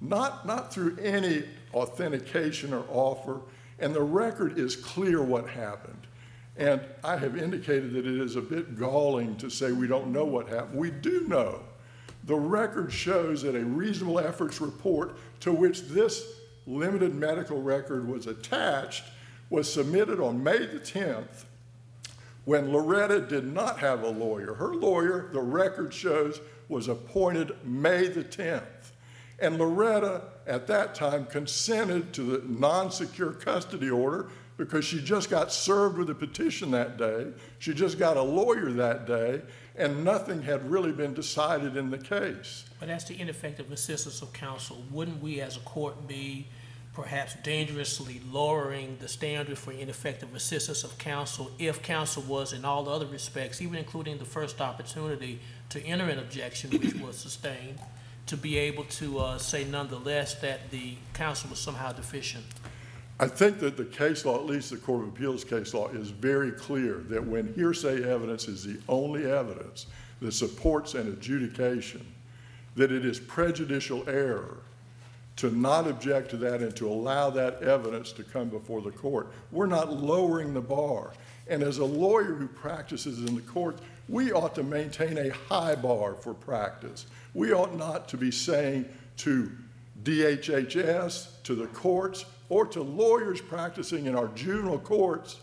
not, 0.00 0.46
not 0.46 0.72
through 0.72 0.96
any 0.98 1.44
authentication 1.74 2.72
or 2.72 2.84
offer, 2.88 3.40
and 3.80 3.94
the 3.94 4.02
record 4.02 4.58
is 4.58 4.76
clear 4.76 5.22
what 5.22 5.48
happened. 5.48 6.06
And 6.56 6.80
I 7.02 7.16
have 7.16 7.36
indicated 7.36 7.92
that 7.94 8.06
it 8.06 8.20
is 8.20 8.36
a 8.36 8.42
bit 8.42 8.78
galling 8.78 9.36
to 9.36 9.48
say 9.48 9.72
we 9.72 9.86
don't 9.86 10.12
know 10.12 10.24
what 10.24 10.48
happened. 10.48 10.78
We 10.78 10.90
do 10.90 11.26
know. 11.26 11.60
The 12.24 12.36
record 12.36 12.92
shows 12.92 13.42
that 13.42 13.56
a 13.56 13.64
reasonable 13.64 14.20
efforts 14.20 14.60
report 14.60 15.16
to 15.40 15.52
which 15.52 15.82
this 15.82 16.22
limited 16.66 17.14
medical 17.14 17.62
record 17.62 18.06
was 18.06 18.26
attached 18.26 19.04
was 19.48 19.72
submitted 19.72 20.20
on 20.20 20.42
May 20.42 20.66
the 20.66 20.78
10th 20.78 21.44
when 22.44 22.72
Loretta 22.72 23.20
did 23.20 23.46
not 23.46 23.78
have 23.78 24.02
a 24.02 24.08
lawyer. 24.08 24.54
Her 24.54 24.74
lawyer, 24.74 25.30
the 25.32 25.40
record 25.40 25.92
shows, 25.94 26.40
was 26.68 26.88
appointed 26.88 27.52
May 27.64 28.08
the 28.08 28.24
10th. 28.24 28.79
And 29.40 29.58
Loretta, 29.58 30.22
at 30.46 30.66
that 30.66 30.94
time, 30.94 31.26
consented 31.26 32.12
to 32.14 32.22
the 32.22 32.42
non 32.46 32.90
secure 32.90 33.32
custody 33.32 33.90
order 33.90 34.28
because 34.56 34.84
she 34.84 35.00
just 35.00 35.30
got 35.30 35.50
served 35.50 35.96
with 35.96 36.10
a 36.10 36.14
petition 36.14 36.70
that 36.72 36.98
day. 36.98 37.28
She 37.58 37.72
just 37.72 37.98
got 37.98 38.18
a 38.18 38.22
lawyer 38.22 38.70
that 38.72 39.06
day, 39.06 39.40
and 39.74 40.04
nothing 40.04 40.42
had 40.42 40.70
really 40.70 40.92
been 40.92 41.14
decided 41.14 41.78
in 41.78 41.90
the 41.90 41.96
case. 41.96 42.66
But 42.78 42.90
as 42.90 43.04
to 43.04 43.18
ineffective 43.18 43.72
assistance 43.72 44.20
of 44.20 44.34
counsel, 44.34 44.84
wouldn't 44.90 45.22
we 45.22 45.40
as 45.40 45.56
a 45.56 45.60
court 45.60 46.06
be 46.06 46.48
perhaps 46.92 47.34
dangerously 47.42 48.20
lowering 48.30 48.98
the 49.00 49.08
standard 49.08 49.56
for 49.56 49.72
ineffective 49.72 50.34
assistance 50.34 50.84
of 50.84 50.98
counsel 50.98 51.50
if 51.58 51.82
counsel 51.82 52.22
was 52.24 52.52
in 52.52 52.64
all 52.64 52.86
other 52.88 53.06
respects, 53.06 53.62
even 53.62 53.76
including 53.76 54.18
the 54.18 54.24
first 54.24 54.60
opportunity 54.60 55.40
to 55.70 55.80
enter 55.86 56.04
an 56.04 56.18
objection 56.18 56.70
which 56.70 56.94
was 56.96 57.16
sustained, 57.16 57.78
to 58.26 58.36
be 58.36 58.56
able 58.58 58.84
to 58.84 59.18
uh, 59.18 59.38
say 59.38 59.64
nonetheless 59.64 60.34
that 60.36 60.70
the 60.70 60.94
counsel 61.14 61.50
was 61.50 61.58
somehow 61.58 61.92
deficient? 61.92 62.44
I 63.18 63.28
think 63.28 63.58
that 63.58 63.76
the 63.76 63.84
case 63.84 64.24
law, 64.24 64.36
at 64.36 64.46
least 64.46 64.70
the 64.70 64.78
Court 64.78 65.02
of 65.02 65.08
Appeals 65.08 65.44
case 65.44 65.74
law, 65.74 65.88
is 65.88 66.08
very 66.08 66.52
clear 66.52 67.04
that 67.08 67.22
when 67.22 67.52
hearsay 67.52 68.02
evidence 68.02 68.48
is 68.48 68.64
the 68.64 68.78
only 68.88 69.30
evidence 69.30 69.86
that 70.20 70.32
supports 70.32 70.94
an 70.94 71.08
adjudication, 71.08 72.06
that 72.76 72.90
it 72.90 73.04
is 73.04 73.18
prejudicial 73.18 74.08
error 74.08 74.58
to 75.36 75.50
not 75.50 75.86
object 75.86 76.30
to 76.30 76.36
that 76.36 76.60
and 76.60 76.74
to 76.76 76.88
allow 76.88 77.30
that 77.30 77.62
evidence 77.62 78.12
to 78.12 78.22
come 78.22 78.48
before 78.48 78.82
the 78.82 78.90
court. 78.90 79.28
We're 79.52 79.66
not 79.66 79.92
lowering 79.92 80.54
the 80.54 80.60
bar. 80.60 81.12
And 81.48 81.62
as 81.62 81.78
a 81.78 81.84
lawyer 81.84 82.34
who 82.34 82.46
practices 82.46 83.18
in 83.18 83.34
the 83.34 83.42
court, 83.42 83.78
we 84.08 84.32
ought 84.32 84.54
to 84.54 84.62
maintain 84.62 85.18
a 85.18 85.30
high 85.30 85.74
bar 85.74 86.14
for 86.14 86.34
practice. 86.34 87.06
We 87.34 87.52
ought 87.52 87.76
not 87.76 88.08
to 88.08 88.16
be 88.16 88.30
saying 88.30 88.88
to 89.18 89.50
DHHS, 90.02 91.42
to 91.44 91.54
the 91.54 91.66
courts, 91.68 92.24
or 92.48 92.66
to 92.66 92.82
lawyers 92.82 93.40
practicing 93.40 94.06
in 94.06 94.16
our 94.16 94.28
juvenile 94.28 94.78
courts 94.78 95.40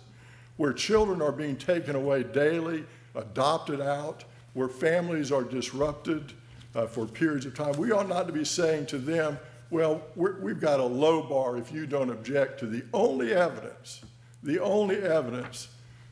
where 0.58 0.74
children 0.74 1.22
are 1.22 1.32
being 1.32 1.56
taken 1.56 1.96
away 1.96 2.24
daily, 2.24 2.84
adopted 3.16 3.80
out, 3.80 4.24
where 4.54 4.68
families 4.68 5.32
are 5.32 5.44
disrupted 5.44 6.34
uh, 6.76 6.88
for 6.88 7.06
periods 7.06 7.46
of 7.46 7.56
time. 7.56 7.74
We 7.78 7.92
ought 7.92 8.10
not 8.10 8.28
to 8.28 8.34
be 8.34 8.44
saying 8.44 8.88
to 8.88 8.98
them, 8.98 9.40
well, 9.70 10.02
we 10.16 10.52
have 10.52 10.60
got 10.60 10.80
a 10.80 10.86
low 10.86 11.22
bar 11.22 11.58
if 11.58 11.72
you 11.72 11.86
don't 11.86 12.10
object 12.10 12.60
to 12.62 12.66
the 12.66 12.84
only 12.94 13.34
evidence, 13.34 14.02
the 14.44 14.62
only 14.62 14.98
evidence 14.98 15.68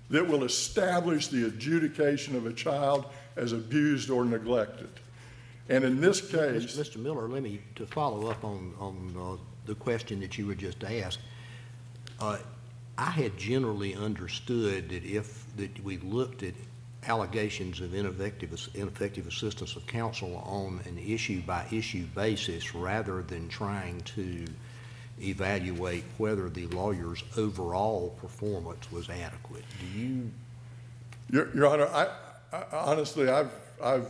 that 0.09 0.27
will 0.27 0.43
establish 0.43 1.27
the 1.29 1.47
adjudication 1.47 2.35
of 2.35 2.45
a 2.45 2.53
child 2.53 3.05
as 3.35 3.53
abused 3.53 4.09
or 4.09 4.25
neglected. 4.25 4.89
And 5.67 5.83
in 5.83 5.99
this 5.99 6.21
case, 6.21 6.77
Mr. 6.77 6.97
Miller, 6.97 7.27
let 7.27 7.41
me, 7.41 7.59
to 7.75 7.87
follow 7.87 8.29
up 8.29 8.43
on, 8.43 8.73
on 8.79 9.15
uh, 9.19 9.41
the 9.65 9.75
question 9.75 10.19
that 10.19 10.37
you 10.37 10.45
were 10.45 10.55
just 10.55 10.83
asked, 10.83 11.19
uh, 12.19 12.37
I 12.97 13.09
had 13.09 13.37
generally 13.37 13.95
understood 13.95 14.89
that 14.89 15.03
if, 15.03 15.45
that 15.57 15.83
we 15.83 15.97
looked 15.97 16.43
at 16.43 16.53
allegations 17.07 17.81
of 17.81 17.93
ineffective, 17.93 18.69
ineffective 18.73 19.27
assistance 19.27 19.75
of 19.75 19.85
counsel 19.87 20.37
on 20.45 20.81
an 20.85 20.97
issue-by-issue 20.97 22.05
basis 22.15 22.73
rather 22.73 23.21
than 23.23 23.47
trying 23.49 24.01
to 24.01 24.45
evaluate 25.21 26.03
whether 26.17 26.49
the 26.49 26.67
lawyer's 26.67 27.23
overall 27.37 28.15
performance 28.21 28.91
was 28.91 29.09
adequate. 29.09 29.63
Do 29.79 29.99
you 29.99 30.31
Your, 31.29 31.55
Your 31.55 31.67
Honor, 31.67 31.87
I, 31.87 32.09
I, 32.53 32.63
honestly, 32.71 33.29
I've, 33.29 33.51
I've 33.81 34.07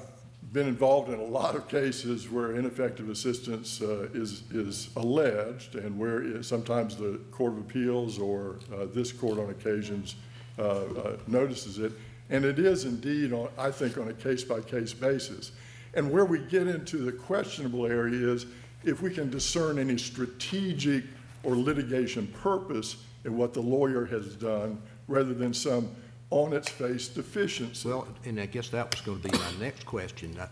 been 0.56 0.68
involved 0.70 1.10
in 1.10 1.20
a 1.20 1.24
lot 1.24 1.54
of 1.54 1.68
cases 1.68 2.32
where 2.32 2.56
ineffective 2.56 3.10
assistance 3.10 3.82
uh, 3.82 4.08
is, 4.14 4.44
is 4.52 4.90
alleged 4.96 5.76
and 5.76 6.00
where 6.00 6.24
it, 6.24 6.46
sometimes 6.46 6.96
the 6.96 7.20
Court 7.30 7.52
of 7.52 7.60
Appeals 7.60 8.18
or 8.18 8.56
uh, 8.74 8.86
this 8.94 9.12
court 9.12 9.38
on 9.38 9.50
occasions 9.50 10.16
uh, 10.58 10.62
uh, 10.62 11.18
notices 11.28 11.78
it. 11.80 11.92
And 12.30 12.46
it 12.46 12.58
is 12.58 12.86
indeed, 12.86 13.34
on, 13.34 13.50
I 13.58 13.70
think, 13.70 13.98
on 13.98 14.08
a 14.08 14.14
case-by-case 14.14 14.94
basis. 14.94 15.52
And 15.94 16.10
where 16.10 16.24
we 16.24 16.40
get 16.40 16.68
into 16.68 17.00
the 17.00 17.12
questionable 17.12 17.86
area 17.86 18.26
is 18.32 18.46
if 18.86 19.02
we 19.02 19.14
can 19.14 19.30
discern 19.30 19.78
any 19.78 19.98
strategic 19.98 21.04
or 21.44 21.58
litigation 21.58 22.28
purpose 22.28 22.96
in 23.26 23.38
what 23.38 23.54
the 23.54 23.62
lawyer 23.62 24.06
has 24.06 24.38
done 24.38 24.82
rather 25.10 25.34
than 25.34 25.54
some 25.54 25.92
on-its-face 26.30 27.10
deficiency. 27.10 27.88
Well, 27.88 28.08
and 28.26 28.40
I 28.40 28.46
guess 28.46 28.70
that 28.70 28.92
was 28.92 29.02
going 29.02 29.22
to 29.22 29.30
be 29.30 29.38
my 29.38 29.52
next 29.60 29.86
question. 29.86 30.36
I, 30.40 30.48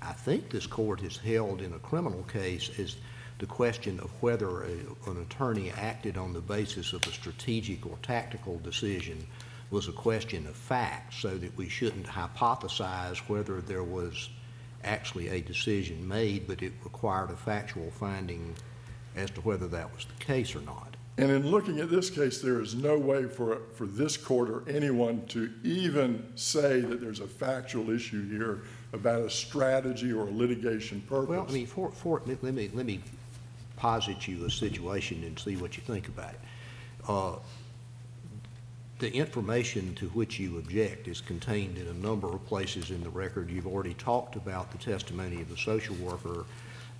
I 0.00 0.12
think 0.12 0.50
this 0.50 0.66
court 0.66 1.00
has 1.00 1.16
held 1.16 1.60
in 1.60 1.72
a 1.72 1.78
criminal 1.78 2.22
case 2.24 2.70
is 2.78 2.96
the 3.38 3.46
question 3.46 4.00
of 4.00 4.10
whether 4.20 4.64
a, 4.64 4.70
an 5.06 5.20
attorney 5.22 5.70
acted 5.70 6.16
on 6.16 6.32
the 6.32 6.40
basis 6.40 6.92
of 6.92 7.06
a 7.06 7.10
strategic 7.10 7.86
or 7.86 7.96
tactical 8.02 8.58
decision 8.58 9.26
was 9.70 9.86
a 9.86 9.92
question 9.92 10.46
of 10.46 10.56
fact, 10.56 11.12
so 11.12 11.36
that 11.36 11.56
we 11.56 11.68
shouldn't 11.68 12.06
hypothesize 12.06 13.18
whether 13.28 13.60
there 13.60 13.84
was 13.84 14.30
actually 14.82 15.28
a 15.28 15.40
decision 15.40 16.06
made, 16.08 16.46
but 16.46 16.62
it 16.62 16.72
required 16.84 17.30
a 17.30 17.36
factual 17.36 17.90
finding 17.90 18.54
as 19.14 19.30
to 19.30 19.40
whether 19.42 19.66
that 19.68 19.94
was 19.94 20.06
the 20.06 20.24
case 20.24 20.54
or 20.54 20.62
not. 20.62 20.87
And 21.18 21.30
in 21.30 21.50
looking 21.50 21.80
at 21.80 21.90
this 21.90 22.10
case, 22.10 22.40
there 22.40 22.60
is 22.60 22.74
no 22.74 22.96
way 22.96 23.24
for, 23.24 23.58
for 23.74 23.86
this 23.86 24.16
court 24.16 24.48
or 24.48 24.62
anyone 24.68 25.26
to 25.26 25.52
even 25.64 26.24
say 26.36 26.80
that 26.80 27.00
there's 27.00 27.20
a 27.20 27.26
factual 27.26 27.90
issue 27.90 28.28
here 28.30 28.62
about 28.92 29.22
a 29.22 29.30
strategy 29.30 30.12
or 30.12 30.28
a 30.28 30.30
litigation 30.30 31.00
purpose. 31.02 31.28
Well, 31.28 31.46
I 31.48 31.52
mean, 31.52 31.66
for, 31.66 31.90
for, 31.90 32.22
let 32.24 32.42
me, 32.42 32.70
let 32.72 32.86
me 32.86 33.00
posit 33.76 34.28
you 34.28 34.44
a 34.46 34.50
situation 34.50 35.24
and 35.24 35.38
see 35.38 35.56
what 35.56 35.76
you 35.76 35.82
think 35.82 36.06
about 36.08 36.34
it. 36.34 36.40
Uh, 37.08 37.36
The 39.00 39.12
information 39.12 39.94
to 39.94 40.08
which 40.08 40.40
you 40.40 40.58
object 40.58 41.06
is 41.06 41.20
contained 41.20 41.78
in 41.78 41.86
a 41.86 41.92
number 41.94 42.26
of 42.28 42.44
places 42.46 42.90
in 42.90 43.02
the 43.02 43.10
record. 43.10 43.48
You've 43.48 43.68
already 43.68 43.94
talked 43.94 44.34
about 44.34 44.72
the 44.72 44.78
testimony 44.78 45.40
of 45.40 45.48
the 45.48 45.56
social 45.56 45.94
worker. 45.96 46.44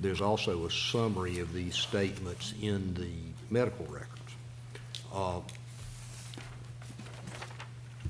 There's 0.01 0.21
also 0.21 0.65
a 0.67 0.71
summary 0.71 1.41
of 1.41 1.53
these 1.53 1.75
statements 1.75 2.55
in 2.63 2.95
the 2.95 3.11
medical 3.51 3.85
records. 3.87 4.08
Uh, 5.13 5.41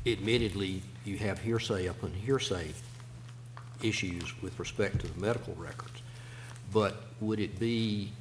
Admittedly, 0.06 0.82
you 1.04 1.18
have 1.18 1.38
hearsay 1.38 1.86
upon 1.86 2.12
hearsay 2.12 2.72
issues 3.82 4.40
with 4.42 4.58
respect 4.58 5.00
to 5.00 5.06
the 5.06 5.20
medical 5.20 5.54
records. 5.54 6.02
But 6.72 7.02
would 7.20 7.40
it 7.40 7.58
be 7.58 8.12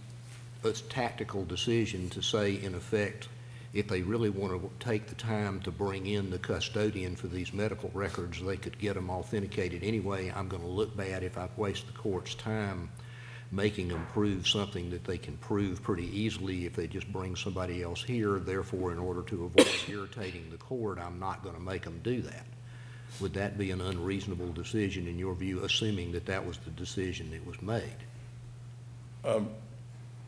a 0.63 0.71
tactical 0.71 1.45
decision 1.45 2.09
to 2.09 2.21
say, 2.21 2.55
in 2.55 2.75
effect, 2.75 3.29
if 3.73 3.87
they 3.87 4.01
really 4.01 4.29
want 4.29 4.53
to 4.53 4.69
take 4.85 5.07
the 5.07 5.15
time 5.15 5.61
to 5.61 5.71
bring 5.71 6.07
in 6.07 6.29
the 6.29 6.39
custodian 6.39 7.15
for 7.15 7.27
these 7.27 7.53
medical 7.53 7.91
records, 7.93 8.43
they 8.43 8.57
could 8.57 8.77
get 8.79 8.95
them 8.95 9.09
authenticated 9.09 9.83
anyway? 9.83 10.33
I'm 10.35 10.47
going 10.47 10.63
to 10.63 10.67
look 10.67 10.95
bad 10.97 11.23
if 11.23 11.37
I 11.37 11.47
waste 11.57 11.87
the 11.87 11.93
court's 11.93 12.35
time 12.35 12.89
making 13.51 13.87
them 13.87 14.05
prove 14.11 14.47
something 14.47 14.89
that 14.89 15.03
they 15.05 15.17
can 15.17 15.37
prove 15.37 15.81
pretty 15.81 16.05
easily 16.17 16.65
if 16.65 16.75
they 16.75 16.87
just 16.87 17.11
bring 17.11 17.35
somebody 17.35 17.81
else 17.81 18.03
here. 18.03 18.39
Therefore, 18.39 18.91
in 18.91 18.99
order 18.99 19.21
to 19.23 19.45
avoid 19.45 19.69
irritating 19.87 20.49
the 20.49 20.57
court, 20.57 20.99
I'm 20.99 21.19
not 21.19 21.43
going 21.43 21.55
to 21.55 21.61
make 21.61 21.83
them 21.83 21.99
do 22.03 22.21
that. 22.23 22.45
Would 23.21 23.33
that 23.35 23.57
be 23.57 23.71
an 23.71 23.81
unreasonable 23.81 24.51
decision 24.51 25.07
in 25.07 25.17
your 25.17 25.33
view, 25.33 25.63
assuming 25.63 26.11
that 26.11 26.25
that 26.25 26.45
was 26.45 26.57
the 26.57 26.71
decision 26.71 27.31
that 27.31 27.45
was 27.45 27.61
made? 27.61 27.97
Um, 29.23 29.49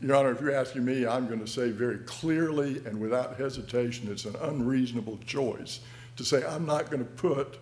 your 0.00 0.16
Honor, 0.16 0.32
if 0.32 0.40
you're 0.40 0.54
asking 0.54 0.84
me, 0.84 1.06
I'm 1.06 1.26
going 1.26 1.40
to 1.40 1.46
say 1.46 1.70
very 1.70 1.98
clearly 1.98 2.78
and 2.86 3.00
without 3.00 3.36
hesitation, 3.36 4.10
it's 4.10 4.24
an 4.24 4.36
unreasonable 4.40 5.18
choice 5.26 5.80
to 6.16 6.24
say 6.24 6.44
I'm 6.44 6.64
not 6.64 6.90
going 6.90 7.04
to 7.04 7.10
put 7.10 7.58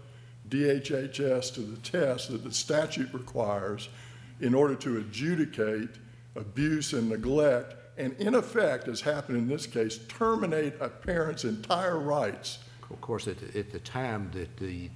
DHHS 0.49 1.53
to 1.55 1.61
the 1.61 1.77
test 1.79 2.31
that 2.31 2.45
the 2.45 2.53
statute 2.53 3.13
requires 3.13 3.89
in 4.41 4.55
order 4.55 4.75
to 4.75 4.99
adjudicate 4.99 5.91
abuse 6.37 6.93
and 6.93 7.09
neglect, 7.09 7.75
and 7.97 8.13
in 8.15 8.35
effect, 8.35 8.87
as 8.89 9.01
happened 9.01 9.39
in 9.39 9.49
this 9.49 9.67
case, 9.67 9.99
terminate 10.09 10.75
a 10.81 10.89
parent's 10.89 11.45
entire 11.45 11.99
rights. 11.99 12.59
Of 12.91 13.01
course, 13.01 13.27
at 13.27 13.39
the, 13.39 13.59
at 13.59 13.73
the 13.73 13.81
time 13.81 14.31
that 14.35 14.57
the 14.57 14.91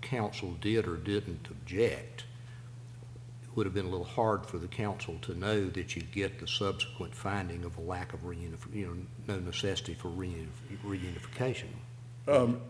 counsel 0.00 0.56
did 0.60 0.86
or 0.88 0.96
didn't 0.96 1.48
object, 1.48 2.24
it 3.42 3.56
would 3.56 3.66
have 3.66 3.74
been 3.74 3.86
a 3.86 3.90
little 3.90 4.04
hard 4.04 4.44
for 4.44 4.58
the 4.58 4.66
counsel 4.66 5.16
to 5.22 5.34
know 5.34 5.68
that 5.70 5.94
you'd 5.94 6.10
get 6.10 6.40
the 6.40 6.48
subsequent 6.48 7.14
finding 7.14 7.64
of 7.64 7.78
a 7.78 7.80
lack 7.80 8.12
of 8.12 8.20
reunif, 8.24 8.58
you 8.74 8.86
know, 8.86 9.34
no 9.34 9.40
necessity 9.40 9.94
for 9.94 10.08
reunif- 10.08 10.48
reunification. 10.84 11.68
Um, 12.26 12.60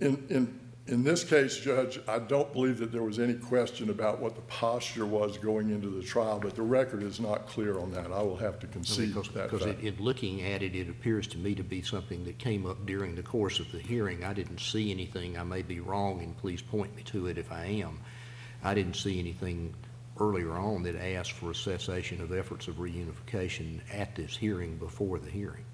In, 0.00 0.26
in, 0.28 0.60
in 0.90 1.04
this 1.04 1.22
case, 1.22 1.56
Judge, 1.56 2.00
I 2.08 2.18
don't 2.18 2.52
believe 2.52 2.78
that 2.78 2.90
there 2.90 3.04
was 3.04 3.20
any 3.20 3.34
question 3.34 3.90
about 3.90 4.20
what 4.20 4.34
the 4.34 4.40
posture 4.42 5.06
was 5.06 5.38
going 5.38 5.70
into 5.70 5.88
the 5.88 6.02
trial, 6.02 6.40
but 6.40 6.56
the 6.56 6.62
record 6.62 7.04
is 7.04 7.20
not 7.20 7.46
clear 7.46 7.78
on 7.78 7.92
that. 7.92 8.06
I 8.06 8.20
will 8.22 8.36
have 8.36 8.58
to 8.58 8.66
concede 8.66 9.14
Because, 9.14 9.28
that 9.28 9.50
because 9.50 9.66
fact. 9.66 9.82
in 9.82 9.94
looking 10.00 10.42
at 10.42 10.64
it, 10.64 10.74
it 10.74 10.88
appears 10.88 11.28
to 11.28 11.38
me 11.38 11.54
to 11.54 11.62
be 11.62 11.80
something 11.80 12.24
that 12.24 12.38
came 12.38 12.66
up 12.66 12.84
during 12.86 13.14
the 13.14 13.22
course 13.22 13.60
of 13.60 13.70
the 13.70 13.78
hearing. 13.78 14.24
I 14.24 14.32
didn't 14.32 14.58
see 14.58 14.90
anything, 14.90 15.38
I 15.38 15.44
may 15.44 15.62
be 15.62 15.78
wrong, 15.78 16.22
and 16.22 16.36
please 16.36 16.60
point 16.60 16.96
me 16.96 17.04
to 17.04 17.28
it 17.28 17.38
if 17.38 17.52
I 17.52 17.66
am. 17.66 18.00
I 18.64 18.74
didn't 18.74 18.96
see 18.96 19.20
anything 19.20 19.72
earlier 20.18 20.52
on 20.52 20.82
that 20.82 20.96
asked 20.96 21.32
for 21.32 21.52
a 21.52 21.54
cessation 21.54 22.20
of 22.20 22.32
efforts 22.32 22.66
of 22.66 22.76
reunification 22.76 23.80
at 23.94 24.16
this 24.16 24.36
hearing 24.36 24.76
before 24.76 25.20
the 25.20 25.30
hearing. 25.30 25.64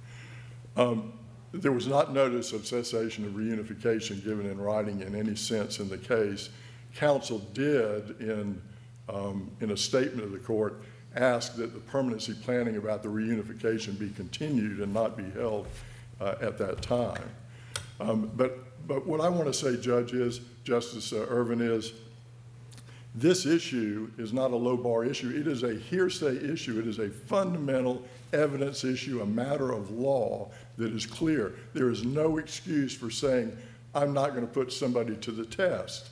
Um, 0.76 1.14
There 1.60 1.72
was 1.72 1.86
not 1.86 2.12
notice 2.12 2.52
of 2.52 2.66
cessation 2.66 3.24
of 3.24 3.32
reunification 3.32 4.22
given 4.22 4.46
in 4.46 4.58
writing 4.58 5.00
in 5.00 5.14
any 5.14 5.34
sense 5.34 5.78
in 5.78 5.88
the 5.88 5.98
case. 5.98 6.50
Counsel 6.94 7.38
did, 7.54 8.20
in, 8.20 8.60
um, 9.08 9.50
in 9.60 9.70
a 9.70 9.76
statement 9.76 10.24
of 10.24 10.32
the 10.32 10.38
court, 10.38 10.82
ask 11.14 11.56
that 11.56 11.72
the 11.72 11.80
permanency 11.80 12.34
planning 12.34 12.76
about 12.76 13.02
the 13.02 13.08
reunification 13.08 13.98
be 13.98 14.10
continued 14.10 14.80
and 14.80 14.92
not 14.92 15.16
be 15.16 15.28
held 15.30 15.66
uh, 16.20 16.34
at 16.40 16.58
that 16.58 16.82
time. 16.82 17.22
Um, 18.00 18.30
But, 18.36 18.86
but 18.86 19.06
what 19.06 19.20
I 19.20 19.28
want 19.28 19.46
to 19.46 19.54
say, 19.54 19.80
Judge, 19.80 20.12
is, 20.12 20.40
Justice 20.64 21.12
uh, 21.12 21.26
Ervin, 21.28 21.60
is 21.60 21.92
this 23.14 23.46
issue 23.46 24.10
is 24.18 24.34
not 24.34 24.50
a 24.50 24.56
low 24.56 24.76
bar 24.76 25.04
issue. 25.04 25.30
It 25.34 25.46
is 25.46 25.62
a 25.62 25.74
hearsay 25.74 26.36
issue. 26.52 26.78
It 26.78 26.86
is 26.86 26.98
a 26.98 27.08
fundamental 27.08 28.02
evidence 28.34 28.84
issue, 28.84 29.22
a 29.22 29.26
matter 29.26 29.72
of 29.72 29.90
law 29.90 30.50
that 30.76 30.92
is 30.92 31.06
clear. 31.06 31.54
There 31.72 31.90
is 31.90 32.04
no 32.04 32.38
excuse 32.38 32.94
for 32.94 33.10
saying, 33.10 33.56
I'm 33.94 34.12
not 34.12 34.30
going 34.34 34.46
to 34.46 34.52
put 34.52 34.72
somebody 34.72 35.16
to 35.16 35.32
the 35.32 35.46
test. 35.46 36.10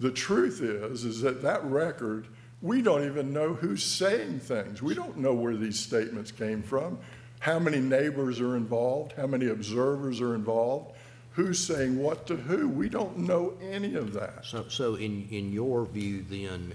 The 0.00 0.10
truth 0.10 0.60
is, 0.62 1.04
is 1.04 1.20
that 1.22 1.42
that 1.42 1.64
record, 1.64 2.26
we 2.60 2.82
don't 2.82 3.04
even 3.04 3.32
know 3.32 3.54
who's 3.54 3.82
saying 3.82 4.40
things. 4.40 4.82
We 4.82 4.94
don't 4.94 5.18
know 5.18 5.34
where 5.34 5.56
these 5.56 5.78
statements 5.78 6.30
came 6.30 6.62
from, 6.62 6.98
how 7.40 7.58
many 7.58 7.80
neighbors 7.80 8.40
are 8.40 8.56
involved, 8.56 9.12
how 9.12 9.26
many 9.26 9.48
observers 9.48 10.20
are 10.20 10.34
involved, 10.34 10.94
who's 11.32 11.58
saying 11.58 11.98
what 11.98 12.26
to 12.26 12.36
who. 12.36 12.68
We 12.68 12.88
don't 12.88 13.18
know 13.18 13.54
any 13.60 13.94
of 13.94 14.12
that. 14.14 14.44
So, 14.44 14.66
so 14.68 14.94
in, 14.94 15.26
in 15.30 15.52
your 15.52 15.86
view 15.86 16.24
then, 16.28 16.72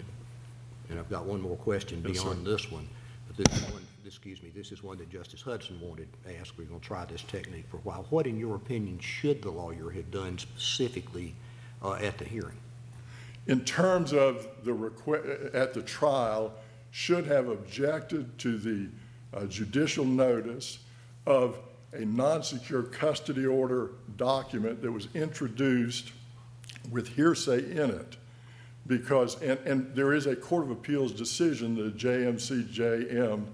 and 0.90 1.00
I've 1.00 1.10
got 1.10 1.26
one 1.26 1.42
more 1.42 1.58
question 1.58 2.04
Yes, 2.06 2.18
sir. 2.18 2.24
beyond 2.24 2.46
this 2.46 2.72
one, 2.72 2.88
but 3.28 3.38
this 3.38 3.62
one, 3.72 3.87
excuse 4.08 4.42
me, 4.42 4.50
this 4.56 4.72
is 4.72 4.82
one 4.82 4.98
that 4.98 5.10
Justice 5.10 5.42
Hudson 5.42 5.80
wanted 5.82 6.08
to 6.24 6.40
ask. 6.40 6.54
We're 6.58 6.66
going 6.66 6.80
to 6.80 6.86
try 6.86 7.06
this 7.06 7.22
technique 7.24 7.66
for 7.70 7.78
a 7.78 7.82
while. 7.82 8.08
What, 8.10 8.26
in 8.26 8.40
your 8.40 8.56
opinion, 8.56 9.00
should 9.00 9.42
the 9.42 9.52
lawyer 9.52 9.92
have 9.92 10.10
done 10.10 10.38
specifically 10.38 11.36
uh, 11.84 11.94
at 11.94 12.18
the 12.18 12.26
hearing? 12.26 12.58
in 13.48 13.62
terms 13.62 14.14
of 14.14 14.48
the 14.64 14.72
requ- 14.72 15.56
at 15.56 15.74
the 15.74 15.82
trial, 15.82 16.54
should 16.92 17.26
have 17.26 17.48
objected 17.48 18.38
to 18.40 18.58
the 18.58 18.88
uh, 19.34 19.46
judicial 19.46 20.06
notice 20.06 20.80
of 21.26 21.58
a 21.94 22.04
non-secure 22.06 22.84
custody 22.84 23.46
order 23.46 23.92
document 24.18 24.82
that 24.82 24.92
was 24.92 25.08
introduced 25.14 26.12
with 26.92 27.08
hearsay 27.08 27.60
in 27.72 27.90
it. 27.90 28.18
Because, 28.86 29.42
and, 29.42 29.60
and 29.66 29.96
there 29.96 30.14
is 30.14 30.28
a 30.28 30.36
Court 30.36 30.64
of 30.64 30.72
Appeals 30.72 31.12
decision, 31.12 31.76
the 31.76 31.92
JMCJM 31.92 33.46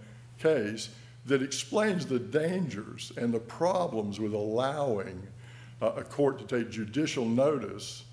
case, 0.43 0.89
that 1.25 1.41
explains 1.41 2.05
the 2.05 2.19
dangers 2.19 3.11
and 3.17 3.33
the 3.33 3.39
problems 3.39 4.19
with 4.19 4.33
allowing 4.33 5.25
uh, 5.81 5.93
a 5.95 6.03
court 6.03 6.37
to 6.39 6.45
take 6.45 6.69
judicial 6.69 7.25
notice 7.25 8.03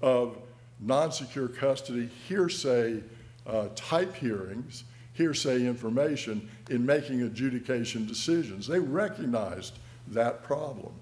of 0.00 0.38
non-secure 0.80 1.48
custody 1.48 2.08
hearsay 2.28 3.02
uh, 3.46 3.68
type 3.74 4.14
hearings, 4.14 4.84
hearsay 5.12 5.66
information 5.66 6.48
in 6.70 6.84
making 6.84 7.22
adjudication 7.22 8.06
decisions. 8.06 8.66
They 8.66 8.80
recognized 8.80 9.78
that 10.08 10.42
problem. 10.42 10.92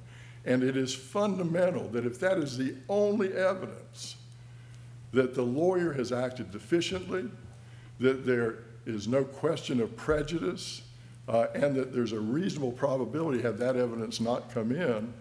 And 0.44 0.62
it 0.62 0.76
is 0.76 0.94
fundamental 0.94 1.88
that 1.88 2.04
if 2.04 2.18
that 2.20 2.38
is 2.38 2.58
the 2.58 2.74
only 2.88 3.32
evidence 3.32 4.16
that 5.12 5.34
the 5.34 5.42
lawyer 5.42 5.92
has 5.92 6.10
acted 6.10 6.50
deficiently, 6.50 7.30
that 8.00 8.26
there 8.26 8.58
is 8.86 9.08
no 9.08 9.24
question 9.24 9.80
of 9.80 9.96
prejudice, 9.96 10.82
uh, 11.28 11.46
and 11.54 11.74
that 11.76 11.92
there's 11.94 12.12
a 12.12 12.20
reasonable 12.20 12.72
probability, 12.72 13.42
had 13.42 13.58
that 13.58 13.76
evidence 13.76 14.20
not 14.20 14.52
come 14.52 14.72
in, 14.72 15.12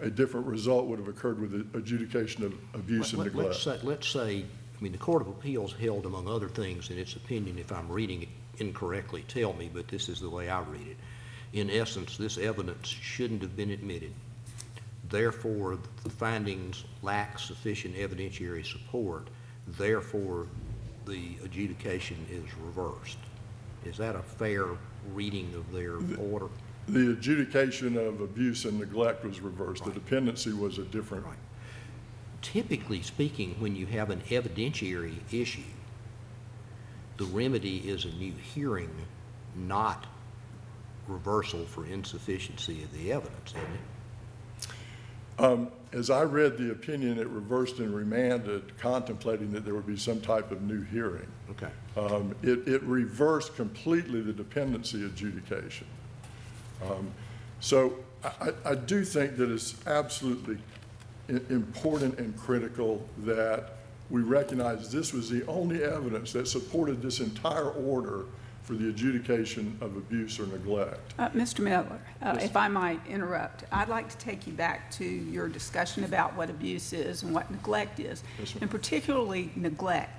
a 0.00 0.08
different 0.08 0.46
result 0.46 0.86
would 0.86 0.98
have 0.98 1.08
occurred 1.08 1.40
with 1.40 1.52
the 1.52 1.78
adjudication 1.78 2.44
of 2.44 2.54
abuse 2.74 3.12
and 3.12 3.18
Let- 3.22 3.34
Let's 3.34 3.64
neglect. 3.66 3.82
say, 3.82 3.86
let's 3.86 4.08
say, 4.08 4.44
I 4.78 4.82
mean, 4.82 4.92
the 4.92 4.98
Court 4.98 5.20
of 5.20 5.28
Appeals 5.28 5.74
held, 5.74 6.06
among 6.06 6.26
other 6.26 6.48
things, 6.48 6.90
in 6.90 6.98
its 6.98 7.16
opinion, 7.16 7.58
if 7.58 7.70
I'm 7.70 7.90
reading 7.90 8.22
it 8.22 8.28
incorrectly, 8.58 9.24
tell 9.28 9.52
me, 9.52 9.70
but 9.72 9.88
this 9.88 10.08
is 10.08 10.20
the 10.20 10.30
way 10.30 10.48
I 10.48 10.60
read 10.62 10.86
it. 10.86 10.96
In 11.52 11.68
essence, 11.68 12.16
this 12.16 12.38
evidence 12.38 12.88
shouldn't 12.88 13.42
have 13.42 13.56
been 13.56 13.70
admitted. 13.70 14.12
Therefore, 15.08 15.78
the 16.04 16.10
findings 16.10 16.84
lack 17.02 17.38
sufficient 17.38 17.96
evidentiary 17.96 18.64
support. 18.64 19.28
Therefore, 19.66 20.46
the 21.06 21.36
adjudication 21.44 22.26
is 22.30 22.44
reversed. 22.58 23.18
Is 23.84 23.96
that 23.96 24.14
a 24.14 24.22
fair 24.22 24.66
reading 25.12 25.52
of 25.54 25.72
their 25.72 25.96
order? 26.18 26.48
The 26.88 27.12
adjudication 27.12 27.96
of 27.96 28.20
abuse 28.20 28.64
and 28.64 28.78
neglect 28.78 29.24
was 29.24 29.40
reversed. 29.40 29.84
The 29.84 29.92
dependency 29.92 30.52
was 30.52 30.78
a 30.78 30.84
different, 30.84 31.24
Right. 31.24 31.36
Typically 32.42 33.02
speaking, 33.02 33.54
when 33.58 33.76
you 33.76 33.86
have 33.86 34.08
an 34.10 34.22
evidentiary 34.30 35.18
issue, 35.30 35.60
the 37.18 37.26
remedy 37.26 37.78
is 37.78 38.06
a 38.06 38.12
new 38.12 38.32
hearing, 38.54 38.90
not 39.54 40.06
reversal 41.06 41.66
for 41.66 41.84
insufficiency 41.84 42.82
of 42.82 42.92
the 42.92 43.12
evidence, 43.12 43.50
isn't 43.50 43.62
it? 43.62 43.80
As 45.92 46.08
I 46.08 46.22
read 46.22 46.56
the 46.56 46.70
opinion, 46.70 47.18
it 47.18 47.26
reversed 47.28 47.78
and 47.78 47.92
remanded, 47.92 48.78
contemplating 48.78 49.50
that 49.52 49.64
there 49.64 49.74
would 49.74 49.86
be 49.86 49.96
some 49.96 50.20
type 50.20 50.52
of 50.52 50.62
new 50.62 50.82
hearing. 50.82 51.26
Okay. 51.50 51.70
Um, 51.96 52.34
It, 52.42 52.68
it 52.68 52.82
reversed 52.84 53.56
completely 53.56 54.20
the 54.20 54.32
dependency 54.32 55.04
adjudication. 55.04 55.86
Um, 56.82 57.10
So 57.60 57.96
I, 58.22 58.28
I 58.28 58.70
I 58.72 58.74
do 58.74 59.04
think 59.04 59.36
that 59.36 59.50
it's 59.50 59.74
absolutely 59.86 60.58
important 61.48 62.18
and 62.18 62.36
critical 62.36 63.02
that 63.24 63.76
we 64.10 64.22
recognize 64.22 64.90
this 64.90 65.12
was 65.12 65.28
the 65.28 65.46
only 65.46 65.82
evidence 65.82 66.32
that 66.32 66.48
supported 66.48 67.00
this 67.02 67.20
entire 67.20 67.70
order 67.70 68.24
for 68.62 68.74
the 68.74 68.88
adjudication 68.88 69.76
of 69.80 69.96
abuse 69.96 70.38
or 70.38 70.46
neglect. 70.46 71.14
Uh, 71.18 71.28
Mr. 71.30 71.60
Miller, 71.60 72.00
uh, 72.22 72.38
if 72.40 72.56
I 72.56 72.68
might 72.68 73.04
interrupt, 73.06 73.64
I'd 73.72 73.88
like 73.88 74.08
to 74.10 74.18
take 74.18 74.46
you 74.46 74.52
back 74.52 74.90
to 74.92 75.04
your 75.04 75.48
discussion 75.48 76.04
about 76.04 76.36
what 76.36 76.50
abuse 76.50 76.92
is 76.92 77.22
and 77.22 77.34
what 77.34 77.50
neglect 77.50 78.00
is, 78.00 78.22
Yes, 78.38 78.54
and 78.60 78.70
particularly 78.70 79.50
neglect. 79.56 80.10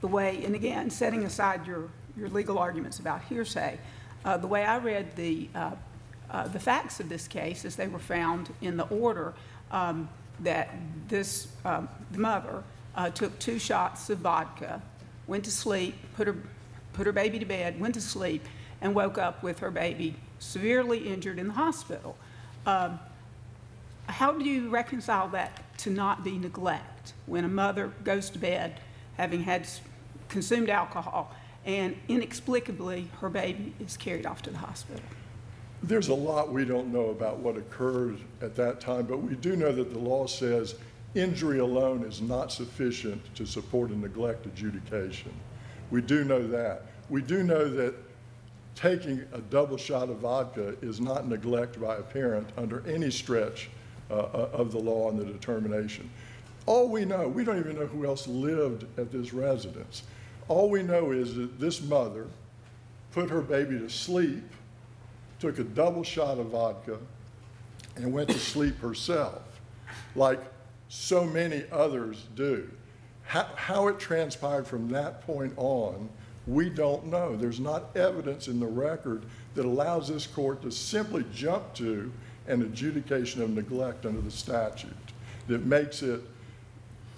The 0.00 0.08
way, 0.08 0.44
and 0.44 0.54
again, 0.54 0.90
setting 0.90 1.24
aside 1.24 1.66
your, 1.66 1.88
your 2.16 2.30
legal 2.30 2.58
arguments 2.58 2.98
about 2.98 3.22
hearsay, 3.24 3.78
uh, 4.24 4.36
the 4.38 4.46
way 4.46 4.64
I 4.64 4.78
read 4.78 5.14
the, 5.16 5.48
uh, 5.54 5.72
uh, 6.30 6.48
the 6.48 6.60
facts 6.60 7.00
of 7.00 7.08
this 7.08 7.28
case 7.28 7.64
as 7.64 7.76
they 7.76 7.86
were 7.86 7.98
found 7.98 8.52
in 8.62 8.76
the 8.76 8.86
order, 8.88 9.34
um, 9.70 10.08
that 10.40 10.70
this, 11.08 11.48
um, 11.64 11.88
the 12.12 12.18
mother 12.18 12.64
uh, 12.96 13.10
took 13.10 13.38
two 13.38 13.58
shots 13.58 14.10
of 14.10 14.18
vodka, 14.18 14.82
went 15.26 15.44
to 15.44 15.50
sleep, 15.50 15.94
put 16.16 16.26
her, 16.26 16.36
put 17.00 17.06
her 17.06 17.12
baby 17.14 17.38
to 17.38 17.46
bed, 17.46 17.80
went 17.80 17.94
to 17.94 18.00
sleep, 18.00 18.44
and 18.82 18.94
woke 18.94 19.16
up 19.16 19.42
with 19.42 19.60
her 19.60 19.70
baby 19.70 20.14
severely 20.38 21.08
injured 21.08 21.38
in 21.38 21.46
the 21.48 21.54
hospital. 21.54 22.14
Um, 22.66 23.00
How 24.06 24.32
do 24.32 24.44
you 24.44 24.68
reconcile 24.68 25.26
that 25.28 25.62
to 25.78 25.88
not 25.88 26.22
be 26.22 26.36
neglect 26.36 27.14
when 27.24 27.46
a 27.46 27.48
mother 27.48 27.90
goes 28.04 28.28
to 28.30 28.38
bed 28.38 28.80
having 29.16 29.44
had 29.44 29.66
consumed 30.28 30.68
alcohol 30.68 31.34
and 31.64 31.96
inexplicably 32.08 33.08
her 33.22 33.30
baby 33.30 33.72
is 33.80 33.96
carried 33.96 34.26
off 34.26 34.42
to 34.42 34.50
the 34.50 34.58
hospital? 34.58 35.02
There's 35.82 36.08
a 36.08 36.14
lot 36.14 36.52
we 36.52 36.66
don't 36.66 36.92
know 36.92 37.08
about 37.08 37.38
what 37.38 37.56
occurred 37.56 38.18
at 38.42 38.54
that 38.56 38.78
time, 38.78 39.06
but 39.06 39.22
we 39.22 39.36
do 39.36 39.56
know 39.56 39.72
that 39.72 39.90
the 39.90 39.98
law 39.98 40.26
says 40.26 40.74
injury 41.14 41.60
alone 41.60 42.04
is 42.04 42.20
not 42.20 42.52
sufficient 42.52 43.34
to 43.36 43.46
support 43.46 43.90
a 43.90 43.98
neglect 43.98 44.44
adjudication. 44.44 45.32
We 45.90 46.02
do 46.02 46.24
know 46.24 46.46
that. 46.48 46.82
We 47.10 47.20
do 47.20 47.42
know 47.42 47.68
that 47.68 47.94
taking 48.74 49.24
a 49.32 49.40
double 49.40 49.76
shot 49.76 50.08
of 50.08 50.18
vodka 50.18 50.76
is 50.80 51.00
not 51.00 51.28
neglect 51.28 51.80
by 51.80 51.96
a 51.96 52.02
parent 52.02 52.48
under 52.56 52.86
any 52.88 53.10
stretch 53.10 53.68
uh, 54.10 54.14
uh, 54.14 54.50
of 54.52 54.72
the 54.72 54.78
law 54.78 55.10
and 55.10 55.18
the 55.18 55.24
determination. 55.24 56.08
All 56.66 56.88
we 56.88 57.04
know, 57.04 57.28
we 57.28 57.44
don't 57.44 57.58
even 57.58 57.76
know 57.76 57.86
who 57.86 58.06
else 58.06 58.26
lived 58.26 58.86
at 58.98 59.10
this 59.10 59.32
residence. 59.32 60.04
All 60.48 60.70
we 60.70 60.82
know 60.82 61.10
is 61.10 61.34
that 61.34 61.60
this 61.60 61.82
mother 61.82 62.26
put 63.12 63.28
her 63.28 63.42
baby 63.42 63.78
to 63.78 63.90
sleep 63.90 64.44
took 65.40 65.58
a 65.58 65.64
double 65.64 66.04
shot 66.04 66.38
of 66.38 66.46
vodka 66.48 66.98
and 67.96 68.12
went 68.12 68.28
to 68.28 68.38
sleep 68.38 68.78
herself, 68.78 69.42
like 70.14 70.40
so 70.88 71.24
many 71.24 71.64
others 71.72 72.26
do. 72.36 72.70
How, 73.24 73.48
how 73.56 73.88
it 73.88 73.98
transpired 73.98 74.66
from 74.66 74.88
that 74.90 75.26
point 75.26 75.54
on, 75.56 76.10
we 76.46 76.68
don't 76.70 77.06
know. 77.06 77.36
There's 77.36 77.60
not 77.60 77.96
evidence 77.96 78.48
in 78.48 78.60
the 78.60 78.66
record 78.66 79.22
that 79.54 79.64
allows 79.64 80.08
this 80.08 80.26
court 80.26 80.62
to 80.62 80.70
simply 80.70 81.24
jump 81.32 81.74
to 81.74 82.10
an 82.48 82.62
adjudication 82.62 83.42
of 83.42 83.50
neglect 83.50 84.06
under 84.06 84.20
the 84.20 84.30
statute 84.30 84.92
that 85.48 85.64
makes 85.66 86.02
it 86.02 86.20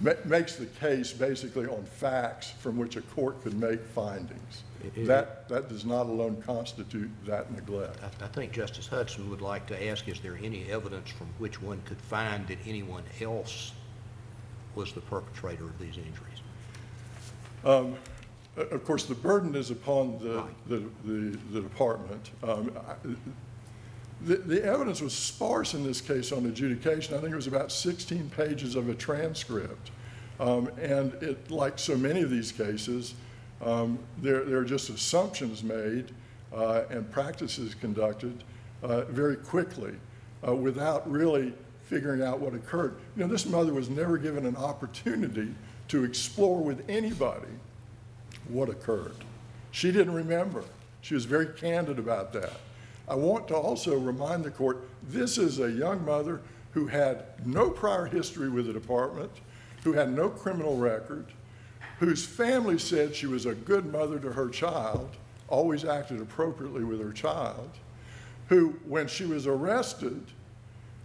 ma- 0.00 0.12
makes 0.24 0.56
the 0.56 0.66
case 0.66 1.12
basically 1.12 1.66
on 1.66 1.84
facts 1.84 2.50
from 2.58 2.76
which 2.76 2.96
a 2.96 3.00
court 3.02 3.42
could 3.42 3.54
make 3.58 3.80
findings. 3.94 4.64
It- 4.84 4.98
it- 5.02 5.06
That, 5.06 5.48
that 5.48 5.68
does 5.68 5.84
not 5.84 6.06
alone 6.06 6.42
constitute 6.44 7.10
that 7.26 7.50
neglect. 7.52 7.98
I, 8.02 8.24
I 8.24 8.28
think 8.28 8.52
Justice 8.52 8.88
Hudson 8.88 9.30
would 9.30 9.40
like 9.40 9.66
to 9.68 9.88
ask, 9.88 10.08
is 10.08 10.20
there 10.20 10.38
any 10.42 10.66
evidence 10.70 11.10
from 11.10 11.28
which 11.38 11.62
one 11.62 11.80
could 11.84 11.98
find 12.00 12.46
that 12.48 12.58
anyone 12.66 13.04
else 13.20 13.72
was 14.74 14.92
the 14.92 15.00
perpetrator 15.02 15.64
of 15.64 15.78
these 15.78 15.96
injuries? 15.96 16.40
Um, 17.64 17.94
Of 18.56 18.84
course, 18.84 19.04
the 19.04 19.14
burden 19.14 19.54
is 19.54 19.70
upon 19.70 20.18
the, 20.18 20.44
the, 20.66 20.84
the 21.04 21.38
the 21.52 21.60
department. 21.60 22.30
Um, 22.42 22.72
I- 22.86 23.08
The, 24.24 24.36
the 24.36 24.64
evidence 24.64 25.00
was 25.00 25.12
sparse 25.14 25.74
in 25.74 25.82
this 25.82 26.00
case 26.00 26.30
on 26.30 26.46
adjudication. 26.46 27.16
I 27.16 27.18
think 27.20 27.32
it 27.32 27.36
was 27.36 27.48
about 27.48 27.72
16 27.72 28.30
pages 28.30 28.76
of 28.76 28.88
a 28.88 28.94
transcript. 28.94 29.90
Um, 30.38 30.68
And 30.80 31.14
it, 31.20 31.50
like 31.50 31.76
so 31.76 31.96
many 31.96 32.22
of 32.22 32.30
these 32.30 32.52
cases, 32.52 33.14
um, 33.60 33.98
there, 34.18 34.44
there 34.44 34.58
are 34.58 34.64
just 34.64 34.90
assumptions 34.90 35.64
made 35.64 36.12
uh, 36.54 36.82
and 36.88 37.10
practices 37.10 37.74
conducted 37.74 38.44
uh, 38.84 39.00
very 39.06 39.34
quickly 39.36 39.94
uh, 40.46 40.54
without 40.54 41.10
really 41.10 41.52
figuring 41.86 42.22
out 42.22 42.38
what 42.38 42.54
occurred. 42.54 42.94
You 43.16 43.24
know, 43.24 43.28
this 43.28 43.44
mother 43.46 43.72
was 43.74 43.90
never 43.90 44.18
given 44.18 44.46
an 44.46 44.56
opportunity 44.56 45.52
to 45.88 46.04
explore 46.04 46.62
with 46.62 46.84
anybody 46.88 47.48
what 48.48 48.68
occurred. 48.68 49.16
She 49.70 49.92
didn't 49.92 50.14
remember. 50.14 50.64
She 51.00 51.14
was 51.14 51.24
very 51.24 51.46
candid 51.46 51.98
about 51.98 52.32
that. 52.34 52.52
I 53.08 53.14
want 53.14 53.48
to 53.48 53.56
also 53.56 53.98
remind 53.98 54.44
the 54.44 54.50
court, 54.50 54.88
this 55.02 55.38
is 55.38 55.58
a 55.58 55.70
young 55.70 56.04
mother 56.04 56.40
who 56.72 56.86
had 56.86 57.24
no 57.44 57.70
prior 57.70 58.06
history 58.06 58.48
with 58.48 58.66
the 58.66 58.72
department, 58.72 59.30
who 59.84 59.92
had 59.92 60.12
no 60.12 60.28
criminal 60.28 60.76
record, 60.76 61.26
whose 61.98 62.24
family 62.24 62.78
said 62.78 63.14
she 63.14 63.26
was 63.26 63.46
a 63.46 63.54
good 63.54 63.92
mother 63.92 64.18
to 64.18 64.32
her 64.32 64.48
child, 64.48 65.10
always 65.48 65.84
acted 65.84 66.20
appropriately 66.20 66.84
with 66.84 67.00
her 67.00 67.12
child, 67.12 67.70
who, 68.48 68.70
when 68.86 69.06
she 69.06 69.24
was 69.24 69.46
arrested, 69.46 70.22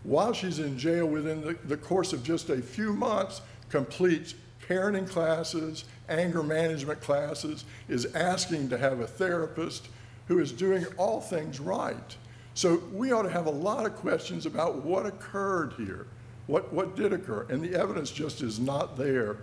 while 0.03 0.31
she's 0.31 0.59
in 0.59 0.77
jail 0.77 1.05
within 1.05 1.41
the, 1.41 1.57
the 1.65 1.77
course 1.77 2.13
of 2.13 2.23
just 2.23 2.49
a 2.49 2.61
few 2.61 2.93
months, 2.93 3.41
completes 3.69 4.35
parenting 4.67 5.09
classes, 5.09 5.85
anger 6.09 6.43
management 6.43 7.01
classes, 7.01 7.65
is 7.87 8.05
asking 8.13 8.69
to 8.69 8.77
have 8.77 8.99
a 8.99 9.07
therapist 9.07 9.87
who 10.27 10.39
is 10.39 10.51
doing 10.51 10.85
all 10.97 11.21
things 11.21 11.59
right. 11.59 12.15
So 12.53 12.81
we 12.91 13.11
ought 13.11 13.23
to 13.23 13.29
have 13.29 13.45
a 13.45 13.51
lot 13.51 13.85
of 13.85 13.95
questions 13.95 14.45
about 14.45 14.83
what 14.83 15.05
occurred 15.05 15.73
here, 15.77 16.07
what, 16.47 16.73
what 16.73 16.95
did 16.95 17.13
occur, 17.13 17.45
and 17.49 17.61
the 17.61 17.75
evidence 17.79 18.11
just 18.11 18.41
is 18.41 18.59
not 18.59 18.97
there 18.97 19.37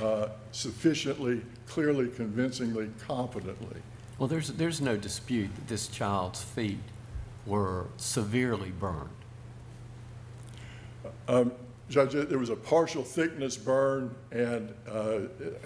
uh, 0.00 0.28
sufficiently, 0.52 1.42
clearly, 1.66 2.08
convincingly, 2.08 2.90
competently. 3.06 3.82
Well, 4.18 4.28
there's, 4.28 4.48
there's 4.52 4.80
no 4.80 4.96
dispute 4.96 5.54
that 5.56 5.68
this 5.68 5.88
child's 5.88 6.42
feet 6.42 6.78
were 7.46 7.86
severely 7.96 8.70
burned. 8.70 9.08
Judge, 11.90 12.12
there 12.12 12.38
was 12.38 12.50
a 12.50 12.56
partial 12.56 13.02
thickness 13.02 13.56
burn, 13.56 14.14
and, 14.30 14.72
uh, 14.88 15.22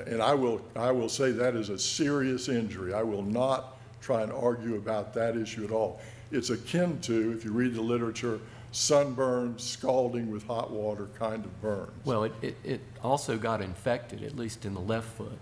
and 0.06 0.22
I 0.22 0.32
will, 0.32 0.62
I 0.74 0.90
will 0.90 1.10
say 1.10 1.30
that 1.32 1.54
is 1.54 1.68
a 1.68 1.78
serious 1.78 2.48
injury. 2.48 2.94
I 2.94 3.02
will 3.02 3.22
not 3.22 3.76
try 4.00 4.22
and 4.22 4.32
argue 4.32 4.76
about 4.76 5.12
that 5.14 5.36
issue 5.36 5.64
at 5.64 5.70
all. 5.70 6.00
It's 6.32 6.48
akin 6.48 6.98
to, 7.02 7.32
if 7.36 7.44
you 7.44 7.52
read 7.52 7.74
the 7.74 7.82
literature, 7.82 8.40
sunburn, 8.72 9.58
scalding 9.58 10.30
with 10.30 10.46
hot 10.46 10.70
water 10.70 11.08
kind 11.18 11.44
of 11.44 11.60
burns. 11.60 11.92
Well, 12.06 12.24
it, 12.24 12.32
it, 12.40 12.56
it 12.64 12.80
also 13.02 13.36
got 13.36 13.60
infected, 13.60 14.22
at 14.22 14.34
least 14.34 14.64
in 14.64 14.72
the 14.72 14.80
left 14.80 15.08
foot, 15.18 15.38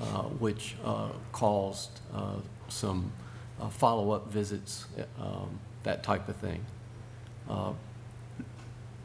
uh, 0.00 0.24
which 0.24 0.74
uh, 0.84 1.10
caused 1.30 2.00
uh, 2.12 2.34
some 2.68 3.12
uh, 3.60 3.68
follow-up 3.68 4.32
visits, 4.32 4.86
um, 5.20 5.60
that 5.84 6.02
type 6.02 6.28
of 6.28 6.34
thing. 6.36 6.64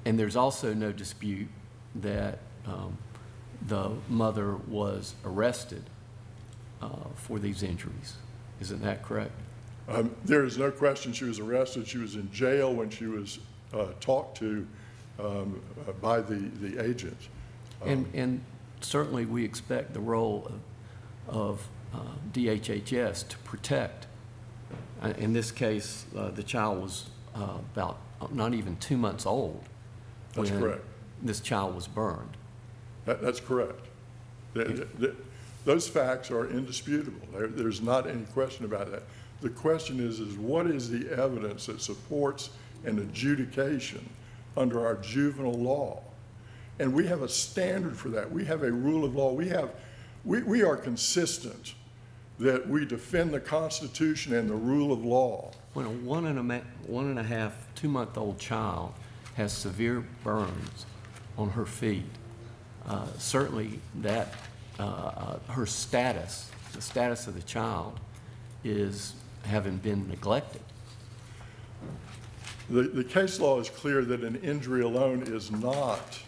And 0.06 0.20
there's 0.20 0.36
also 0.36 0.74
no 0.74 0.91
dispute 0.91 1.47
that 1.95 2.39
um, 2.66 2.97
the 3.68 3.91
mother 4.10 4.56
was 4.68 5.16
arrested 5.26 5.84
uh, 6.82 6.88
for 7.16 7.39
these 7.39 7.64
injuries. 7.64 8.18
Isn't 8.60 8.82
that 8.84 9.04
correct? 9.04 9.32
Um, 9.88 10.16
There 10.26 10.43
is 10.45 10.58
no 10.58 10.72
question 10.72 11.14
she 11.14 11.26
was 11.26 11.39
arrested. 11.39 11.88
She 11.88 11.97
was 11.97 12.16
in 12.16 12.32
jail 12.32 12.74
when 12.74 12.89
she 12.89 13.06
was 13.06 13.39
uh, 13.74 13.88
talked 13.99 14.38
to 14.38 14.68
um, 15.20 15.62
by 16.01 16.22
the, 16.22 16.36
the 16.36 16.84
agent. 16.84 17.18
And, 17.86 18.10
and 18.14 18.41
certainly, 18.82 19.26
we 19.26 19.43
expect 19.43 19.93
the 19.93 19.99
role 19.99 20.49
of, 21.28 21.36
of 21.36 21.68
uh, 21.93 21.99
DHHS 22.32 23.28
to 23.28 23.38
protect. 23.39 24.08
Uh, 25.01 25.14
In 25.18 25.34
this 25.34 25.51
case, 25.51 26.06
uh, 26.18 26.30
the 26.32 26.43
child 26.43 26.82
was 26.82 27.10
uh, 27.36 27.58
about, 27.74 27.97
not 28.32 28.54
even 28.54 28.78
two 28.78 28.97
months 28.97 29.26
old. 29.26 29.64
That's 30.34 30.50
when 30.52 30.60
correct. 30.60 30.86
This 31.22 31.40
child 31.40 31.76
was 31.76 31.88
burned. 31.88 32.38
That, 33.06 33.22
that's 33.22 33.40
correct. 33.40 33.86
Th- 34.54 34.88
th- 35.00 35.14
Those 35.66 35.88
facts 35.88 36.32
are 36.32 36.50
indisputable. 36.50 37.28
There, 37.34 37.48
there's 37.48 37.82
not 37.82 38.08
any 38.08 38.24
question 38.34 38.66
about 38.66 38.92
that. 38.92 39.04
The 39.42 39.50
question 39.50 40.00
is, 40.00 40.20
is 40.20 40.36
what 40.38 40.68
is 40.68 40.90
the 40.90 41.10
evidence 41.12 41.66
that 41.66 41.82
supports 41.82 42.50
an 42.86 43.00
adjudication 43.00 44.08
under 44.58 44.86
our 44.86 44.96
juvenile 44.96 45.54
law? 45.54 46.02
And 46.80 46.94
we 46.94 47.06
have 47.08 47.22
a 47.22 47.30
standard 47.30 47.96
for 47.98 48.10
that. 48.10 48.32
We 48.32 48.46
have 48.46 48.64
a 48.64 48.72
rule 48.72 49.06
of 49.06 49.16
law. 49.16 49.32
We 49.32 49.50
have, 49.50 49.72
we, 50.26 50.42
we 50.44 50.64
are 50.64 50.76
consistent 50.76 51.76
that 52.40 52.68
we 52.68 52.86
defend 52.86 53.34
the 53.34 53.40
Constitution 53.40 54.34
and 54.34 54.50
the 54.50 54.56
rule 54.56 54.92
of 54.92 55.06
law. 55.06 55.52
When 55.74 55.86
a 55.86 55.90
one 55.90 56.26
and 56.26 56.40
a 56.40 56.44
ma, 56.44 56.60
one 56.88 57.08
and 57.08 57.20
a 57.20 57.24
half, 57.24 57.68
two-month-old 57.76 58.40
child 58.40 58.94
has 59.36 59.52
severe 59.52 60.04
burns 60.24 60.86
on 61.38 61.50
her 61.50 61.66
feet, 61.66 62.06
uh, 62.88 63.08
certainly 63.18 63.80
that, 63.96 64.34
uh, 64.80 64.84
uh, 64.84 65.40
her 65.52 65.66
status, 65.66 66.52
the 66.74 66.82
status 66.82 67.28
of 67.28 67.36
the 67.36 67.42
child 67.42 68.00
is 68.64 69.14
having 69.46 69.78
been 69.78 70.08
neglected. 70.08 70.62
The, 72.70 72.84
the 72.84 73.04
case 73.04 73.40
law 73.40 73.60
is 73.60 73.70
clear 73.70 74.04
that 74.06 74.22
an 74.22 74.38
injury 74.38 74.84
alone 74.84 75.24
is 75.24 75.52
not 75.52 76.20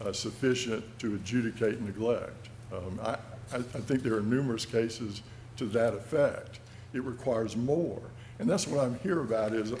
uh, 0.00 0.12
sufficient 0.12 0.84
to 1.00 1.14
adjudicate 1.14 1.80
neglect. 1.80 2.48
Um, 2.72 2.98
I, 3.02 3.10
I, 3.52 3.56
I 3.56 3.60
think 3.60 4.02
there 4.02 4.14
are 4.14 4.22
numerous 4.22 4.64
cases 4.64 5.22
to 5.58 5.66
that 5.66 5.94
effect. 5.94 6.60
It 6.92 7.02
requires 7.02 7.56
more. 7.56 8.00
And 8.38 8.48
that's 8.48 8.66
what 8.66 8.84
I'm 8.84 8.98
here 9.00 9.20
about 9.20 9.52
is, 9.52 9.72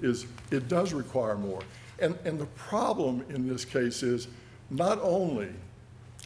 is 0.00 0.26
it 0.50 0.68
does 0.68 0.92
require 0.92 1.36
more. 1.36 1.60
And, 2.00 2.18
and 2.24 2.38
the 2.38 2.46
problem 2.46 3.24
in 3.28 3.48
this 3.48 3.64
case 3.64 4.02
is 4.02 4.28
not 4.70 4.98
only 5.02 5.50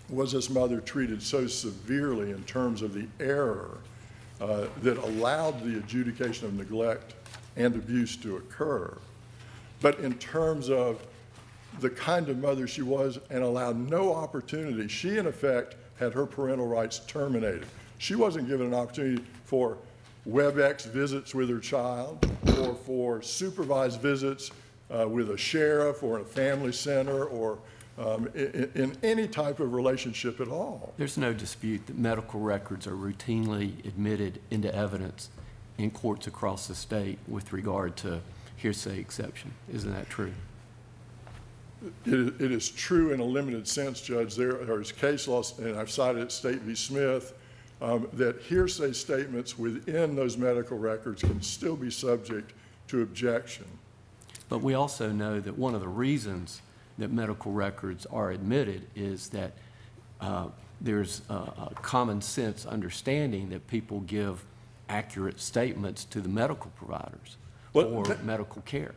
was 0.08 0.32
this 0.32 0.50
mother 0.50 0.80
treated 0.80 1.22
so 1.22 1.46
severely 1.46 2.30
in 2.30 2.42
terms 2.44 2.82
of 2.82 2.94
the 2.94 3.06
error 3.20 3.78
uh, 4.40 4.66
that 4.82 4.98
allowed 4.98 5.64
the 5.64 5.78
adjudication 5.78 6.46
of 6.46 6.54
neglect 6.54 7.14
and 7.56 7.74
abuse 7.74 8.16
to 8.16 8.36
occur, 8.36 8.96
but 9.80 9.98
in 10.00 10.14
terms 10.18 10.68
of 10.68 11.00
the 11.80 11.90
kind 11.90 12.28
of 12.28 12.38
mother 12.38 12.66
she 12.66 12.82
was 12.82 13.18
and 13.30 13.42
allowed 13.42 13.76
no 13.76 14.14
opportunity. 14.14 14.86
She, 14.88 15.18
in 15.18 15.26
effect, 15.26 15.76
had 15.98 16.12
her 16.12 16.26
parental 16.26 16.66
rights 16.66 17.00
terminated. 17.06 17.66
She 17.98 18.14
wasn't 18.14 18.48
given 18.48 18.66
an 18.66 18.74
opportunity 18.74 19.24
for 19.44 19.78
WebEx 20.28 20.86
visits 20.86 21.34
with 21.34 21.48
her 21.50 21.58
child 21.58 22.30
or 22.58 22.74
for 22.74 23.22
supervised 23.22 24.00
visits 24.00 24.50
uh, 24.90 25.08
with 25.08 25.30
a 25.30 25.36
sheriff 25.36 26.02
or 26.02 26.20
a 26.20 26.24
family 26.24 26.72
center 26.72 27.24
or 27.24 27.58
um, 27.96 28.28
in, 28.34 28.70
in 28.74 28.96
any 29.02 29.28
type 29.28 29.60
of 29.60 29.72
relationship 29.72 30.40
at 30.40 30.48
all. 30.48 30.92
There's 30.96 31.16
no 31.16 31.32
dispute 31.32 31.86
that 31.86 31.96
medical 31.96 32.40
records 32.40 32.86
are 32.86 32.96
routinely 32.96 33.84
admitted 33.86 34.40
into 34.50 34.74
evidence 34.74 35.30
in 35.78 35.90
courts 35.90 36.26
across 36.26 36.66
the 36.66 36.74
state 36.74 37.18
with 37.28 37.52
regard 37.52 37.96
to 37.98 38.20
hearsay 38.56 38.98
exception. 38.98 39.52
Isn't 39.72 39.92
that 39.92 40.08
true? 40.08 40.32
It 42.06 42.14
is- 42.14 42.40
it 42.40 42.52
is 42.52 42.68
true 42.68 43.12
in 43.12 43.20
a 43.20 43.24
limited 43.24 43.68
sense, 43.68 44.00
Judge. 44.00 44.36
There 44.36 44.80
is 44.80 44.90
case 44.90 45.28
law, 45.28 45.42
and 45.58 45.76
I've 45.76 45.90
cited 45.90 46.22
it, 46.22 46.32
State 46.32 46.62
v. 46.62 46.74
Smith, 46.74 47.34
um, 47.82 48.08
that 48.14 48.40
hearsay 48.40 48.92
statements 48.92 49.58
within 49.58 50.16
those 50.16 50.36
medical 50.38 50.78
records 50.78 51.20
can 51.22 51.42
still 51.42 51.76
be 51.76 51.90
subject 51.90 52.52
to 52.88 53.02
objection. 53.02 53.66
But 54.48 54.58
we 54.62 54.74
also 54.74 55.10
know 55.10 55.40
that 55.40 55.58
one 55.58 55.74
of 55.74 55.80
the 55.80 55.88
reasons 55.88 56.60
that 56.98 57.10
medical 57.10 57.52
records 57.52 58.06
are 58.06 58.30
admitted 58.30 58.86
is 58.94 59.28
that 59.30 59.52
uh, 60.20 60.46
there's 60.80 61.22
a, 61.28 61.34
a 61.34 61.72
common 61.82 62.20
sense 62.20 62.66
understanding 62.66 63.48
that 63.50 63.66
people 63.66 64.00
give 64.00 64.44
accurate 64.88 65.40
statements 65.40 66.04
to 66.04 66.20
the 66.20 66.28
medical 66.28 66.70
providers 66.76 67.36
Well, 67.72 67.90
for 67.90 68.04
that- 68.08 68.24
medical 68.24 68.62
care. 68.62 68.94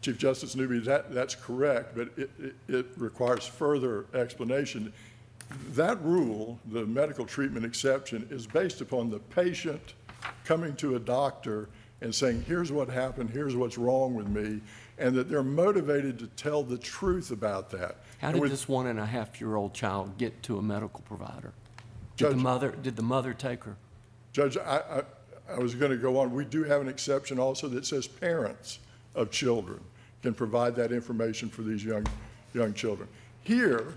Chief 0.00 0.16
Justice 0.16 0.54
Newby, 0.54 0.78
that, 0.80 1.12
that's 1.12 1.34
correct, 1.34 1.96
but 1.96 2.08
it, 2.16 2.30
it, 2.38 2.54
it 2.68 2.86
requires 2.96 3.44
further 3.44 4.06
explanation. 4.14 4.92
That 5.70 6.00
rule, 6.02 6.58
the 6.70 6.86
medical 6.86 7.26
treatment 7.26 7.66
exception, 7.66 8.26
is 8.30 8.46
based 8.46 8.80
upon 8.80 9.10
the 9.10 9.18
patient 9.18 9.94
coming 10.44 10.76
to 10.76 10.94
a 10.94 11.00
doctor 11.00 11.68
and 12.00 12.14
saying, 12.14 12.44
here's 12.46 12.70
what 12.70 12.88
happened, 12.88 13.30
here's 13.30 13.56
what's 13.56 13.76
wrong 13.76 14.14
with 14.14 14.28
me, 14.28 14.60
and 14.98 15.14
that 15.16 15.28
they're 15.28 15.42
motivated 15.42 16.18
to 16.18 16.26
tell 16.28 16.62
the 16.62 16.78
truth 16.78 17.30
about 17.30 17.70
that. 17.70 17.96
How 18.18 18.32
did 18.32 18.40
with- 18.40 18.50
this 18.50 18.68
one 18.68 18.86
and 18.86 18.98
a 19.00 19.06
half 19.06 19.40
year 19.40 19.56
old 19.56 19.74
child 19.74 20.16
get 20.18 20.42
to 20.44 20.58
a 20.58 20.62
medical 20.62 21.00
provider? 21.00 21.52
Did 22.16 22.28
the 22.28 22.34
Judge- 22.34 22.42
mother, 22.42 22.70
did 22.82 22.96
the 22.96 23.02
mother 23.02 23.32
take 23.32 23.64
her? 23.64 23.76
Judge, 24.32 24.56
I, 24.56 25.02
I, 25.48 25.54
I 25.54 25.58
was 25.58 25.74
going 25.74 25.90
to 25.90 25.96
go 25.96 26.18
on. 26.18 26.32
We 26.32 26.44
do 26.44 26.64
have 26.64 26.80
an 26.80 26.88
exception 26.88 27.38
also 27.38 27.68
that 27.68 27.86
says 27.86 28.06
parents 28.06 28.78
of 29.14 29.30
children 29.30 29.80
can 30.22 30.34
provide 30.34 30.74
that 30.76 30.92
information 30.92 31.48
for 31.48 31.62
these 31.62 31.84
young, 31.84 32.06
young 32.54 32.74
children. 32.74 33.08
Here, 33.42 33.94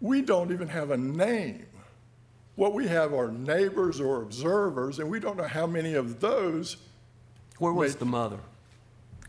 we 0.00 0.22
don't 0.22 0.52
even 0.52 0.68
have 0.68 0.90
a 0.90 0.96
name. 0.96 1.66
What 2.56 2.72
we 2.72 2.86
have 2.86 3.12
are 3.12 3.32
neighbors 3.32 4.00
or 4.00 4.22
observers, 4.22 4.98
and 5.00 5.10
we 5.10 5.18
don't 5.18 5.36
know 5.36 5.48
how 5.48 5.66
many 5.66 5.94
of 5.94 6.20
those. 6.20 6.76
Where 7.58 7.72
was 7.72 7.96
the 7.96 8.04
mother? 8.04 8.38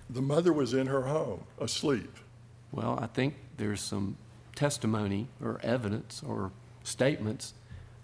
The 0.09 0.21
mother 0.21 0.53
was 0.53 0.73
in 0.73 0.88
her 0.88 1.03
home, 1.03 1.41
asleep. 1.59 2.11
Well, 2.71 2.97
I 3.01 3.07
think 3.07 3.36
there's 3.57 3.82
some 3.82 4.17
testimony 4.55 5.28
or 5.43 5.59
evidence 5.63 6.21
or 6.28 6.51
statements 6.84 7.53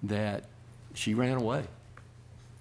that 0.03 0.45
she 0.93 1.13
ran 1.13 1.37
away, 1.37 1.65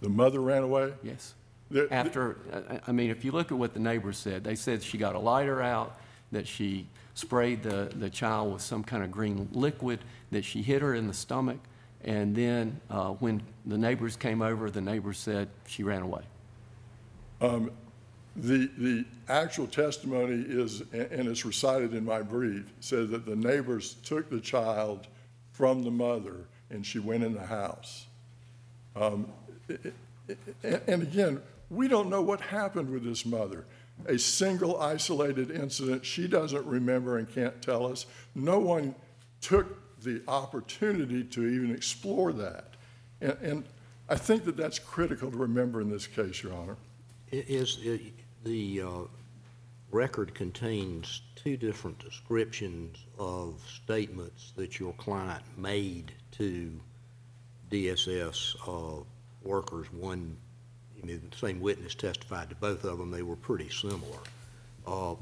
The 0.01 0.09
mother 0.09 0.41
ran 0.41 0.63
away. 0.63 0.93
yes. 1.03 1.35
The- 1.71 1.83
the- 1.87 1.93
After, 1.95 2.37
I- 2.53 2.81
I 2.89 2.93
mean, 2.93 3.11
if 3.11 3.25
you 3.25 3.33
look 3.33 3.51
at 3.53 3.59
what 3.59 3.75
the 3.75 3.81
neighbors 3.81 4.17
said, 4.19 4.45
they 4.45 4.55
said 4.55 4.83
she 4.83 4.99
got 4.99 5.15
a 5.15 5.19
lighter 5.19 5.61
out, 5.63 5.97
that 6.33 6.47
she 6.47 6.87
sprayed 7.15 7.63
the, 7.63 7.91
the 7.97 8.09
child 8.11 8.53
with 8.53 8.63
some 8.63 8.85
kind 8.85 9.03
of 9.03 9.11
green 9.11 9.49
liquid, 9.53 9.99
that 10.31 10.45
she 10.45 10.63
hit 10.63 10.81
her 10.83 10.95
in 10.95 11.07
the 11.09 11.15
stomach, 11.15 11.59
and 12.05 12.35
then 12.37 12.81
uh, 12.89 13.11
when 13.15 13.43
the 13.67 13.77
neighbors 13.79 14.17
came 14.17 14.41
over, 14.43 14.71
the 14.71 14.81
neighbors 14.81 15.19
said 15.19 15.49
she 15.67 15.83
ran 15.83 16.03
away. 16.03 16.23
The, 17.41 18.71
the 18.79 19.05
actual 19.29 19.67
testimony 19.67 20.45
is, 20.47 20.83
and 20.93 21.29
it's 21.29 21.45
recited 21.45 21.95
in 21.95 22.05
my 22.05 22.23
brief, 22.23 22.65
says 22.81 23.11
that 23.11 23.27
the 23.27 23.35
neighbors 23.37 23.95
took 24.05 24.31
the 24.31 24.41
child 24.41 25.09
from 25.53 25.83
the 25.83 25.91
mother 25.91 26.47
and 26.71 26.87
she 26.87 27.01
went 27.01 27.25
in 27.25 27.35
the 27.35 27.45
house. 27.45 28.07
Um, 28.95 29.27
i- 29.69 29.77
And 30.63 31.03
again, 31.03 31.43
we 31.71 31.89
don't 31.89 32.09
know 32.09 32.23
what 32.23 32.41
happened 32.41 32.91
with 32.91 33.03
this 33.05 33.27
mother. 33.27 33.65
A 34.07 34.17
single 34.19 34.81
isolated 34.81 35.51
incident, 35.51 36.07
she 36.07 36.29
doesn't 36.29 36.65
remember 36.67 37.19
and 37.19 37.29
can't 37.29 37.61
tell 37.61 37.85
us. 37.87 38.07
No 38.35 38.59
one 38.61 38.95
took 39.41 39.67
the 40.03 40.23
opportunity 40.29 41.25
to 41.25 41.47
even 41.47 41.75
explore 41.75 42.33
that. 42.33 42.75
And, 43.21 43.37
and 43.43 43.65
I 44.09 44.15
think 44.17 44.45
that 44.45 44.57
that's 44.57 44.79
critical 44.79 45.31
to 45.31 45.37
remember 45.37 45.81
in 45.81 45.91
this 45.91 46.07
case, 46.07 46.43
Your 46.43 46.55
Honor. 46.55 46.77
Is, 47.33 47.79
the 48.45 48.83
uh, 48.83 48.89
record 49.93 50.35
contains 50.35 51.23
two 51.37 51.57
different 51.57 51.99
descriptions 51.99 52.97
of 53.19 53.55
statements 53.85 54.53
that 54.57 54.79
your 54.81 54.93
client 54.95 55.43
made 55.57 56.13
to 56.33 56.73
DSS 57.71 58.57
uh, 58.67 59.03
workers. 59.43 59.93
One, 59.93 60.37
I 61.01 61.07
mean, 61.07 61.23
the 61.31 61.37
same 61.37 61.61
witness 61.61 61.95
testified 61.95 62.51
to 62.51 62.57
both 62.57 62.85
of 62.85 62.99
them, 62.99 63.11
they 63.11 63.23
were 63.23 63.37
pretty 63.37 63.69
similar. 63.69 64.19
Uh, 64.87 65.15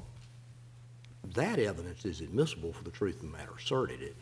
That 1.35 1.59
evidence 1.59 2.05
is 2.07 2.21
admissible 2.21 2.73
for 2.73 2.85
the 2.85 2.91
truth 2.91 3.17
of 3.17 3.31
the 3.31 3.37
matter 3.37 3.53
asserted, 3.57 4.01
it. 4.01 4.17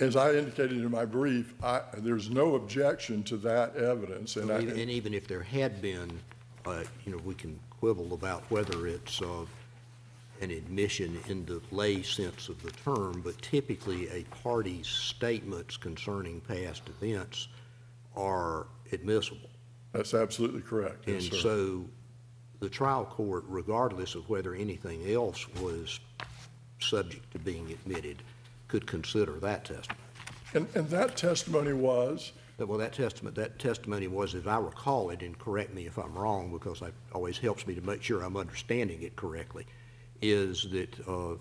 As 0.00 0.16
I 0.16 0.32
indicated 0.32 0.78
in 0.78 0.90
my 0.90 1.04
brief, 1.04 1.52
I, 1.62 1.82
there's 1.98 2.30
no 2.30 2.54
objection 2.54 3.22
to 3.24 3.36
that 3.38 3.76
evidence, 3.76 4.36
and 4.36 4.50
I, 4.50 4.58
And 4.60 4.90
even 4.90 5.12
if 5.12 5.28
there 5.28 5.42
had 5.42 5.82
been, 5.82 6.18
uh, 6.64 6.84
you 7.04 7.12
know, 7.12 7.18
we 7.18 7.34
can 7.34 7.60
quibble 7.68 8.14
about 8.14 8.42
whether 8.50 8.86
it's 8.86 9.20
uh, 9.20 9.44
an 10.40 10.50
admission 10.50 11.18
in 11.28 11.44
the 11.44 11.60
lay 11.70 12.02
sense 12.02 12.48
of 12.48 12.62
the 12.62 12.70
term, 12.70 13.20
but 13.22 13.40
typically 13.42 14.08
a 14.08 14.24
party's 14.42 14.86
statements 14.86 15.76
concerning 15.76 16.40
past 16.40 16.82
events 16.88 17.48
are 18.16 18.68
admissible. 18.92 19.50
That's 19.92 20.14
absolutely 20.14 20.62
correct. 20.62 21.04
Yes, 21.06 21.24
And 21.24 21.32
sir. 21.34 21.40
so 21.40 21.84
the 22.60 22.70
trial 22.70 23.04
court, 23.04 23.44
regardless 23.48 24.14
of 24.14 24.28
whether 24.30 24.54
anything 24.54 25.10
else 25.10 25.46
was 25.56 26.00
subject 26.78 27.30
to 27.32 27.38
being 27.38 27.70
admitted, 27.70 28.22
could 28.70 28.86
consider 28.86 29.32
that 29.32 29.64
testimony. 29.64 30.00
And, 30.54 30.66
and 30.74 30.88
that 30.90 31.16
testimony 31.16 31.72
was, 31.72 32.32
But, 32.56 32.68
Well, 32.68 32.78
that 32.78 32.92
testament, 32.92 33.34
that 33.36 33.58
testimony 33.58 34.06
was, 34.06 34.34
as 34.34 34.46
I 34.46 34.58
recall 34.58 35.10
it, 35.10 35.22
and 35.22 35.36
correct 35.38 35.74
me 35.74 35.86
if 35.86 35.98
I'm 35.98 36.14
wrong, 36.14 36.52
because 36.52 36.80
it 36.82 36.94
always 37.12 37.36
helps 37.36 37.66
me 37.66 37.74
to 37.74 37.80
make 37.80 38.02
sure 38.02 38.22
I'm 38.22 38.36
understanding 38.36 39.02
it 39.02 39.16
correctly, 39.16 39.66
is 40.22 40.68
that 40.70 41.08
uh, 41.08 41.34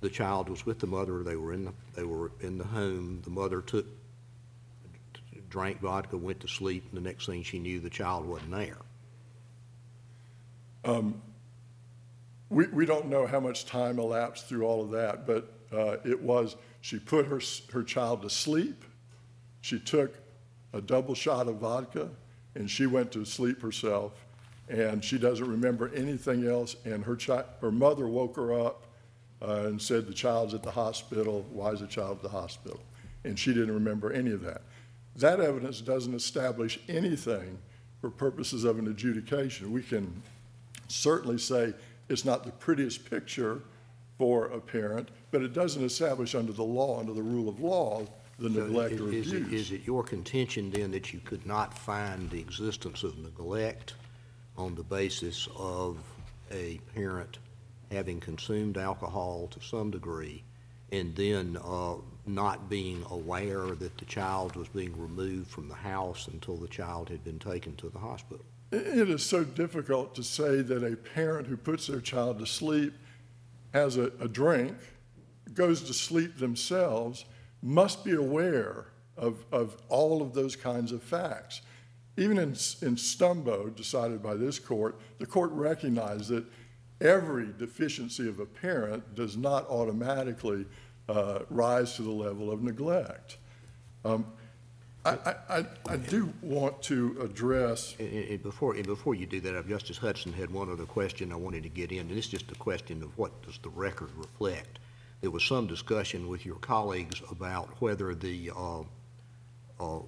the 0.00 0.10
child 0.10 0.48
was 0.50 0.66
with 0.66 0.78
the 0.78 0.86
mother, 0.86 1.22
they 1.22 1.36
were 1.36 1.52
in 1.54 1.64
the, 1.64 1.72
they 1.94 2.04
were 2.04 2.30
in 2.40 2.58
the 2.58 2.64
home, 2.64 3.22
the 3.24 3.30
mother 3.30 3.62
took, 3.62 3.86
drank 5.48 5.80
vodka, 5.80 6.16
went 6.16 6.40
to 6.40 6.48
sleep, 6.48 6.84
and 6.90 6.96
the 6.96 7.08
next 7.08 7.26
thing 7.26 7.42
she 7.42 7.58
knew, 7.58 7.80
the 7.80 7.90
child 7.90 8.26
wasn't 8.26 8.50
there. 8.50 8.78
we, 12.50 12.66
we 12.66 12.84
don't 12.84 13.06
know 13.06 13.26
how 13.26 13.40
much 13.40 13.64
time 13.64 13.98
elapsed 13.98 14.46
through 14.46 14.64
all 14.64 14.82
of 14.82 14.90
that, 14.90 15.26
but 15.26 15.59
uh, 15.72 15.96
it 16.04 16.20
was, 16.20 16.56
she 16.80 16.98
put 16.98 17.26
her, 17.26 17.40
her 17.72 17.82
child 17.82 18.22
to 18.22 18.30
sleep, 18.30 18.84
she 19.60 19.78
took 19.78 20.14
a 20.72 20.80
double 20.80 21.14
shot 21.14 21.48
of 21.48 21.56
vodka, 21.56 22.08
and 22.54 22.70
she 22.70 22.86
went 22.86 23.12
to 23.12 23.24
sleep 23.24 23.60
herself, 23.62 24.12
and 24.68 25.04
she 25.04 25.18
doesn't 25.18 25.48
remember 25.48 25.90
anything 25.94 26.46
else, 26.46 26.76
and 26.84 27.04
her 27.04 27.16
chi, 27.16 27.44
her 27.60 27.72
mother 27.72 28.06
woke 28.06 28.36
her 28.36 28.58
up 28.58 28.86
uh, 29.42 29.64
and 29.66 29.80
said, 29.80 30.06
the 30.06 30.14
child's 30.14 30.54
at 30.54 30.62
the 30.62 30.70
hospital, 30.70 31.46
why 31.50 31.70
is 31.70 31.80
the 31.80 31.86
child 31.86 32.18
at 32.18 32.22
the 32.22 32.28
hospital? 32.28 32.80
And 33.24 33.38
she 33.38 33.52
didn't 33.52 33.74
remember 33.74 34.12
any 34.12 34.32
of 34.32 34.42
that. 34.42 34.62
That 35.16 35.40
evidence 35.40 35.80
doesn't 35.80 36.14
establish 36.14 36.78
anything 36.88 37.58
for 38.00 38.10
purposes 38.10 38.64
of 38.64 38.78
an 38.78 38.88
adjudication. 38.88 39.72
We 39.72 39.82
can 39.82 40.22
certainly 40.88 41.38
say 41.38 41.74
it's 42.08 42.24
not 42.24 42.44
the 42.44 42.52
prettiest 42.52 43.08
picture 43.10 43.60
for 44.20 44.48
a 44.48 44.60
parent, 44.60 45.08
but 45.30 45.40
it 45.40 45.54
doesn't 45.54 45.82
establish 45.82 46.34
under 46.34 46.52
the 46.52 46.62
law, 46.62 47.00
under 47.00 47.14
the 47.14 47.22
rule 47.22 47.48
of 47.48 47.58
law, 47.58 48.02
the 48.38 48.50
So 48.50 48.64
neglect 48.66 49.00
or 49.00 49.08
is- 49.08 49.28
is 49.28 49.32
it- 49.32 49.42
abuse. 49.44 49.60
Is 49.62 49.72
it 49.72 49.86
your 49.86 50.02
contention 50.02 50.70
then 50.70 50.90
that 50.90 51.14
you 51.14 51.20
could 51.20 51.46
not 51.46 51.72
find 51.78 52.28
the 52.28 52.38
existence 52.38 53.02
of 53.02 53.16
neglect 53.16 53.94
on 54.58 54.74
the 54.74 54.82
basis 54.82 55.48
of 55.56 55.96
a 56.50 56.78
parent 56.94 57.38
having 57.90 58.20
consumed 58.20 58.76
alcohol 58.76 59.48
to 59.52 59.60
some 59.62 59.90
degree 59.90 60.44
and 60.92 61.16
then 61.16 61.56
uh, 61.64 61.94
not 62.26 62.68
being 62.68 63.02
aware 63.10 63.68
that 63.74 63.96
the 63.96 64.04
child 64.04 64.54
was 64.54 64.68
being 64.68 64.92
removed 65.00 65.48
from 65.48 65.66
the 65.66 65.74
house 65.74 66.28
until 66.28 66.58
the 66.58 66.68
child 66.68 67.08
had 67.08 67.24
been 67.24 67.38
taken 67.38 67.74
to 67.76 67.88
the 67.88 67.98
hospital? 67.98 68.44
It 68.70 69.08
is 69.08 69.22
so 69.24 69.44
difficult 69.44 70.14
to 70.16 70.22
say 70.22 70.60
that 70.60 70.84
a 70.84 70.94
parent 70.94 71.46
who 71.46 71.56
puts 71.56 71.86
their 71.86 72.00
child 72.02 72.38
to 72.40 72.46
sleep, 72.46 72.92
has 73.72 73.96
a, 73.96 74.12
a 74.20 74.28
drink, 74.28 74.76
goes 75.54 75.82
to 75.82 75.94
sleep 75.94 76.38
themselves, 76.38 77.24
must 77.62 78.04
be 78.04 78.12
aware 78.12 78.86
of, 79.16 79.44
of 79.52 79.76
all 79.88 80.22
of 80.22 80.32
those 80.32 80.56
kinds 80.56 80.92
of 80.92 81.02
facts. 81.02 81.60
Even 82.16 82.38
in, 82.38 82.48
in 82.48 82.96
Stumbo, 82.96 83.74
decided 83.74 84.22
by 84.22 84.34
this 84.34 84.58
court, 84.58 85.00
the 85.18 85.26
court 85.26 85.50
recognized 85.52 86.28
that 86.30 86.44
every 87.00 87.48
deficiency 87.58 88.28
of 88.28 88.40
a 88.40 88.46
parent 88.46 89.14
does 89.14 89.36
not 89.36 89.68
automatically 89.68 90.66
uh, 91.08 91.40
rise 91.48 91.96
to 91.96 92.02
the 92.02 92.10
level 92.10 92.50
of 92.50 92.62
neglect. 92.62 93.36
Um, 94.04 94.26
I, 95.04 95.34
I, 95.48 95.64
I- 95.88 95.96
do 95.96 96.32
want 96.42 96.82
to 96.84 97.16
address 97.22 97.94
And- 97.98 98.08
And 98.12 98.28
and 98.30 98.42
before, 98.42 98.74
and 98.74 98.86
before 98.86 99.14
you 99.14 99.26
do 99.26 99.40
that, 99.40 99.56
uh, 99.56 99.62
Justice 99.62 99.96
Hudson 99.98 100.32
had 100.32 100.50
one 100.50 100.70
other 100.70 100.84
question 100.84 101.32
I 101.32 101.36
wanted 101.36 101.62
to 101.62 101.68
get 101.70 101.90
in, 101.92 102.00
and 102.00 102.10
it's 102.12 102.26
just 102.26 102.50
a 102.52 102.54
question 102.56 103.02
of 103.02 103.16
what 103.16 103.42
does 103.42 103.58
the 103.62 103.70
record 103.70 104.10
reflect? 104.16 104.78
There 105.22 105.30
was 105.30 105.44
some 105.44 105.66
discussion 105.66 106.28
with 106.28 106.44
your 106.46 106.56
colleagues 106.56 107.22
about 107.30 107.80
whether 107.80 108.14
the 108.14 108.50
uh, 108.56 108.80
uh, 109.80 110.00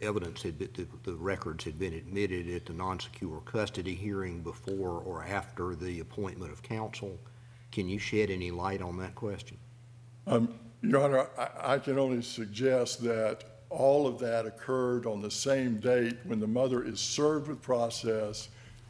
evidence 0.00 0.42
had 0.42 0.58
been, 0.58 0.70
the- 0.74 1.10
the 1.10 1.16
records 1.16 1.64
had 1.64 1.78
been 1.78 1.94
admitted 1.94 2.48
at 2.50 2.66
the 2.66 2.72
non-secure 2.74 3.40
custody 3.46 3.94
hearing 3.94 4.42
before 4.42 5.00
or 5.00 5.24
after 5.24 5.74
the 5.74 6.00
appointment 6.00 6.52
of 6.52 6.62
counsel. 6.62 7.18
Can 7.72 7.88
you 7.88 7.98
shed 7.98 8.30
any 8.30 8.50
light 8.50 8.82
on 8.82 8.98
that 8.98 9.14
question? 9.14 9.56
Um, 10.26 10.54
Your 10.86 11.02
Honor, 11.02 11.26
I, 11.38 11.74
I 11.74 11.78
can 11.78 11.98
only 11.98 12.20
suggest 12.20 13.02
that 13.04 13.44
all 13.70 14.06
of 14.06 14.18
that 14.18 14.44
occurred 14.44 15.06
on 15.06 15.22
the 15.22 15.30
same 15.30 15.80
date 15.80 16.16
when 16.24 16.40
the 16.40 16.46
mother 16.46 16.84
is 16.84 17.00
served 17.00 17.48
with 17.48 17.62
process, 17.62 18.48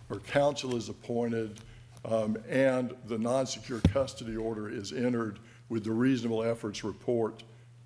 her 0.08 0.18
counsel 0.18 0.76
is 0.76 0.88
appointed, 0.88 1.60
um, 2.04 2.36
and 2.48 2.94
the 3.06 3.16
non-secure 3.16 3.80
custody 3.92 4.36
order 4.36 4.68
is 4.68 4.92
entered 4.92 5.38
with 5.68 5.84
the 5.84 5.92
reasonable 5.92 6.42
efforts 6.42 6.82
report 6.84 7.44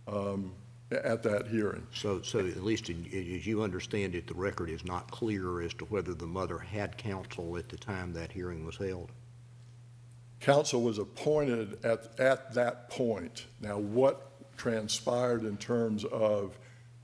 um, 0.08 0.52
at 0.90 1.22
that 1.22 1.46
hearing. 1.46 1.86
So, 1.92 2.22
so 2.22 2.38
at 2.38 2.64
least 2.64 2.88
in- 2.88 3.04
as 3.12 3.46
you 3.46 3.62
understand 3.62 4.14
it, 4.14 4.26
the 4.26 4.34
record 4.34 4.70
is 4.70 4.84
not 4.84 5.10
clear 5.10 5.60
as 5.60 5.74
to 5.74 5.84
whether 5.84 6.14
the 6.14 6.26
mother 6.26 6.58
had 6.58 6.96
counsel 6.96 7.58
at 7.58 7.68
the 7.68 7.76
time 7.76 8.14
that 8.14 8.32
hearing 8.32 8.64
was 8.64 8.76
held? 8.78 9.12
Counsel 10.40 10.82
was 10.82 10.98
appointed 10.98 11.84
at, 11.84 12.18
at 12.20 12.54
that 12.54 12.90
point. 12.90 13.46
Now, 13.60 13.78
what 13.78 14.30
transpired 14.56 15.44
in 15.44 15.56
terms 15.56 16.04
of 16.04 16.56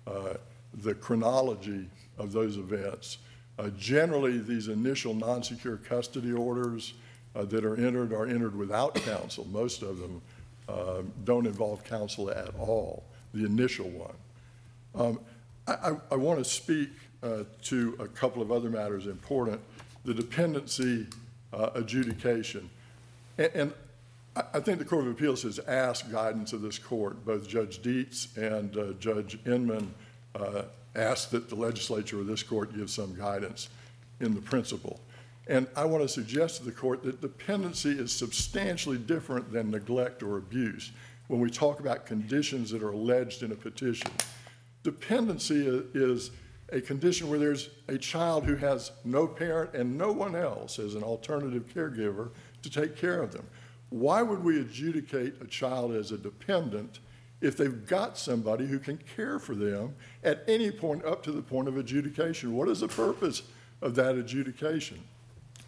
uh, 0.07 0.35
the 0.75 0.95
chronology 0.95 1.89
of 2.19 2.33
those 2.33 2.57
events? 2.57 3.19
uh, 3.59 3.71
Generally, 3.71 4.39
these 4.39 4.69
initial 4.69 5.15
non-secure 5.15 5.77
custody 5.79 6.33
orders 6.33 6.95
uh, 7.35 7.45
that 7.45 7.65
are 7.65 7.77
entered 7.77 8.13
are 8.13 8.27
entered 8.27 8.57
without 8.57 8.95
counsel. 8.95 9.47
Most 9.51 9.83
of 9.83 9.99
them 9.99 10.23
um, 10.69 11.13
don't 11.25 11.47
involve 11.47 11.85
counsel 11.85 12.31
at 12.31 12.55
all, 12.57 13.05
the 13.33 13.45
initial 13.45 13.89
one. 13.91 14.15
Um, 14.95 15.21
I, 15.67 15.73
I, 15.73 15.97
I 16.13 16.17
want 16.17 16.39
to 16.39 16.45
speak 16.45 16.91
uh, 17.23 17.45
to 17.63 17.97
a 17.99 18.07
couple 18.07 18.43
of 18.43 18.53
other 18.53 18.71
matters 18.71 19.07
important. 19.07 19.61
The 20.05 20.15
dependency 20.15 21.07
uh, 21.53 21.71
adjudication. 21.75 22.71
And, 23.39 23.51
and 23.55 23.73
I, 24.37 24.61
think 24.61 24.79
the 24.79 24.85
Court 24.85 25.07
of 25.07 25.13
Appeals 25.13 25.43
has 25.43 25.59
asked 25.61 26.11
guidance 26.11 26.53
of 26.53 26.63
this 26.63 26.79
court. 26.79 27.25
Both 27.25 27.49
Judge 27.49 27.83
Dietz 27.83 28.37
and 28.37 28.77
uh, 28.77 28.93
Judge 28.95 29.39
Inman 29.47 29.95
uh, 30.35 30.63
asked 30.97 31.31
that 31.33 31.49
the 31.49 31.55
legislature 31.55 32.21
or 32.21 32.25
this 32.25 32.43
court 32.43 32.77
give 32.77 32.91
some 32.91 33.15
guidance 33.15 33.69
in 34.21 34.35
the 34.35 34.41
principle. 34.41 35.01
And 35.47 35.67
I 35.77 35.85
want 35.85 36.03
to 36.03 36.09
suggest 36.09 36.59
to 36.59 36.65
the 36.65 36.73
court 36.73 37.03
that 37.03 37.21
dependency 37.21 37.91
is 37.91 38.13
substantially 38.13 38.99
different 38.99 39.53
than 39.53 39.71
neglect 39.71 40.23
or 40.23 40.39
abuse 40.39 40.91
when 41.29 41.41
we 41.41 41.51
talk 41.51 41.81
about 41.81 42.07
conditions 42.07 42.71
that 42.71 42.83
are 42.83 42.91
alleged 42.91 43.43
in 43.43 43.53
a 43.53 43.55
petition. 43.55 44.11
Dependency 44.83 45.67
is 45.95 46.31
a 46.71 46.81
condition 46.81 47.29
where 47.29 47.39
there's 47.39 47.71
a 47.89 47.99
child 47.99 48.45
who 48.45 48.57
has 48.57 48.93
no 49.05 49.27
parent 49.27 49.75
and 49.75 49.97
no 49.97 50.13
one 50.13 50.35
else 50.35 50.79
as 50.79 50.95
an 50.95 51.03
alternative 51.03 51.65
caregiver 51.75 52.31
to 52.65 52.71
take 52.71 52.97
care 52.97 53.23
of 53.23 53.33
them. 53.33 53.47
Why 53.91 54.23
would 54.23 54.43
we 54.43 54.61
adjudicate 54.61 55.35
a 55.41 55.47
child 55.47 55.93
as 55.93 56.11
a 56.11 56.19
dependent 56.19 56.99
if 57.41 57.57
they've 57.57 57.87
got 57.87 58.19
somebody 58.19 58.67
who 58.67 58.79
can 58.79 58.99
care 59.17 59.39
for 59.39 59.55
them 59.55 59.95
at 60.25 60.43
any 60.49 60.71
point 60.71 61.05
up 61.05 61.23
to 61.25 61.33
the 61.33 61.43
point 61.43 61.69
of 61.69 61.77
adjudication? 61.77 62.57
What 62.57 62.69
is 62.69 62.81
the 62.81 62.89
purpose 62.89 63.43
of 63.83 63.95
that 63.95 64.17
adjudication? 64.17 65.01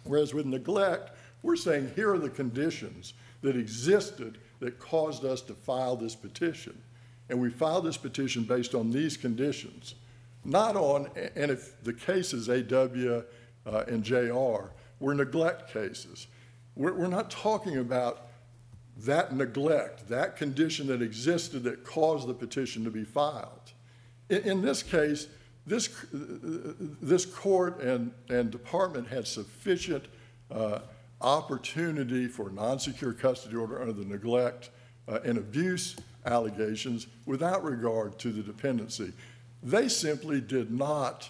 Whereas 0.03 0.33
with 0.33 0.45
neglect, 0.45 1.11
we're 1.43 1.55
saying 1.55 1.91
here 1.95 2.13
are 2.13 2.19
the 2.19 2.29
conditions 2.29 3.13
that 3.41 3.55
existed 3.55 4.39
that 4.59 4.79
caused 4.79 5.23
us 5.23 5.41
to 5.41 5.53
file 5.53 5.95
this 5.95 6.15
petition. 6.15 6.81
And 7.29 7.39
we 7.39 7.49
filed 7.49 7.85
this 7.85 7.97
petition 7.97 8.43
based 8.43 8.73
on 8.73 8.91
these 8.91 9.17
conditions, 9.17 9.95
not 10.43 10.75
on, 10.75 11.09
and 11.35 11.51
if 11.51 11.81
the 11.83 11.93
cases 11.93 12.49
AW 12.49 13.21
uh, 13.69 13.83
and 13.87 14.03
JR 14.03 14.71
were 14.99 15.13
neglect 15.13 15.71
cases, 15.71 16.27
we're, 16.77 16.93
we're 16.93 17.07
not 17.07 17.29
talking 17.29 17.77
about 17.77 18.27
that 18.99 19.35
neglect, 19.35 20.07
that 20.09 20.37
condition 20.37 20.87
that 20.87 21.01
existed 21.01 21.63
that 21.63 21.83
caused 21.83 22.27
the 22.27 22.33
petition 22.33 22.83
to 22.83 22.89
be 22.89 23.03
filed. 23.03 23.73
In, 24.29 24.41
in 24.43 24.61
this 24.61 24.83
case, 24.83 25.27
this, 25.65 25.89
this 26.11 27.25
court 27.25 27.81
and, 27.81 28.11
and 28.29 28.49
department 28.51 29.07
had 29.07 29.27
sufficient 29.27 30.05
uh, 30.49 30.79
opportunity 31.19 32.27
for 32.27 32.49
non-secure 32.49 33.13
custody 33.13 33.55
order 33.55 33.81
under 33.81 33.93
the 33.93 34.05
neglect 34.05 34.69
uh, 35.07 35.19
and 35.25 35.37
abuse 35.37 35.95
allegations 36.25 37.07
without 37.25 37.63
regard 37.63 38.17
to 38.19 38.31
the 38.31 38.41
dependency. 38.41 39.11
They 39.63 39.89
simply 39.89 40.39
did 40.39 40.71
not 40.71 41.29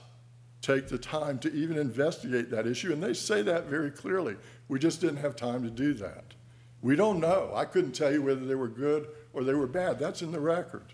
take 0.61 0.87
the 0.87 0.97
time 0.97 1.39
to 1.39 1.53
even 1.53 1.77
investigate 1.77 2.49
that 2.51 2.67
issue, 2.67 2.91
and 2.91 3.01
they 3.01 3.13
say 3.13 3.41
that 3.43 3.65
very 3.65 3.89
clearly. 3.89 4.35
We 4.68 4.80
just 4.80 5.01
didn't 5.01 5.18
have 5.18 5.36
time 5.36 5.63
to 5.63 5.70
do 5.70 5.93
that. 5.95 6.34
We 6.82 6.95
don't 6.95 7.20
know. 7.20 7.51
I 7.55 7.65
couldn't 7.65 7.93
tell 7.93 8.11
you 8.11 8.22
whether 8.22 8.45
they 8.45 8.55
were 8.55 8.68
good 8.68 9.07
or 9.34 9.43
they 9.43 9.53
were 9.53 9.68
bad. 9.68 9.99
That's 9.99 10.22
in 10.22 10.32
the 10.32 10.39
record. 10.39 10.93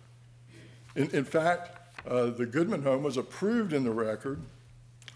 In, 0.95 1.09
in 1.11 1.25
fact, 1.25 1.77
uh, 2.07 2.27
the 2.27 2.45
Goodman 2.45 2.83
home 2.83 3.03
was 3.03 3.17
approved 3.17 3.73
in 3.73 3.83
the 3.83 3.91
record 3.91 4.41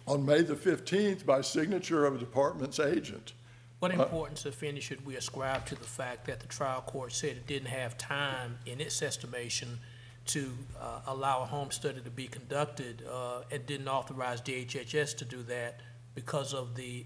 on 0.05 0.25
May 0.25 0.41
the 0.41 0.55
15th 0.55 1.25
by 1.25 1.41
signature 1.41 2.05
of 2.05 2.15
a 2.15 2.17
department's 2.17 2.79
agent. 2.79 3.33
What 3.79 3.91
importance, 3.91 4.45
if 4.45 4.63
any, 4.63 4.79
should 4.79 5.05
we 5.05 5.17
ascribe 5.17 5.65
to 5.67 5.75
the 5.75 5.83
fact 5.83 6.25
that 6.25 6.39
the 6.39 6.47
trial 6.47 6.81
court 6.81 7.13
said 7.13 7.31
it 7.31 7.45
didn't 7.45 7.67
have 7.67 7.95
time, 7.97 8.57
in 8.65 8.81
its 8.81 9.03
estimation, 9.03 9.77
to 10.27 10.51
uh, 10.79 11.01
allow 11.05 11.43
a 11.43 11.45
home 11.45 11.69
study 11.69 12.01
to 12.01 12.09
be 12.09 12.27
conducted 12.27 13.03
uh, 13.09 13.41
and 13.51 13.65
didn't 13.67 13.87
authorize 13.87 14.41
DHHS 14.41 15.15
to 15.17 15.25
do 15.25 15.43
that 15.43 15.81
because 16.15 16.53
of 16.53 16.75
the 16.75 17.05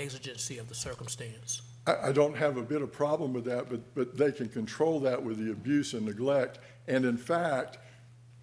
exigency 0.00 0.58
of 0.58 0.68
the 0.68 0.74
circumstance? 0.74 1.62
I, 1.86 2.08
I 2.08 2.12
don't 2.12 2.36
have 2.36 2.56
a 2.56 2.62
bit 2.62 2.82
of 2.82 2.92
problem 2.92 3.32
with 3.32 3.44
that, 3.44 3.68
but, 3.68 3.80
but 3.94 4.16
they 4.16 4.32
can 4.32 4.48
control 4.48 5.00
that 5.00 5.22
with 5.22 5.38
the 5.38 5.52
abuse 5.52 5.94
and 5.94 6.06
neglect. 6.06 6.58
And 6.88 7.04
in 7.04 7.16
fact, 7.16 7.78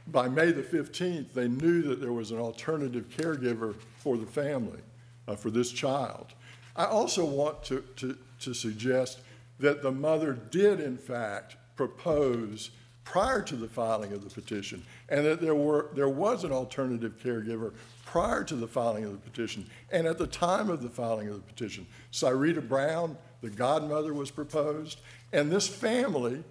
by 0.08 0.30
May 0.30 0.52
the 0.52 0.64
15th, 0.64 1.34
they 1.34 1.48
knew 1.48 1.82
that 1.84 2.00
there 2.00 2.14
was 2.14 2.32
an 2.32 2.40
alternative 2.40 3.10
caregiver 3.10 3.76
for 3.98 4.18
the 4.18 4.26
family, 4.26 4.80
uh, 5.28 5.36
for 5.36 5.52
this 5.52 5.72
child. 5.72 6.28
I 6.76 6.86
also 6.86 7.26
want 7.26 7.64
to, 7.66 7.84
to, 7.98 8.18
to 8.42 8.54
suggest 8.54 9.20
that 9.60 9.82
the 9.82 9.92
mother 9.92 10.34
did, 10.34 10.80
in 10.80 10.98
fact, 10.98 11.58
propose 11.76 12.72
prior 13.12 13.42
to 13.42 13.56
the 13.56 13.70
filing 13.70 14.12
of 14.12 14.22
the 14.22 14.30
petition, 14.30 14.84
and 15.08 15.26
that 15.26 15.40
there 15.40 15.56
were, 15.56 15.88
there 15.94 16.10
was 16.10 16.44
an 16.44 16.52
alternative 16.52 17.14
caregiver 17.24 17.74
prior 18.06 18.44
to 18.44 18.56
the 18.56 18.68
filing 18.68 19.06
of 19.06 19.12
the 19.12 19.18
petition, 19.18 19.66
and 19.94 20.06
at 20.06 20.18
the 20.18 20.28
time 20.28 20.70
of 20.70 20.82
the 20.82 20.90
filing 20.90 21.30
of 21.30 21.36
the 21.36 21.42
petition. 21.54 21.88
Cyrita 22.12 22.68
Brown, 22.68 23.18
the 23.42 23.50
godmother, 23.50 24.14
was 24.14 24.30
proposed, 24.30 25.00
and 25.32 25.50
this 25.50 25.70
family, 25.70 26.44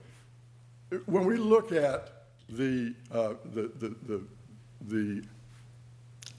when 1.04 1.26
we 1.26 1.36
look 1.36 1.72
at 1.72 2.24
the, 2.48 2.94
uh, 3.12 3.34
the, 3.52 3.70
the, 3.78 3.94
the, 4.06 4.22
the 4.88 5.24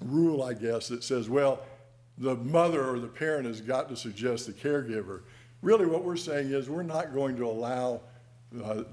rule, 0.03 0.41
I 0.41 0.53
guess, 0.53 0.87
that 0.87 1.03
says, 1.03 1.29
well, 1.29 1.61
the 2.17 2.35
mother 2.37 2.89
or 2.89 2.99
the 2.99 3.07
parent 3.07 3.45
has 3.45 3.61
got 3.61 3.87
to 3.89 3.95
suggest 3.95 4.47
the 4.47 4.53
caregiver. 4.53 5.21
Really, 5.61 5.85
what 5.85 6.03
we're 6.03 6.15
saying 6.15 6.51
is 6.51 6.69
we're 6.69 6.81
not 6.81 7.13
going 7.13 7.35
to 7.37 7.45
allow 7.45 8.01
uh, 8.63 8.83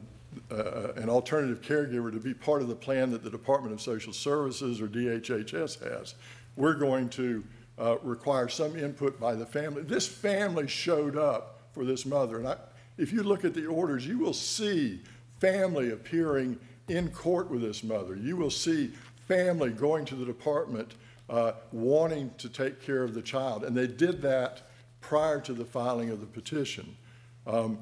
uh, 0.51 0.93
an 0.97 1.09
alternative 1.09 1.61
caregiver 1.61 2.13
to 2.13 2.19
be 2.19 2.35
part 2.35 2.63
of 2.63 2.69
the 2.69 2.75
plan 2.75 3.11
that 3.11 3.23
the 3.23 3.31
Department 3.31 3.73
of 3.73 3.81
Social 3.81 4.13
Services 4.13 4.81
or 4.81 4.89
DHHS 4.89 5.83
has. 5.83 6.15
We're 6.57 6.75
going 6.75 7.09
to 7.11 7.45
uh, 7.79 7.99
require 8.03 8.49
some 8.49 8.77
input 8.79 9.19
by 9.19 9.35
the 9.35 9.47
family. 9.47 9.83
This 9.83 10.07
family 10.07 10.69
showed 10.69 11.17
up 11.17 11.61
for 11.73 11.85
this 11.85 12.07
mother, 12.07 12.39
and 12.39 12.49
I, 12.49 12.57
if 12.97 13.13
you 13.13 13.23
look 13.23 13.45
at 13.45 13.55
the 13.55 13.67
orders, 13.67 14.07
you 14.07 14.19
will 14.19 14.33
see 14.33 15.01
family 15.41 15.91
appearing 15.91 16.59
in 16.89 17.11
court 17.11 17.51
with 17.51 17.63
this 17.63 17.83
mother. 17.83 18.15
You 18.15 18.37
will 18.37 18.51
see 18.51 18.93
family 19.27 19.71
going 19.71 20.05
to 20.07 20.15
the 20.15 20.25
department 20.25 20.95
uh, 21.29 21.53
wanting 21.73 22.31
to 22.39 22.49
take 22.49 22.83
care 22.83 23.03
of 23.03 23.15
the 23.15 23.23
child, 23.23 23.65
and 23.65 23.77
they 23.77 23.87
did 23.87 24.23
that 24.23 24.63
prior 25.01 25.41
to 25.41 25.53
the 25.53 25.65
filing 25.65 26.11
of 26.11 26.21
the 26.21 26.27
petition. 26.27 26.97
Um, 27.47 27.79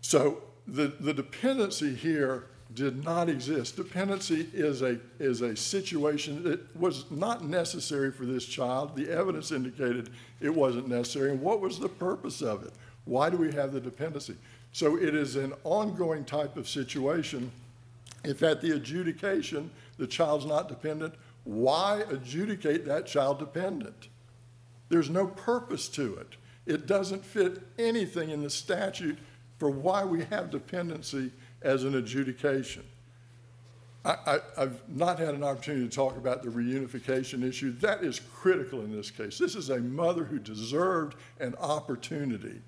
so 0.00 0.42
the, 0.70 0.88
the 1.00 1.12
dependency 1.12 1.94
here 1.94 2.46
did 2.74 3.04
not 3.04 3.28
exist. 3.28 3.76
Dependency 3.76 4.48
is 4.52 4.82
a, 4.82 4.98
is 5.18 5.40
a 5.40 5.56
situation 5.56 6.44
that 6.44 6.76
was 6.76 7.10
not 7.10 7.44
necessary 7.44 8.12
for 8.12 8.24
this 8.24 8.46
child. 8.46 8.94
The 8.94 9.10
evidence 9.10 9.50
indicated 9.50 10.10
it 10.40 10.54
wasn't 10.54 10.88
necessary. 10.88 11.32
And 11.32 11.40
what 11.40 11.60
was 11.60 11.80
the 11.80 11.88
purpose 11.88 12.42
of 12.42 12.64
it? 12.64 12.72
Why 13.04 13.28
do 13.28 13.36
we 13.36 13.52
have 13.52 13.72
the 13.72 13.80
dependency? 13.80 14.36
So 14.72 14.96
it 14.96 15.14
is 15.14 15.34
an 15.34 15.52
ongoing 15.64 16.24
type 16.24 16.56
of 16.56 16.68
situation. 16.68 17.50
If 18.22 18.42
at 18.42 18.60
the 18.60 18.76
adjudication 18.76 19.70
the 19.98 20.06
child's 20.06 20.46
not 20.46 20.68
dependent, 20.68 21.14
why 21.44 22.04
adjudicate 22.08 22.86
that 22.86 23.06
child 23.06 23.40
dependent? 23.40 24.08
There's 24.88 25.10
no 25.10 25.26
purpose 25.26 25.88
to 25.88 26.14
it. 26.16 26.36
It 26.66 26.86
doesn't 26.86 27.24
fit 27.24 27.62
anything 27.78 28.30
in 28.30 28.42
the 28.42 28.50
statute 28.50 29.18
for 29.60 29.68
why 29.68 30.02
we 30.02 30.24
have 30.24 30.50
dependency 30.50 31.30
as 31.60 31.84
an 31.84 31.94
adjudication. 31.94 32.82
I, 34.02 34.38
have 34.56 34.80
not 34.88 35.18
had 35.18 35.34
an 35.34 35.44
opportunity 35.44 35.86
to 35.86 35.94
talk 35.94 36.16
about 36.16 36.42
the 36.42 36.48
reunification 36.48 37.46
issue. 37.46 37.72
That 37.80 38.02
is 38.02 38.18
critical 38.34 38.80
in 38.80 38.90
this 38.90 39.10
case. 39.10 39.36
This 39.36 39.54
is 39.54 39.68
a 39.68 39.78
mother 39.78 40.24
who 40.24 40.38
deserved 40.38 41.16
an 41.38 41.54
opportunity. 41.60 42.62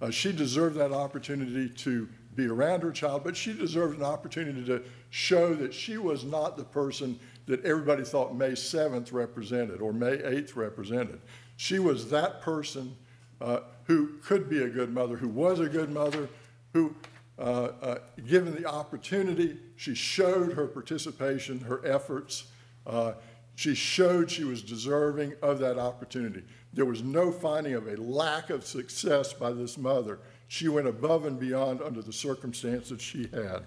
Uh, 0.00 0.10
she 0.10 0.32
deserved 0.32 0.76
that 0.76 0.90
opportunity 0.90 1.68
to 1.68 2.08
be 2.34 2.46
around 2.46 2.82
her 2.82 2.92
child, 2.92 3.24
but 3.24 3.36
she 3.36 3.52
deserved 3.52 3.98
an 3.98 4.04
opportunity 4.04 4.64
to 4.64 4.82
show 5.10 5.52
that 5.52 5.74
she 5.74 5.98
was 5.98 6.24
not 6.24 6.56
the 6.56 6.64
person 6.64 7.20
that 7.44 7.62
everybody 7.62 8.02
thought 8.02 8.34
May 8.34 8.52
7th 8.52 9.12
represented 9.12 9.82
or 9.82 9.92
May 9.92 10.16
8th 10.16 10.56
represented. 10.56 11.20
She 11.56 11.78
was 11.78 12.08
that 12.08 12.40
person 12.40 12.96
uh, 13.40 13.60
who 13.84 14.18
could 14.22 14.48
be 14.48 14.62
a 14.62 14.68
good 14.68 14.92
mother, 14.92 15.16
who 15.16 15.28
was 15.28 15.60
a 15.60 15.68
good 15.68 15.90
mother, 15.90 16.28
who, 16.72 16.94
uh, 17.38 17.68
uh, 17.82 17.98
given 18.26 18.54
the 18.54 18.68
opportunity, 18.68 19.58
she 19.76 19.94
showed 19.94 20.52
her 20.52 20.66
participation, 20.66 21.60
her 21.60 21.84
efforts. 21.84 22.44
Uh, 22.86 23.12
she 23.56 23.74
showed 23.74 24.30
she 24.30 24.44
was 24.44 24.62
deserving 24.62 25.34
of 25.42 25.58
that 25.58 25.78
opportunity. 25.78 26.42
There 26.72 26.84
was 26.84 27.02
no 27.02 27.32
finding 27.32 27.74
of 27.74 27.88
a 27.88 27.96
lack 27.96 28.50
of 28.50 28.64
success 28.64 29.32
by 29.32 29.52
this 29.52 29.76
mother. 29.76 30.20
She 30.48 30.68
went 30.68 30.86
above 30.86 31.26
and 31.26 31.38
beyond 31.38 31.82
under 31.82 32.02
the 32.02 32.12
circumstances 32.12 33.00
she 33.02 33.28
had. 33.32 33.64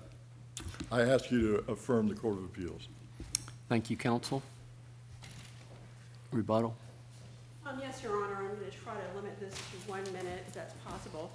I 0.91 1.01
ask 1.01 1.31
you 1.31 1.57
to 1.57 1.71
affirm 1.71 2.07
the 2.07 2.15
Court 2.15 2.37
of 2.37 2.45
Appeals. 2.45 2.87
Thank 3.69 3.89
you, 3.89 3.97
counsel. 3.97 4.41
Rebuttal? 6.31 6.75
Um, 7.65 7.79
yes, 7.79 8.03
Your 8.03 8.21
Honor, 8.21 8.35
I'm 8.35 8.47
going 8.47 8.69
to 8.69 8.77
try 8.77 8.93
to 8.93 9.15
limit 9.15 9.39
this 9.39 9.53
to 9.53 9.89
one 9.89 10.03
minute, 10.11 10.43
if 10.45 10.53
that's 10.53 10.73
possible. 10.85 11.31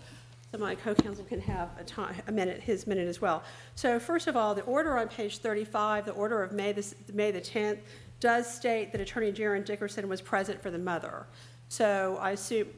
So 0.53 0.59
my 0.59 0.74
co-counsel 0.74 1.24
can 1.24 1.41
have 1.41 1.70
a 1.79 1.85
time, 1.85 2.16
a 2.26 2.33
minute, 2.33 2.61
his 2.61 2.87
minute 2.87 3.09
as 3.09 3.20
well. 3.20 3.43
So 3.76 3.99
first 3.99 4.26
of 4.26 4.37
all, 4.37 4.55
the 4.55 4.62
order 4.62 4.99
on 4.99 5.09
page 5.09 5.39
35, 5.39 6.05
the 6.05 6.12
order 6.12 6.43
of 6.43 6.53
May, 6.53 6.74
May 7.14 7.31
the 7.31 7.41
10th, 7.41 7.79
does 8.20 8.53
state 8.53 8.93
that 8.93 9.01
Attorney 9.01 9.33
Jaron 9.33 9.64
Dickerson 9.64 10.07
was 10.09 10.20
present 10.20 10.61
for 10.62 10.70
the 10.70 10.79
mother. 10.79 11.26
So 11.68 12.18
I 12.20 12.33
assume, 12.33 12.68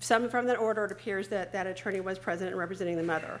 some 0.00 0.30
from 0.30 0.46
that 0.46 0.58
order, 0.58 0.84
it 0.84 0.92
appears 0.92 1.28
that 1.28 1.52
that 1.52 1.66
attorney 1.66 2.00
was 2.00 2.18
present 2.18 2.50
and 2.50 2.58
representing 2.58 2.96
the 2.96 3.02
mother. 3.02 3.40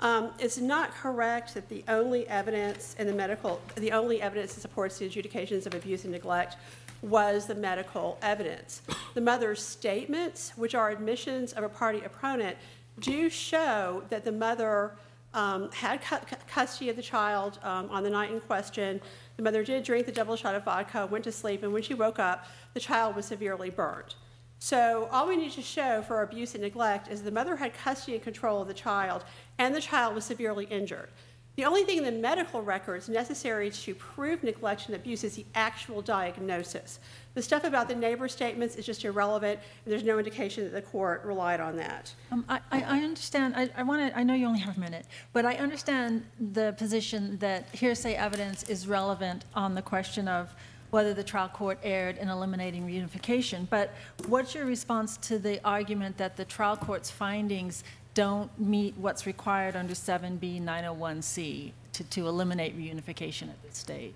Um, 0.00 0.32
it's 0.38 0.58
not 0.58 0.92
correct 0.92 1.54
that 1.54 1.68
the 1.68 1.84
only 1.88 2.28
evidence 2.28 2.94
in 2.98 3.06
the 3.06 3.12
medical, 3.12 3.60
the 3.76 3.92
only 3.92 4.20
evidence 4.20 4.54
that 4.54 4.60
supports 4.60 4.98
the 4.98 5.06
adjudications 5.06 5.66
of 5.66 5.74
abuse 5.74 6.04
and 6.04 6.12
neglect 6.12 6.56
was 7.04 7.46
the 7.46 7.54
medical 7.54 8.18
evidence. 8.22 8.82
The 9.14 9.20
mother's 9.20 9.62
statements, 9.62 10.52
which 10.56 10.74
are 10.74 10.90
admissions 10.90 11.52
of 11.52 11.62
a 11.62 11.68
party 11.68 12.00
opponent, 12.04 12.56
do 13.00 13.28
show 13.28 14.02
that 14.08 14.24
the 14.24 14.32
mother 14.32 14.92
um, 15.34 15.70
had 15.72 16.00
cu- 16.00 16.36
custody 16.48 16.88
of 16.88 16.96
the 16.96 17.02
child 17.02 17.58
um, 17.62 17.90
on 17.90 18.02
the 18.04 18.10
night 18.10 18.30
in 18.30 18.40
question. 18.40 19.00
The 19.36 19.42
mother 19.42 19.64
did 19.64 19.84
drink 19.84 20.06
the 20.06 20.12
double 20.12 20.36
shot 20.36 20.54
of 20.54 20.64
vodka, 20.64 21.06
went 21.10 21.24
to 21.24 21.32
sleep, 21.32 21.62
and 21.62 21.72
when 21.72 21.82
she 21.82 21.94
woke 21.94 22.18
up, 22.18 22.46
the 22.72 22.80
child 22.80 23.16
was 23.16 23.26
severely 23.26 23.68
burned. 23.68 24.14
So 24.60 25.08
all 25.12 25.28
we 25.28 25.36
need 25.36 25.52
to 25.52 25.62
show 25.62 26.02
for 26.02 26.22
abuse 26.22 26.54
and 26.54 26.62
neglect 26.62 27.08
is 27.08 27.22
the 27.22 27.30
mother 27.30 27.56
had 27.56 27.74
custody 27.74 28.14
and 28.14 28.22
control 28.22 28.62
of 28.62 28.68
the 28.68 28.74
child, 28.74 29.24
and 29.58 29.74
the 29.74 29.80
child 29.80 30.14
was 30.14 30.24
severely 30.24 30.64
injured. 30.66 31.10
The 31.56 31.64
only 31.64 31.84
thing 31.84 31.98
in 31.98 32.04
the 32.04 32.10
medical 32.10 32.62
records 32.62 33.08
necessary 33.08 33.70
to 33.70 33.94
prove 33.94 34.42
neglect 34.42 34.86
and 34.86 34.96
abuse 34.96 35.22
is 35.22 35.36
the 35.36 35.46
actual 35.54 36.02
diagnosis. 36.02 36.98
The 37.34 37.42
stuff 37.42 37.62
about 37.62 37.88
the 37.88 37.94
neighbor 37.94 38.26
statements 38.26 38.74
is 38.74 38.84
just 38.84 39.04
irrelevant, 39.04 39.60
and 39.84 39.92
there's 39.92 40.02
no 40.02 40.18
indication 40.18 40.64
that 40.64 40.72
the 40.72 40.82
court 40.82 41.22
relied 41.24 41.60
on 41.60 41.76
that. 41.76 42.12
Um, 42.32 42.44
I, 42.48 42.60
I 42.72 43.04
understand, 43.04 43.54
I, 43.56 43.70
I 43.76 43.84
want 43.84 44.08
to, 44.08 44.18
I 44.18 44.24
know 44.24 44.34
you 44.34 44.46
only 44.46 44.60
have 44.60 44.76
a 44.76 44.80
minute, 44.80 45.06
but 45.32 45.46
I 45.46 45.54
understand 45.54 46.24
the 46.52 46.74
position 46.76 47.38
that 47.38 47.68
hearsay 47.72 48.14
evidence 48.14 48.64
is 48.64 48.88
relevant 48.88 49.44
on 49.54 49.76
the 49.76 49.82
question 49.82 50.26
of 50.26 50.54
whether 50.90 51.14
the 51.14 51.24
trial 51.24 51.48
court 51.48 51.78
erred 51.82 52.18
in 52.18 52.28
eliminating 52.28 52.86
reunification. 52.86 53.68
But 53.68 53.92
what's 54.26 54.54
your 54.54 54.64
response 54.64 55.16
to 55.18 55.38
the 55.38 55.60
argument 55.64 56.16
that 56.18 56.36
the 56.36 56.44
trial 56.44 56.76
court's 56.76 57.10
findings 57.10 57.82
don't 58.14 58.56
meet 58.58 58.94
what's 58.96 59.26
required 59.26 59.76
under 59.76 59.94
7B 59.94 60.62
901C 60.62 61.72
to, 61.92 62.04
to 62.04 62.26
eliminate 62.26 62.78
reunification 62.78 63.48
at 63.48 63.62
this 63.62 63.76
stage? 63.76 64.14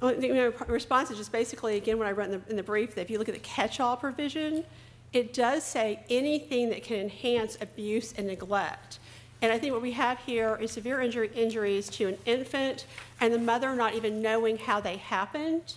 Well, 0.00 0.14
the 0.14 0.52
response 0.68 1.10
is 1.10 1.16
just 1.16 1.32
basically, 1.32 1.76
again, 1.76 1.98
what 1.98 2.06
I 2.06 2.12
wrote 2.12 2.30
in 2.30 2.32
the, 2.32 2.50
in 2.50 2.56
the 2.56 2.62
brief, 2.62 2.94
that 2.96 3.02
if 3.02 3.10
you 3.10 3.18
look 3.18 3.28
at 3.28 3.34
the 3.34 3.40
catch-all 3.40 3.96
provision, 3.96 4.64
it 5.12 5.32
does 5.32 5.64
say 5.64 6.00
anything 6.10 6.68
that 6.70 6.82
can 6.82 6.98
enhance 6.98 7.56
abuse 7.60 8.12
and 8.18 8.26
neglect. 8.26 8.98
And 9.42 9.52
I 9.52 9.58
think 9.58 9.72
what 9.72 9.82
we 9.82 9.92
have 9.92 10.18
here 10.20 10.58
is 10.60 10.72
severe 10.72 11.00
injury, 11.00 11.30
injuries 11.34 11.88
to 11.90 12.08
an 12.08 12.18
infant 12.26 12.86
and 13.20 13.32
the 13.32 13.38
mother 13.38 13.74
not 13.74 13.94
even 13.94 14.20
knowing 14.20 14.58
how 14.58 14.80
they 14.80 14.96
happened. 14.96 15.74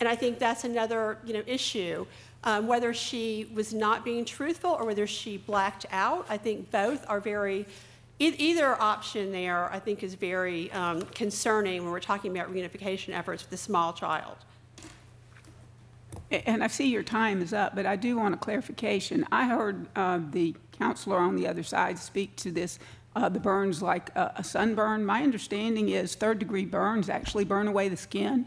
And 0.00 0.08
I 0.08 0.16
think 0.16 0.38
that's 0.38 0.64
another, 0.64 1.18
you 1.24 1.34
know, 1.34 1.42
issue. 1.46 2.06
Um, 2.42 2.66
whether 2.66 2.94
she 2.94 3.50
was 3.52 3.74
not 3.74 4.02
being 4.02 4.24
truthful 4.24 4.70
or 4.70 4.86
whether 4.86 5.06
she 5.06 5.36
blacked 5.36 5.84
out, 5.90 6.24
I 6.30 6.38
think 6.38 6.70
both 6.70 7.04
are 7.06 7.20
very, 7.20 7.66
e- 8.18 8.34
either 8.38 8.80
option 8.80 9.30
there, 9.30 9.70
I 9.70 9.78
think, 9.78 10.02
is 10.02 10.14
very 10.14 10.72
um, 10.72 11.02
concerning 11.14 11.82
when 11.82 11.92
we're 11.92 12.00
talking 12.00 12.34
about 12.34 12.50
reunification 12.50 13.12
efforts 13.14 13.44
with 13.44 13.52
a 13.52 13.62
small 13.62 13.92
child. 13.92 14.38
And 16.30 16.64
I 16.64 16.68
see 16.68 16.86
your 16.86 17.02
time 17.02 17.42
is 17.42 17.52
up, 17.52 17.74
but 17.74 17.84
I 17.84 17.96
do 17.96 18.16
want 18.16 18.34
a 18.34 18.38
clarification. 18.38 19.26
I 19.30 19.46
heard 19.46 19.86
uh, 19.94 20.20
the 20.30 20.54
counselor 20.72 21.18
on 21.18 21.36
the 21.36 21.46
other 21.46 21.62
side 21.62 21.98
speak 21.98 22.36
to 22.36 22.50
this, 22.52 22.78
uh, 23.16 23.28
the 23.28 23.40
burns 23.40 23.82
like 23.82 24.08
a 24.16 24.32
a 24.36 24.44
sunburn. 24.44 25.04
My 25.04 25.22
understanding 25.22 25.88
is 25.90 26.14
third-degree 26.14 26.66
burns 26.66 27.10
actually 27.10 27.44
burn 27.44 27.68
away 27.68 27.88
the 27.90 27.96
skin. 27.96 28.46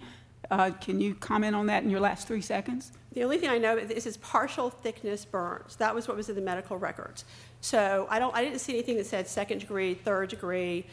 Uh, 0.50 0.72
Can 0.72 1.00
you 1.00 1.14
comment 1.16 1.56
on 1.56 1.68
that 1.68 1.84
in 1.84 1.90
your 1.90 2.00
last 2.00 2.28
three 2.28 2.42
seconds? 2.42 2.94
The 3.14 3.24
only 3.24 3.38
thing 3.38 3.50
I 3.50 3.60
know 3.60 3.78
is 3.78 3.90
this 3.90 4.06
is 4.08 4.18
partial 4.18 4.72
thickness 4.72 5.24
burns. 5.24 5.76
That 5.76 5.94
was 5.94 6.08
what 6.08 6.18
was 6.18 6.30
in 6.30 6.36
the 6.36 6.42
medical 6.42 6.78
records. 6.78 7.26
So 7.62 8.08
I 8.10 8.18
don't, 8.18 8.36
I 8.36 8.44
didn't 8.44 8.60
see 8.60 8.74
anything 8.74 8.98
that 8.98 9.06
said 9.06 9.28
second 9.28 9.60
degree, 9.60 9.94
third 9.94 10.30
degree. 10.30 10.86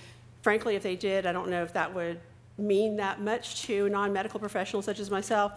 Frankly, 0.42 0.76
if 0.76 0.82
they 0.82 0.96
did, 0.96 1.24
I 1.24 1.32
don't 1.32 1.48
know 1.48 1.62
if 1.62 1.72
that 1.72 1.94
would 1.94 2.20
mean 2.58 2.96
that 2.96 3.22
much 3.22 3.62
to 3.62 3.88
non-medical 3.88 4.38
professionals 4.38 4.84
such 4.84 5.00
as 5.00 5.10
myself. 5.10 5.52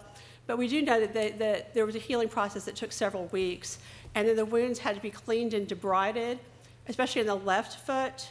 But 0.46 0.58
we 0.58 0.68
do 0.68 0.82
know 0.82 1.00
that, 1.00 1.12
they, 1.12 1.30
that 1.32 1.74
there 1.74 1.86
was 1.86 1.96
a 1.96 1.98
healing 1.98 2.28
process 2.28 2.64
that 2.64 2.76
took 2.76 2.92
several 2.92 3.26
weeks, 3.26 3.78
and 4.14 4.26
then 4.26 4.36
the 4.36 4.44
wounds 4.44 4.78
had 4.78 4.94
to 4.94 5.02
be 5.02 5.10
cleaned 5.10 5.54
and 5.54 5.66
debrided, 5.66 6.38
especially 6.88 7.22
in 7.22 7.26
the 7.26 7.34
left 7.34 7.84
foot, 7.86 8.30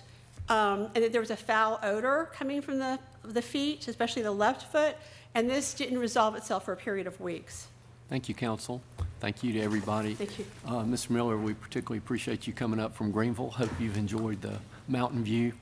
um, 0.49 0.89
and 0.93 1.03
that 1.03 1.11
there 1.11 1.21
was 1.21 1.31
a 1.31 1.35
foul 1.35 1.79
odor 1.81 2.29
coming 2.33 2.61
from 2.61 2.77
the, 2.77 2.99
the 3.23 3.41
feet, 3.41 3.87
especially 3.87 4.21
the 4.21 4.31
left 4.31 4.71
foot, 4.71 4.95
and 5.33 5.49
this 5.49 5.73
didn't 5.73 5.97
resolve 5.97 6.35
itself 6.35 6.65
for 6.65 6.73
a 6.73 6.77
period 6.77 7.07
of 7.07 7.19
weeks. 7.19 7.67
Thank 8.13 8.29
you, 8.29 8.35
Counsel. 8.35 8.79
Thank 9.19 9.41
you 9.43 9.53
to 9.53 9.59
everybody. 9.61 10.13
Thank 10.13 10.37
you. 10.37 10.45
Uh, 10.67 10.83
Mr. 10.83 11.09
Miller, 11.09 11.35
we 11.35 11.55
particularly 11.55 11.97
appreciate 11.97 12.45
you 12.45 12.53
coming 12.53 12.79
up 12.79 12.95
from 12.95 13.09
Greenville. 13.09 13.49
Hope 13.49 13.71
you've 13.79 13.97
enjoyed 13.97 14.39
the 14.39 14.59
mountain 14.87 15.23
view. 15.23 15.53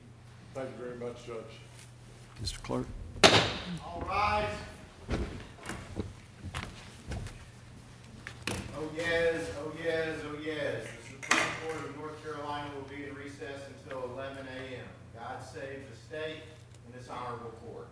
Thank 0.52 0.68
you 0.68 0.84
very 0.84 0.98
much, 0.98 1.24
Judge. 1.24 1.38
Mr. 2.44 2.62
Clerk? 2.62 2.86
All 3.82 4.04
rise. 4.06 4.44
Oh 8.76 8.90
yes, 8.98 9.46
oh 9.64 9.72
yes, 9.82 10.18
oh 10.26 10.36
yes. 10.44 10.84
The 10.84 11.08
Supreme 11.08 11.46
Court 11.64 11.88
of 11.88 11.96
North 11.96 12.22
Carolina 12.22 12.68
will 12.76 12.86
be 12.94 13.04
in 13.04 13.14
recess 13.14 13.62
until 13.82 14.10
eleven 14.12 14.46
AM. 14.46 14.84
God 15.14 15.42
save 15.42 15.84
the 15.90 15.96
state 15.96 16.42
and 16.84 17.00
this 17.00 17.08
honorable 17.08 17.54
court. 17.66 17.88